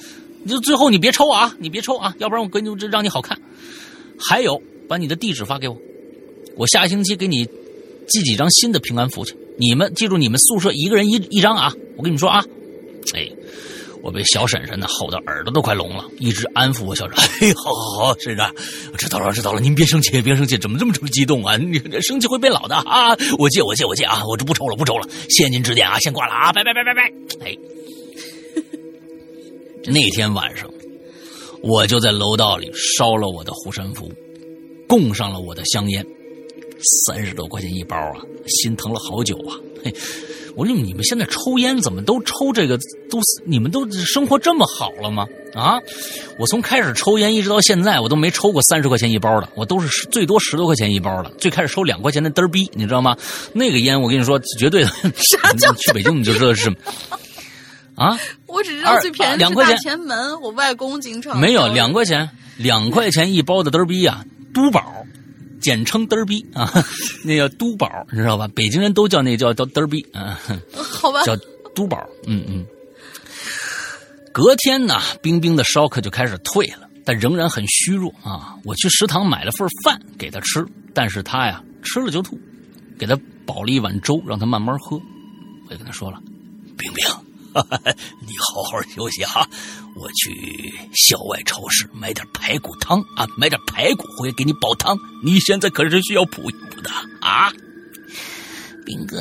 [0.47, 3.41] 你就最后你别抽啊，你别抽啊，要不然我跟你这让你好看。
[4.19, 5.75] 还有，把你的地址发给我，
[6.55, 7.45] 我下星期给你
[8.07, 9.35] 寄几张新的平安符去。
[9.57, 11.73] 你们记住，你们宿舍一个人一一张啊。
[11.97, 12.43] 我跟你说啊，
[13.13, 13.29] 哎，
[14.01, 17.17] 我被小婶婶呢吼的耳朵都快聋了，一直安抚我小婶。
[17.39, 18.45] 哎，好好好，婶婶，
[18.97, 21.55] 知道了知道了，您别生气别生气，怎么这么这么激动啊？
[21.57, 23.15] 你生气会变老的啊！
[23.39, 27.01] 我借我借我借啊，我这不抽了不抽了，谢谢您指点啊，先挂了啊，拜拜拜拜拜，
[27.45, 27.57] 哎。
[29.87, 30.67] 那天晚上，
[31.61, 34.11] 我就在楼道里烧了我的护身符，
[34.87, 36.05] 供上了我的香烟，
[36.81, 38.15] 三十多块钱一包啊，
[38.47, 39.55] 心疼了好久啊！
[39.83, 39.93] 嘿，
[40.55, 42.77] 我说你们现在抽烟怎么都抽这个？
[43.09, 45.25] 都你们都生活这么好了吗？
[45.53, 45.79] 啊！
[46.37, 51.29] 我从开始抽烟一直到现在，我都没抽过三十块钱一包的，我都是最多十多块钱一包的。
[51.37, 53.15] 最开始抽两块钱的嘚儿逼，你知道吗？
[53.53, 54.89] 那个烟我跟你说，绝对的。
[55.15, 56.69] 啥叫去北京你就知道是
[57.95, 58.19] 啊？
[58.47, 65.05] 我只知道最便宜两块钱前门，我外公经常没有两块钱，两块钱一包的嘚儿逼啊，都宝，
[65.61, 66.71] 简称嘚儿逼啊，
[67.23, 68.47] 那叫都宝，你知道吧？
[68.55, 70.39] 北京人都叫那叫叫嘚儿逼啊，
[70.73, 71.35] 好吧，叫
[71.73, 72.65] 都宝，嗯嗯。
[74.31, 78.55] 隔天呢，冰冰的烧可就开始退了，但仍然很虚弱啊。
[78.65, 82.37] 我去食堂买了份饭给他吃，但是他呀吃了就吐，
[82.99, 84.99] 给他煲了一碗粥让他慢慢喝。
[85.67, 86.19] 我就跟他说了
[86.77, 87.07] ：“冰冰，
[88.19, 89.47] 你好好休息啊，
[89.95, 94.97] 我去校外超市买点排骨汤啊，买点排骨回来给你煲汤。
[95.23, 96.89] 你现在可是需要补一补的
[97.21, 97.51] 啊。”
[98.85, 99.17] 兵哥，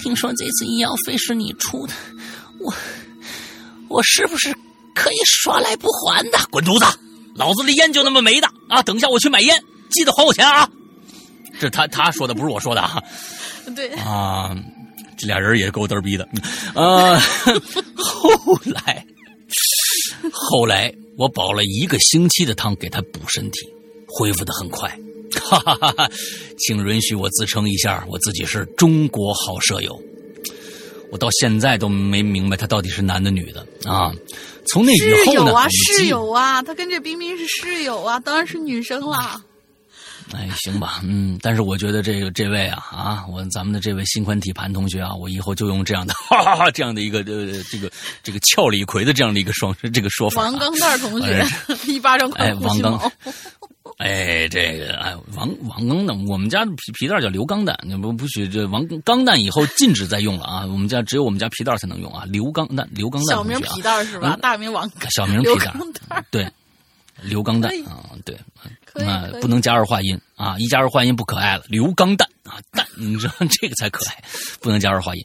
[0.00, 1.92] 听说这次医药费是你出的，
[2.60, 2.74] 我。
[3.88, 4.52] 我是不是
[4.96, 6.38] 可以耍赖不还的？
[6.50, 6.98] 滚犊子！
[7.36, 8.82] 老子的烟就那么没的啊！
[8.82, 10.68] 等一下我去买烟，记得还我钱啊！
[11.60, 13.00] 这他他说的不是我说的啊。
[13.76, 14.56] 对啊，
[15.16, 16.28] 这俩人也够嘚逼的
[16.74, 17.18] 啊。
[17.94, 19.06] 后来，
[20.32, 23.60] 后来我煲了一个星期的汤给他补身体，
[24.06, 24.88] 恢复的很快。
[25.42, 26.10] 哈哈哈哈！
[26.58, 30.00] 请允许我自称一下，我自己是中国好舍友。
[31.10, 34.12] 我到现在都没明白他到底是男的女的啊！
[34.66, 35.34] 从那以后呢？
[35.34, 39.40] 室友啊，室友啊，他跟这冰冰是室友啊，当然是女生啦。
[40.32, 47.90] 哎，行吧，嗯，但是我觉得这个这位啊啊，我咱们的这位心宽体盘同学啊，我以后就用这样的哈哈哈这样的一个呃这个
[48.22, 50.42] 这个俏李逵的这样的一个双这个说法。
[50.42, 51.46] 王刚蛋同学，
[51.86, 53.12] 一巴掌哎，王刚。
[53.98, 60.66] 哎，这个哎，王王钢蛋，我们家的皮皮蛋叫刘钢蛋，你不不许这王钢蛋以后禁止再用了啊！
[60.66, 62.24] 我们家只有我们家皮蛋才能用啊！
[62.26, 64.36] 刘钢蛋，刘钢蛋小名皮蛋是吧？
[64.42, 66.50] 大名王小名皮蛋，对，
[67.22, 68.36] 刘钢蛋啊，对，
[69.04, 70.56] 啊，不能加儿化音啊！
[70.58, 74.24] 一加儿化音不可爱了，刘刚蛋啊，蛋，你知道 这个才可爱，
[74.60, 75.24] 不能加儿化音。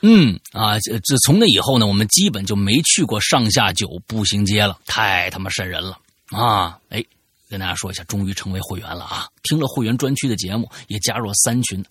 [0.00, 5.98] 嗯啊，这这从那以后呢，我们基本就没去过上下九步行街了，太他妈瘆人了
[6.30, 6.78] 啊！
[6.90, 7.02] 哎。
[7.50, 9.26] 跟大家说一下，终于成为会员了啊！
[9.42, 11.82] 听了会员专区的节目，也加入了三群。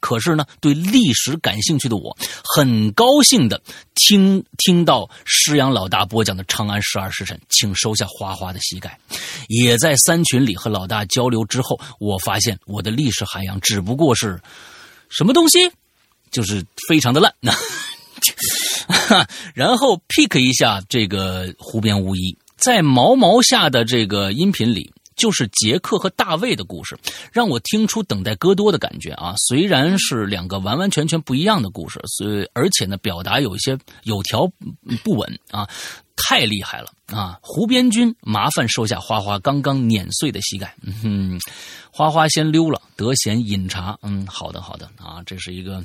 [0.00, 3.60] 可是呢，对历史感兴趣的我，很高兴的
[3.94, 8.98] 听听到师阳老大播讲的《长安十二时辰》，请收下花花的膝盖。
[9.48, 14.40] 也在三群里和老大交流之后，我发现我的历史涵养只不过是
[15.08, 15.70] 什么东西，
[16.30, 17.34] 就是非常的烂。
[19.54, 22.36] 然后 pick 一下这个湖边无疑。
[22.56, 26.96] 在毛毛下的这个音频里，就是杰克和大卫的故事，
[27.32, 29.34] 让我听出等待戈多的感觉啊。
[29.48, 34.46] 虽然是两个完完全全不一样的故事，所以而且呢，表达有一些有条
[35.02, 35.68] 不紊啊，
[36.16, 37.38] 太厉害了啊！
[37.42, 40.74] 湖边君，麻烦收下花花刚刚碾碎的膝盖。
[40.82, 41.40] 嗯哼，
[41.90, 43.98] 花花先溜了，得闲饮茶。
[44.02, 45.82] 嗯，好的好的啊，这是一个，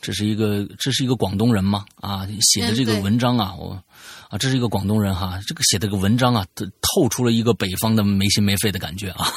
[0.00, 1.84] 这是一个，这是一个广东人吗？
[1.96, 3.80] 啊，写的这个文章啊，我。
[4.28, 6.46] 啊，这是一个广东人哈，这个写的个文章啊，
[6.94, 9.30] 透出了一个北方的没心没肺的感觉啊，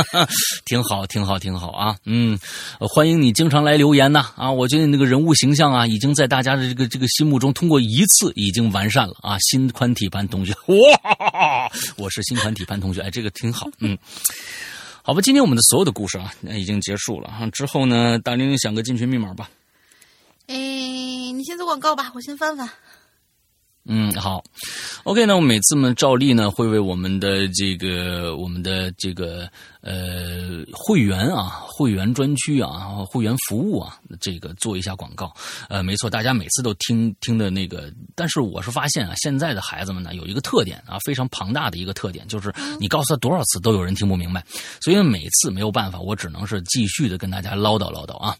[0.66, 2.38] 挺好，挺好，挺好啊，嗯，
[2.78, 4.30] 欢迎你经常来留言呐。
[4.36, 13.96] 啊，我觉得你那个人物形象啊，已经在大家的这个这个心目中通过一次已经完善了啊，心宽体盘同学， 哇，我是心宽体盘同学，哎，这个挺好，嗯，
[15.02, 19.48] 好吧，今天我们的所有的故事啊，那已经结束了哈，之后呢，大玲想个进群密码吧，
[20.48, 22.68] 哎，你先做广告吧，我先翻翻。
[23.86, 24.42] 嗯，好
[25.04, 29.50] ，OK，那我每次呢，照例呢，会为我们的这个我们的这个
[29.82, 35.32] 呃会员啊，会员专区啊，会员服务啊，这个做一下广告。
[35.68, 44.44] 呃，没错，大家每次都听听的那个，但是我是发现啊，现在的孩子们呢，有一个特点啊，非常庞大的一个特点，就是你告诉他多少次都有人听不明白，
[44.80, 48.36] 所以每次没有办法，我只能是继续的跟大家唠叨唠叨啊。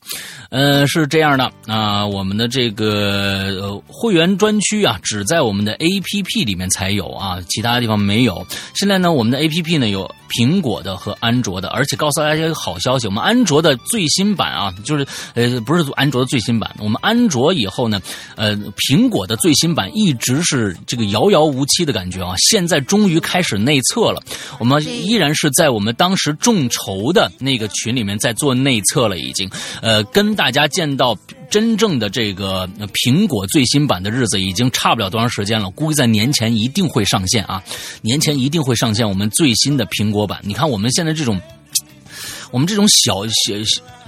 [0.51, 8.47] 呃，是这样的啊，我们的这个呃会员专区啊，只在我们的 A P P 里面才有啊，其他地方没有。
[8.75, 18.01] 现在呢，我们的 A P P 呢有苹果的和安卓的，而且告诉大家一个好消息，我们安卓的最新版啊，就是呃不是安卓的最新版，我们安卓以后呢，
[18.37, 18.57] 呃
[18.89, 24.23] 苹果的最新版一直是这个遥遥无期的感觉啊，现在终于开始内测了，
[24.59, 29.51] 我们依然是在我们当时众筹的那个群里面在做内测了，已经
[29.83, 31.17] 呃跟大家见到。
[31.51, 37.63] 真正的这个苹果最新版的日子已经差不了多长时间了，估计在年前一定会上线啊！
[38.03, 40.41] 年前一定会上线我们最新的苹果版。
[40.43, 41.41] 你看我们现在这种，
[42.53, 43.55] 我们这种小小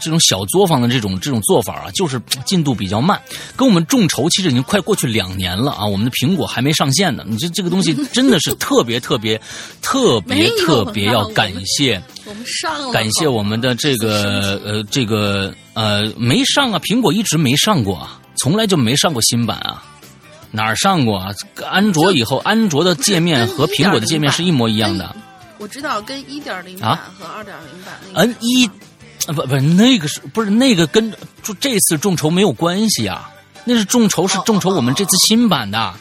[0.01, 3.21] 这种小作坊的这种这种做法啊，就是进度比较慢。
[3.57, 7.25] 跟我们众筹其实已经快过去两年了啊，我们的苹果还没上线呢。
[7.27, 9.41] 你这这个东西真的是特别特别
[9.81, 19.83] 特别特别要感谢，我们上，感谢我们的这个呃这个呃没上啊，苹果一直没上过啊，从来就没上过新版啊。
[20.55, 21.31] 哪儿上过啊？
[21.71, 25.17] 安卓以后，安卓的界面和苹果的界面是一模一样的。
[25.57, 28.69] 我知道，跟一点零版和二点零版那 N 一，
[29.29, 31.11] 不不，那个是不是那个跟
[31.43, 33.31] 就这次众筹没有关系啊？
[33.65, 35.95] 那是众筹，是众筹我们这次新版的，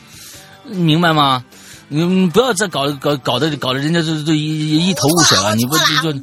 [0.65, 1.45] 明白吗？
[1.87, 6.13] 你不要再搞搞搞得搞得人家就就一一头雾水了，你不就？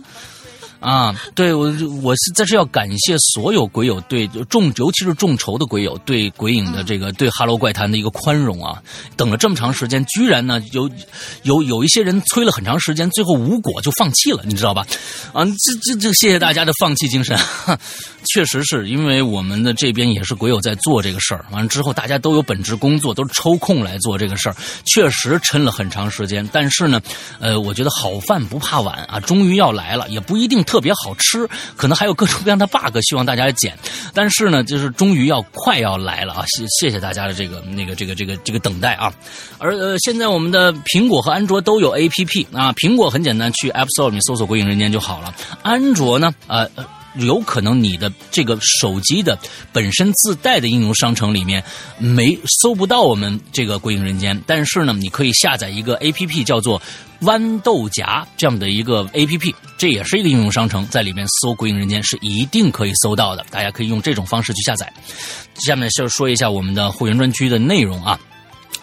[0.80, 1.72] 啊，对我
[2.02, 8.80] 我是在这要感谢所有鬼友对众，尤其是众筹的鬼友对鬼影的这个对《哈喽怪谈》的一个宽容啊！
[9.16, 10.88] 等了这么长时间，居然呢有
[11.42, 14.86] 有有一些人催了很长时间，最后无果就放弃了，你知道吧？
[15.32, 17.36] 啊，这这这谢谢大家的放弃精神，
[18.32, 26.48] 确实是因为我们的这边也是鬼友在做这个事儿，完了之后大家都有本职工作，都是抽空来做这个事儿，确实撑了很长时间。
[26.52, 27.00] 但是呢，
[27.40, 30.64] 呃，我觉得好饭不怕晚啊，终于要来了，也不一定。
[30.68, 33.74] 特别好吃，可能还有各种各样的 bug，希望大家捡。
[34.12, 36.44] 但是呢，就是终于要快要来了啊！
[36.46, 39.10] 谢谢谢大家的这个那个这个这个这个等待啊。
[39.56, 42.70] 而呃，现在我们的苹果和安卓都有 APP 啊。
[42.74, 45.34] 苹果很简单，去 App Store 里面搜索“鬼影人间”就好了。
[45.62, 46.68] 安卓呢，呃。
[47.18, 49.38] 有可能你的这个手机的
[49.72, 51.62] 本身自带的应用商城里面
[51.98, 56.80] 没搜不到我们这个《鬼影人间》，但是呢，你可以下载一个 A P P 叫做
[57.22, 63.44] “豌豆荚”这样的一个 A P P，这也是一个应用商城，在里面搜《鬼影人间》是一定可以搜到的。
[63.50, 64.92] 大家可以用这种方式去下载。
[65.66, 68.18] 下面就说一下我们的会员专区的内容啊，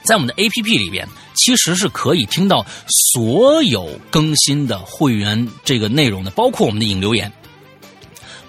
[0.03, 2.65] 在我们的 A P P 里边，其实是可以听到
[3.13, 7.31] 所有更新的会员这个内容的，包括我们的引留言。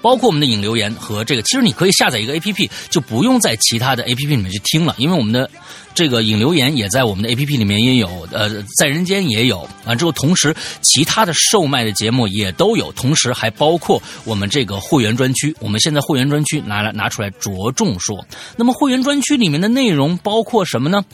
[0.00, 5.50] 包括我们的引留言和这个，其实你可以下载一个 A P P，就不用在其他的 A P P 里面去听了，因为我们的
[5.94, 9.68] 这个引留言也在我们的 A P P 里面也有，呃，在人间也有。
[9.84, 15.54] 完之后，同时其他的售卖的节目也都有，同时还包括我们这个会员专区。
[15.60, 18.24] 我们现在会员专区拿来拿出来着重说，
[18.56, 21.04] 那么会员专区里面的内容包括什么呢？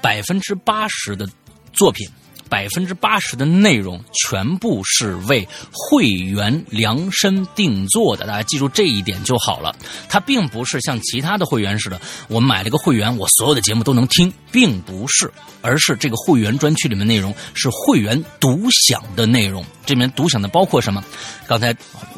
[0.00, 1.28] 百分之八十的
[1.72, 2.08] 作品。
[2.48, 9.74] 百分之八十的内容全部是为会员量身定做的，大家记住这一点就好了。
[10.08, 19.64] 它并不是像其他的会员似的，我买了个会员，我所有的节目都能听，并不是，而是这个会员专区里面内容是会员独享的内容。
[19.84, 21.04] 这里面独享的包括什么？
[21.46, 21.74] 刚才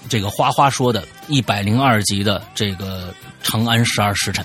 [0.09, 4.45] 这个花花说的，一百零二集的这个《长安十二时辰》。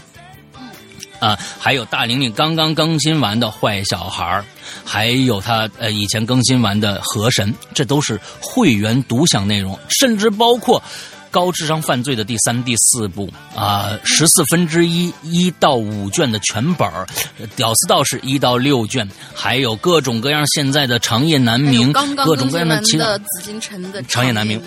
[1.24, 4.44] 啊，还有大玲玲刚刚更新完的坏小孩
[4.84, 10.84] 还有他呃以前更新完的河神，这都是会员独享内容，甚至包括
[11.32, 16.88] 高智商犯罪的第三、第四部啊，十四分之一一到五卷的全本
[17.56, 21.92] 屌丝道士一到六卷，还有各种各样现在的长夜难明，
[22.24, 24.62] 各种各样的其他紫禁城的长夜难明。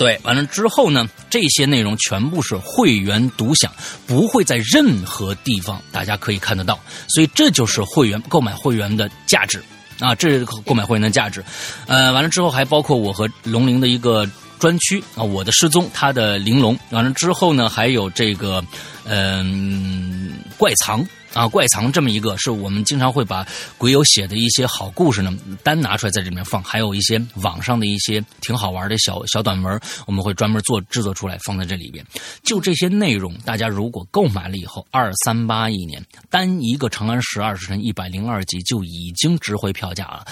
[0.00, 3.70] 对，完了之后呢，这些内容全部是会员独享，
[4.06, 9.62] 不会在任何地方大家可以看得到，所以这就是会员购买会员的价值
[9.98, 11.44] 啊，这是购买会员的价值。
[11.86, 14.26] 呃，完了之后还包括我和龙鳞的一个
[14.58, 16.78] 专区啊，我的失踪，他的玲珑。
[16.88, 18.64] 完了之后呢，还有这个
[19.04, 21.06] 嗯怪藏。
[21.32, 23.46] 啊，怪藏这么一个，是我们经常会把
[23.78, 25.32] 鬼友写的一些好故事呢，
[25.62, 32.04] 单拿出来在这里面放，还有一些网上的一些挺好玩的小小短文，我们会专门做制作出来放在这里边。
[32.42, 40.26] 就这些内容，大家如果购买了以后，二三八一年单一个《长安十二时辰》一百零二集就已经值回票价了，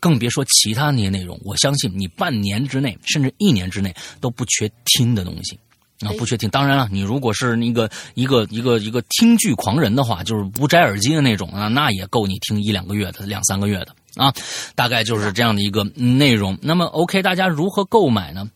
[0.00, 1.40] 更别说其他那些内容。
[1.44, 5.58] 我相信你半年之内，甚至一年之内都不缺听的东西。
[6.04, 6.48] 啊，不确定。
[6.50, 14.32] 当然了，你如果是那个一个一个一个听剧狂人的话，就是不摘耳机的那种啊，那也够你听一两个月的，两三个月的啊。
[14.74, 16.58] 大概就是这样的一个内容。
[16.60, 18.48] 那么，OK，大家如何购买呢？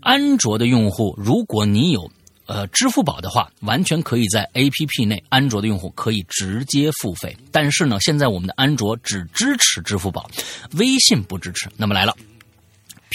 [0.00, 2.10] 安卓的用户，如果你有
[2.46, 7.36] 呃支付宝的话，完全可以在 APP 内，安卓的用户可以直接付费。
[7.52, 10.28] 但是呢，现在我们的安卓只支持支付宝，
[10.72, 11.70] 微信不支持。
[11.76, 12.16] 那么来了。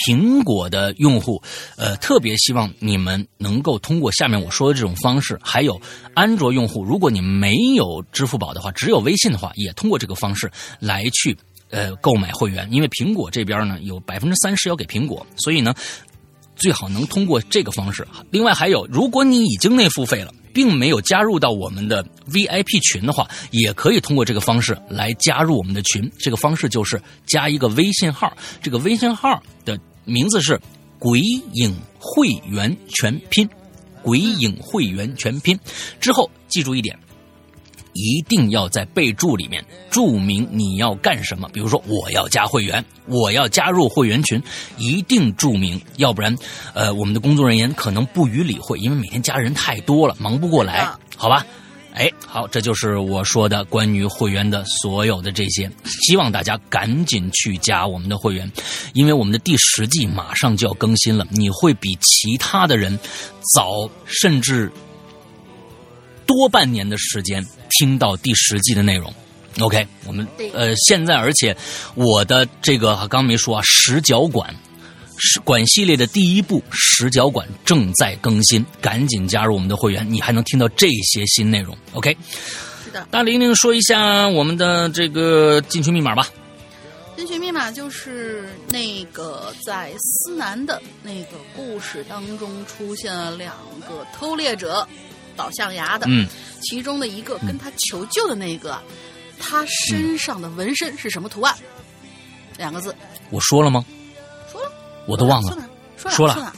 [0.06, 1.42] 苹果的用户，
[1.78, 5.40] 呃，特别希望你们能够通过下面我说的这种方式。
[5.42, 5.80] 还有
[6.14, 11.36] 安卓用户，如果你没有支付宝的话，只有微信的话，也通过这个方式来去
[11.70, 12.68] 呃购买会员。
[12.72, 15.74] 因为苹果这边呢有百分之三十要给苹果，所以呢
[16.56, 18.08] 最好能通过这个方式。
[18.32, 26.12] 另外还有，如果你已经内付费了，并没有加入到我们的 VIP 群的话，也可以通过这个方式来加入我们的群。
[26.18, 29.80] 这个方式就是加一个微信号，这个微信号的。
[30.04, 30.60] 名字是
[30.98, 31.20] 鬼
[31.54, 33.48] 影会员全拼，
[34.02, 35.60] 鬼影会员全拼。
[36.00, 36.98] 之后记住一点。
[37.98, 44.40] 一定要在备注里面注明你要干什么，比如说我要加会员，我要加入会员群，
[44.78, 46.36] 一定注明，要不然，
[46.76, 51.44] 呃，我们的工作人员可能不予理会，因为每天加人太多了，忙不过来，好吧？
[51.96, 58.52] 哎，好，这就是我说的关于会员的所有的这些，希望大家赶紧去加我们的会员，
[58.94, 63.00] 因为我们的第十季马上就要更新了，你会比其他的人
[63.56, 64.72] 早，甚至
[66.28, 67.44] 多半年的时间。
[67.78, 69.14] 听到第十季的内容
[69.60, 71.56] ，OK，我们呃现在，而且
[71.94, 74.56] 我的这个刚没说啊，十角馆
[75.20, 82.18] 是馆系列的第一部，十角馆正在更新，赶紧加入我们的会员，你还能听到这些新内容，OK。
[82.84, 86.28] 是的，大玲玲说一下我们的这个进群密码吧。
[87.16, 93.56] 进群密码就是那个在思南的那个故事当中出现了两
[93.88, 94.88] 个偷猎者。
[95.38, 96.28] 倒象牙的，嗯，
[96.62, 98.78] 其中的一个跟他求救的那个，
[99.40, 101.56] 他身上的纹身是什么图案？
[102.58, 102.94] 两个字，
[103.30, 103.86] 我说了吗？
[104.52, 104.72] 说了，
[105.06, 105.56] 我都忘了，
[105.96, 106.54] 说了，说了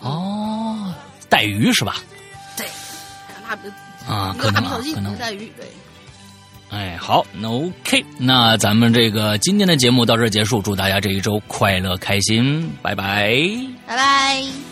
[0.00, 0.92] 哦，
[1.28, 1.96] 带鱼是吧？
[2.56, 2.66] 对，
[4.06, 4.64] 那啊，可能
[4.94, 5.66] 可能带鱼，对。
[6.70, 13.38] 哎，好，那 OK，那咱们这个今天的节目到这结束，祝大家这一周快乐开心，拜拜，
[13.86, 14.71] 拜拜。